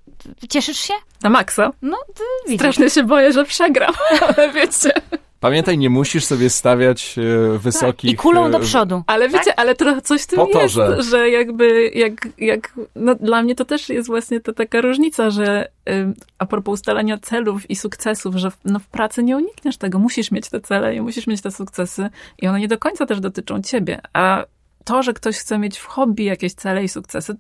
cieszysz 0.50 0.80
się? 0.80 0.94
Na 1.24 1.30
maksa. 1.30 1.72
No, 1.82 1.98
to 2.16 2.24
widzisz. 2.46 2.60
Strasznie 2.60 2.90
się 2.90 3.04
boję, 3.04 3.34
że 3.34 3.46
przegram, 3.46 3.94
ale 4.28 4.54
wiecie... 4.54 4.92
Pamiętaj, 5.48 5.78
nie 5.78 5.90
musisz 5.90 6.26
sobie 6.26 6.50
stawiać 6.50 7.16
e, 7.18 7.58
wysokich... 7.58 8.12
I 8.12 8.16
kulą 8.16 8.52
do 8.52 8.58
e, 8.58 8.62
przodu. 8.62 9.04
Ale 9.08 9.30
wiecie, 9.30 9.44
tak? 9.46 9.60
ale 9.60 9.76
trochę 9.76 10.02
coś 10.02 10.22
w 10.22 10.28
tym 10.28 10.40
po 10.40 10.46
to, 10.48 10.62
jest, 10.62 10.74
że... 10.74 11.04
że 11.04 11.30
jakby, 11.30 11.92
jak, 11.96 12.28
jak, 12.38 12.74
no 12.96 13.16
dla 13.16 13.44
mnie 13.44 13.56
to 13.56 13.66
też 13.66 13.90
jest 13.90 14.08
właśnie 14.08 14.40
to 14.40 14.54
taka 14.54 14.82
różnica, 14.82 15.30
że 15.30 15.68
y, 15.90 16.14
a 16.38 16.46
propos 16.46 16.74
ustalania 16.74 17.18
celów 17.18 17.70
i 17.70 17.76
sukcesów, 17.76 18.36
że 18.36 18.52
no 18.66 18.80
w 18.80 18.88
pracy 18.88 19.24
nie 19.24 19.38
unikniesz 19.38 19.78
tego. 19.78 20.00
Musisz 20.00 20.32
mieć 20.32 20.50
te 20.50 20.62
cele 20.62 20.96
i 20.96 21.02
musisz 21.02 21.28
mieć 21.28 21.42
te 21.42 21.52
sukcesy 21.52 22.10
i 22.40 22.48
one 22.48 22.60
nie 22.60 22.68
do 22.68 22.78
końca 22.78 23.06
też 23.06 23.20
dotyczą 23.20 23.62
ciebie. 23.62 24.02
A 24.14 24.46
to, 24.84 25.04
że 25.04 25.14
ktoś 25.14 25.38
chce 25.38 25.60
mieć 25.60 25.78
w 25.78 25.86
hobby 25.86 26.24
jakieś 26.24 26.54
cele 26.54 26.84
i 26.84 26.90
sukcesy, 26.90 27.36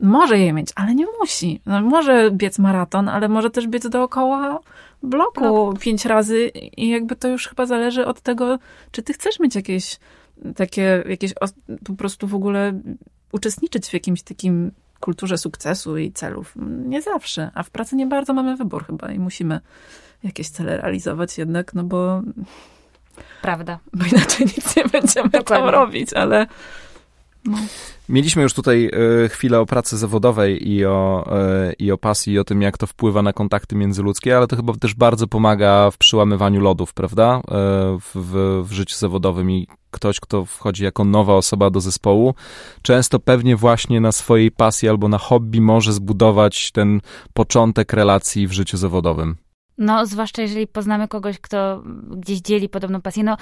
może 0.00 0.38
je 0.38 0.52
mieć, 0.52 0.68
ale 0.74 0.94
nie 0.94 1.06
musi. 1.20 1.60
No, 1.66 1.80
może 1.80 2.30
biec 2.30 2.58
maraton, 2.58 3.08
ale 3.08 3.28
może 3.28 3.50
też 3.50 3.66
biec 3.66 3.88
dookoła 3.88 4.60
bloku 5.02 5.72
no. 5.72 5.72
pięć 5.80 6.04
razy 6.04 6.48
i 6.76 6.88
jakby 6.88 7.16
to 7.16 7.28
już 7.28 7.48
chyba 7.48 7.66
zależy 7.66 8.06
od 8.06 8.20
tego, 8.20 8.58
czy 8.90 9.02
ty 9.02 9.12
chcesz 9.12 9.40
mieć 9.40 9.54
jakieś 9.54 9.98
takie, 10.56 11.04
jakieś 11.08 11.34
po 11.84 11.94
prostu 11.94 12.26
w 12.26 12.34
ogóle 12.34 12.80
uczestniczyć 13.32 13.88
w 13.88 13.92
jakimś 13.92 14.22
takim 14.22 14.70
kulturze 15.00 15.38
sukcesu 15.38 15.98
i 15.98 16.12
celów. 16.12 16.54
Nie 16.86 17.02
zawsze, 17.02 17.50
a 17.54 17.62
w 17.62 17.70
pracy 17.70 17.96
nie 17.96 18.06
bardzo 18.06 18.34
mamy 18.34 18.56
wybór 18.56 18.86
chyba 18.86 19.12
i 19.12 19.18
musimy 19.18 19.60
jakieś 20.22 20.48
cele 20.48 20.76
realizować 20.76 21.38
jednak, 21.38 21.74
no 21.74 21.84
bo... 21.84 22.22
Prawda. 23.42 23.78
Bo 23.92 24.04
inaczej 24.04 24.46
nic 24.46 24.76
nie 24.76 24.84
będziemy 24.84 25.28
Dokładnie. 25.28 25.66
tam 25.66 25.68
robić, 25.68 26.12
ale... 26.12 26.46
No. 27.44 27.58
Mieliśmy 28.08 28.42
już 28.42 28.54
tutaj 28.54 28.90
y, 29.24 29.28
chwilę 29.28 29.60
o 29.60 29.66
pracy 29.66 29.98
zawodowej 29.98 30.68
i 30.68 30.84
o, 30.84 31.30
y, 31.70 31.72
i 31.78 31.92
o 31.92 31.98
pasji, 31.98 32.32
i 32.32 32.38
o 32.38 32.44
tym, 32.44 32.62
jak 32.62 32.78
to 32.78 32.86
wpływa 32.86 33.22
na 33.22 33.32
kontakty 33.32 33.76
międzyludzkie, 33.76 34.36
ale 34.36 34.46
to 34.46 34.56
chyba 34.56 34.74
też 34.74 34.94
bardzo 34.94 35.26
pomaga 35.26 35.90
w 35.90 35.98
przyłamywaniu 35.98 36.60
lodów, 36.60 36.94
prawda? 36.94 37.38
Y, 37.38 37.42
w, 38.00 38.10
w, 38.14 38.62
w 38.68 38.72
życiu 38.72 38.96
zawodowym 38.96 39.50
i 39.50 39.66
ktoś, 39.90 40.20
kto 40.20 40.44
wchodzi 40.44 40.84
jako 40.84 41.04
nowa 41.04 41.34
osoba 41.34 41.70
do 41.70 41.80
zespołu, 41.80 42.34
często 42.82 43.18
pewnie 43.18 43.56
właśnie 43.56 44.00
na 44.00 44.12
swojej 44.12 44.50
pasji 44.50 44.88
albo 44.88 45.08
na 45.08 45.18
hobby 45.18 45.60
może 45.60 45.92
zbudować 45.92 46.72
ten 46.72 47.00
początek 47.34 47.92
relacji 47.92 48.46
w 48.46 48.52
życiu 48.52 48.76
zawodowym. 48.76 49.36
No, 49.80 50.06
zwłaszcza 50.06 50.42
jeżeli 50.42 50.66
poznamy 50.66 51.08
kogoś, 51.08 51.38
kto 51.38 51.82
gdzieś 52.10 52.40
dzieli 52.40 52.68
podobną 52.68 53.00
pasję. 53.00 53.24
No, 53.24 53.36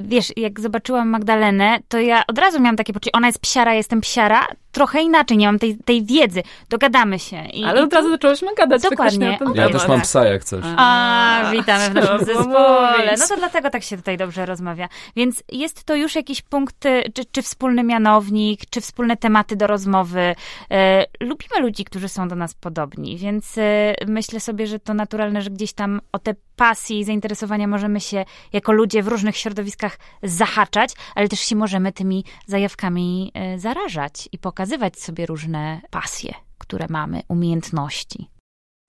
wiesz, 0.00 0.32
jak 0.36 0.60
zobaczyłam 0.60 1.08
Magdalenę, 1.08 1.78
to 1.88 1.98
ja 2.00 2.22
od 2.26 2.38
razu 2.38 2.60
miałam 2.60 2.76
takie 2.76 2.92
poczucie, 2.92 3.12
ona 3.12 3.26
jest 3.26 3.38
psiara, 3.38 3.74
jestem 3.74 4.00
psiara, 4.00 4.46
trochę 4.72 5.02
inaczej, 5.02 5.36
nie 5.36 5.46
mam 5.46 5.58
tej, 5.58 5.76
tej 5.84 6.04
wiedzy, 6.04 6.42
dogadamy 6.68 7.18
się. 7.18 7.44
I, 7.44 7.64
Ale 7.64 7.82
od 7.82 7.92
razu 7.92 8.10
zaczęłyśmy 8.10 8.54
gadać 8.54 8.82
Dokładnie. 8.82 9.38
Ja 9.54 9.68
też 9.68 9.88
mam 9.88 10.00
psa, 10.00 10.24
jak 10.24 10.44
coś. 10.44 10.64
A, 10.76 11.50
witamy 11.52 11.90
w 11.90 11.94
naszym 11.94 12.18
zespole. 12.18 13.14
No 13.18 13.26
to 13.28 13.36
dlatego 13.36 13.70
tak 13.70 13.82
się 13.82 13.96
tutaj 13.96 14.16
dobrze 14.16 14.46
rozmawia. 14.46 14.88
Więc 15.16 15.42
jest 15.52 15.84
to 15.84 15.94
już 15.94 16.14
jakiś 16.14 16.42
punkt, 16.42 16.86
y, 16.86 17.02
czy, 17.14 17.24
czy 17.24 17.42
wspólny 17.42 17.82
mianownik, 17.82 18.60
czy 18.70 18.80
wspólne 18.80 19.16
tematy 19.16 19.56
do 19.56 19.66
rozmowy. 19.66 20.34
E, 20.70 21.06
lubimy 21.20 21.60
ludzi, 21.60 21.84
którzy 21.84 22.08
są 22.08 22.28
do 22.28 22.36
nas 22.36 22.54
podobni, 22.54 23.18
więc 23.18 23.58
e, 23.58 23.94
myślę 24.06 24.40
sobie, 24.40 24.66
że 24.66 24.78
to 24.78 24.94
naturalne, 24.94 25.42
że 25.42 25.50
gdzieś 25.50 25.72
tam 25.72 26.00
o 26.12 26.18
te 26.18 26.34
pasji 26.56 27.00
i 27.00 27.04
zainteresowania 27.04 27.66
możemy 27.66 28.00
się 28.00 28.24
jako 28.52 28.72
ludzie 28.72 29.02
w 29.02 29.08
różnych 29.08 29.36
środowiskach 29.36 29.98
zahaczać, 30.22 30.94
ale 31.14 31.28
też 31.28 31.40
się 31.40 31.56
możemy 31.56 31.92
tymi 31.92 32.24
zajawkami 32.46 33.32
e, 33.34 33.58
zarażać 33.58 34.28
i 34.32 34.38
pokazywać 34.60 34.98
sobie 34.98 35.26
różne 35.26 35.80
pasje, 35.90 36.34
które 36.58 36.86
mamy, 36.88 37.22
umiejętności. 37.28 38.28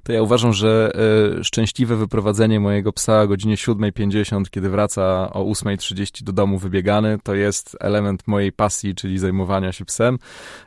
To 0.04 0.14
ja 0.14 0.22
uważam, 0.22 0.54
że 0.54 0.92
y, 1.40 1.44
szczęśliwe 1.44 1.96
wyprowadzenie 1.96 2.60
mojego 2.60 2.94
psa 2.94 3.22
o 3.22 3.28
godzinie 3.28 3.56
7.50, 3.56 4.50
kiedy 4.50 4.70
wraca 4.70 5.34
o 5.34 5.44
8.30 5.44 6.24
do 6.24 6.34
domu 6.34 6.58
wybiegany, 6.58 7.20
to 7.24 7.36
jest 7.36 7.78
element 7.80 8.28
mojej 8.28 8.52
pasji, 8.52 8.96
czyli 8.96 9.20
zajmowania 9.20 9.72
się 9.72 9.86
psem. 9.86 10.16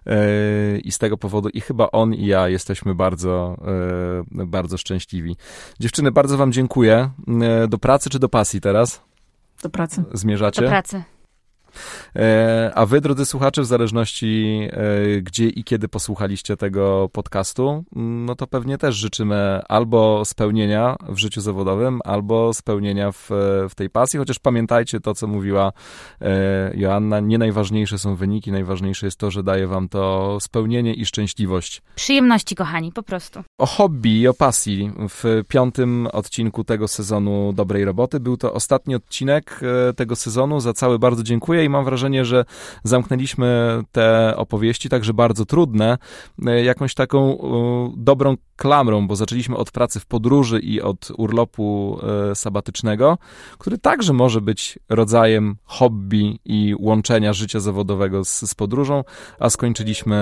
Y, 0.06 0.80
I 0.84 0.92
z 0.92 0.98
tego 0.98 1.16
powodu 1.16 1.48
i 1.48 1.60
chyba 1.60 1.90
on 1.90 2.14
i 2.14 2.26
ja 2.26 2.48
jesteśmy 2.48 2.94
bardzo, 2.94 3.56
y, 4.42 4.46
bardzo 4.46 4.78
szczęśliwi. 4.78 5.36
Dziewczyny, 5.80 6.12
bardzo 6.12 6.36
wam 6.36 6.52
dziękuję. 6.52 7.10
do 7.68 7.78
pracy 7.78 8.10
czy 8.10 8.18
do 8.18 8.28
pasji 8.28 8.60
teraz? 8.60 9.02
Do 9.62 9.70
pracy. 9.70 10.04
Zmierzacie? 10.12 10.62
Do 10.62 10.68
pracy. 10.68 11.02
E, 12.16 12.72
a 12.74 12.86
wy, 12.86 13.00
drodzy 13.00 13.26
słuchacze, 13.26 13.62
w 13.62 13.66
zależności 13.66 14.60
e, 14.72 15.20
gdzie 15.20 15.48
i 15.48 15.64
kiedy 15.64 15.88
posłuchaliście 15.88 16.56
tego 16.56 17.08
podcastu, 17.12 17.84
no 17.96 18.34
to 18.34 18.46
pewnie 18.46 18.78
też 18.78 18.96
życzymy 18.96 19.62
albo 19.68 20.24
spełnienia 20.24 20.96
w 21.08 21.18
życiu 21.18 21.40
zawodowym, 21.40 22.00
albo 22.04 22.54
spełnienia 22.54 23.12
w, 23.12 23.30
w 23.70 23.74
tej 23.74 23.90
pasji, 23.90 24.18
chociaż 24.18 24.38
pamiętajcie 24.38 25.00
to, 25.00 25.14
co 25.14 25.26
mówiła 25.26 25.72
e, 26.20 26.72
Joanna, 26.74 27.20
nie 27.20 27.38
najważniejsze 27.38 27.98
są 27.98 28.16
wyniki, 28.16 28.52
najważniejsze 28.52 29.06
jest 29.06 29.18
to, 29.18 29.30
że 29.30 29.42
daje 29.42 29.66
wam 29.66 29.88
to 29.88 30.36
spełnienie 30.40 30.94
i 30.94 31.06
szczęśliwość. 31.06 31.82
Przyjemności, 31.94 32.54
kochani, 32.54 32.92
po 32.92 33.02
prostu. 33.02 33.42
O 33.58 33.66
hobby 33.66 34.20
i 34.20 34.28
o 34.28 34.34
pasji 34.34 34.92
w 35.08 35.42
piątym 35.48 36.08
odcinku 36.12 36.64
tego 36.64 36.88
sezonu 36.88 37.52
Dobrej 37.52 37.84
Roboty. 37.84 38.20
Był 38.20 38.36
to 38.36 38.52
ostatni 38.52 38.94
odcinek 38.94 39.60
tego 39.96 40.16
sezonu. 40.16 40.60
Za 40.60 40.72
cały 40.72 40.98
bardzo 40.98 41.22
dziękuję 41.22 41.63
i 41.64 41.68
mam 41.68 41.84
wrażenie, 41.84 42.24
że 42.24 42.44
zamknęliśmy 42.84 43.80
te 43.92 44.36
opowieści, 44.36 44.88
także 44.88 45.14
bardzo 45.14 45.44
trudne, 45.44 45.98
e, 46.46 46.64
jakąś 46.64 46.94
taką 46.94 47.38
dobrą 47.96 48.36
klamrą, 48.56 49.06
bo 49.06 49.16
zaczęliśmy 49.16 49.56
od 49.56 49.70
pracy 49.70 50.00
w 50.00 50.06
podróży 50.06 50.60
i 50.60 50.80
od 50.80 51.08
urlopu 51.18 51.98
e, 52.30 52.34
sabatycznego, 52.34 53.18
który 53.58 53.78
także 53.78 54.12
może 54.12 54.40
być 54.40 54.78
rodzajem 54.88 55.56
hobby 55.64 56.38
i 56.44 56.74
łączenia 56.78 57.32
życia 57.32 57.60
zawodowego 57.60 58.24
z, 58.24 58.50
z 58.50 58.54
podróżą, 58.54 59.04
a 59.38 59.50
skończyliśmy 59.50 60.16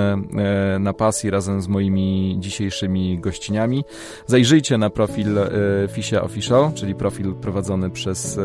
e, 0.74 0.78
na 0.78 0.92
pasji 0.92 1.30
razem 1.30 1.62
z 1.62 1.68
moimi 1.68 2.36
dzisiejszymi 2.38 3.18
gościniami. 3.18 3.84
Zajrzyjcie 4.26 4.78
na 4.78 4.90
profil 4.90 5.36
Fisia 5.92 6.22
Official, 6.22 6.72
czyli 6.74 6.94
profil 6.94 7.34
prowadzony 7.34 7.90
przez 7.90 8.38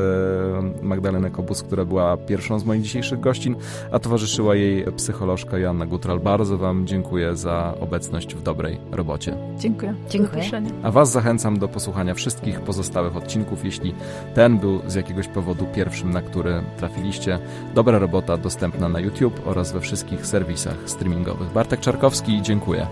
Magdalenę 0.82 1.32
Kobus, 1.32 1.64
która 1.64 1.86
była 1.86 2.18
pierwszą 2.18 2.60
z 2.60 2.66
moich 2.66 2.82
dzisiejszych 2.82 3.20
gościn, 3.20 3.56
a 3.92 4.00
towarzyszyła 4.00 4.56
jej 4.56 4.86
psycholożka 4.92 5.58
Joanna 5.58 5.86
Gutral. 5.86 6.20
Bardzo 6.20 6.58
Wam 6.58 6.88
dziękuję 6.88 7.36
za 7.36 7.74
obecność 7.80 8.36
w 8.36 8.42
dobrej 8.42 8.80
robocie. 8.92 9.38
Dziękuję. 9.78 9.96
Dziękuję. 10.10 10.62
A 10.84 10.92
Was 10.92 11.12
zachęcam 11.12 11.60
do 11.60 11.68
posłuchania 11.68 12.14
wszystkich 12.14 12.62
pozostałych 12.62 13.18
odcinków, 13.18 13.66
jeśli 13.66 13.96
ten 14.36 14.58
był 14.58 14.82
z 14.88 14.96
jakiegoś 14.96 15.28
powodu 15.28 15.66
pierwszym, 15.66 16.12
na 16.12 16.22
który 16.22 16.64
trafiliście. 16.78 17.40
Dobra 17.76 18.00
robota 18.00 18.38
dostępna 18.38 18.90
na 18.90 19.00
YouTube 19.00 19.42
oraz 19.46 19.72
we 19.72 19.82
wszystkich 19.82 20.26
serwisach 20.26 20.78
streamingowych. 20.86 21.52
Bartek 21.54 21.80
Czarkowski, 21.80 22.42
dziękuję. 22.42 22.88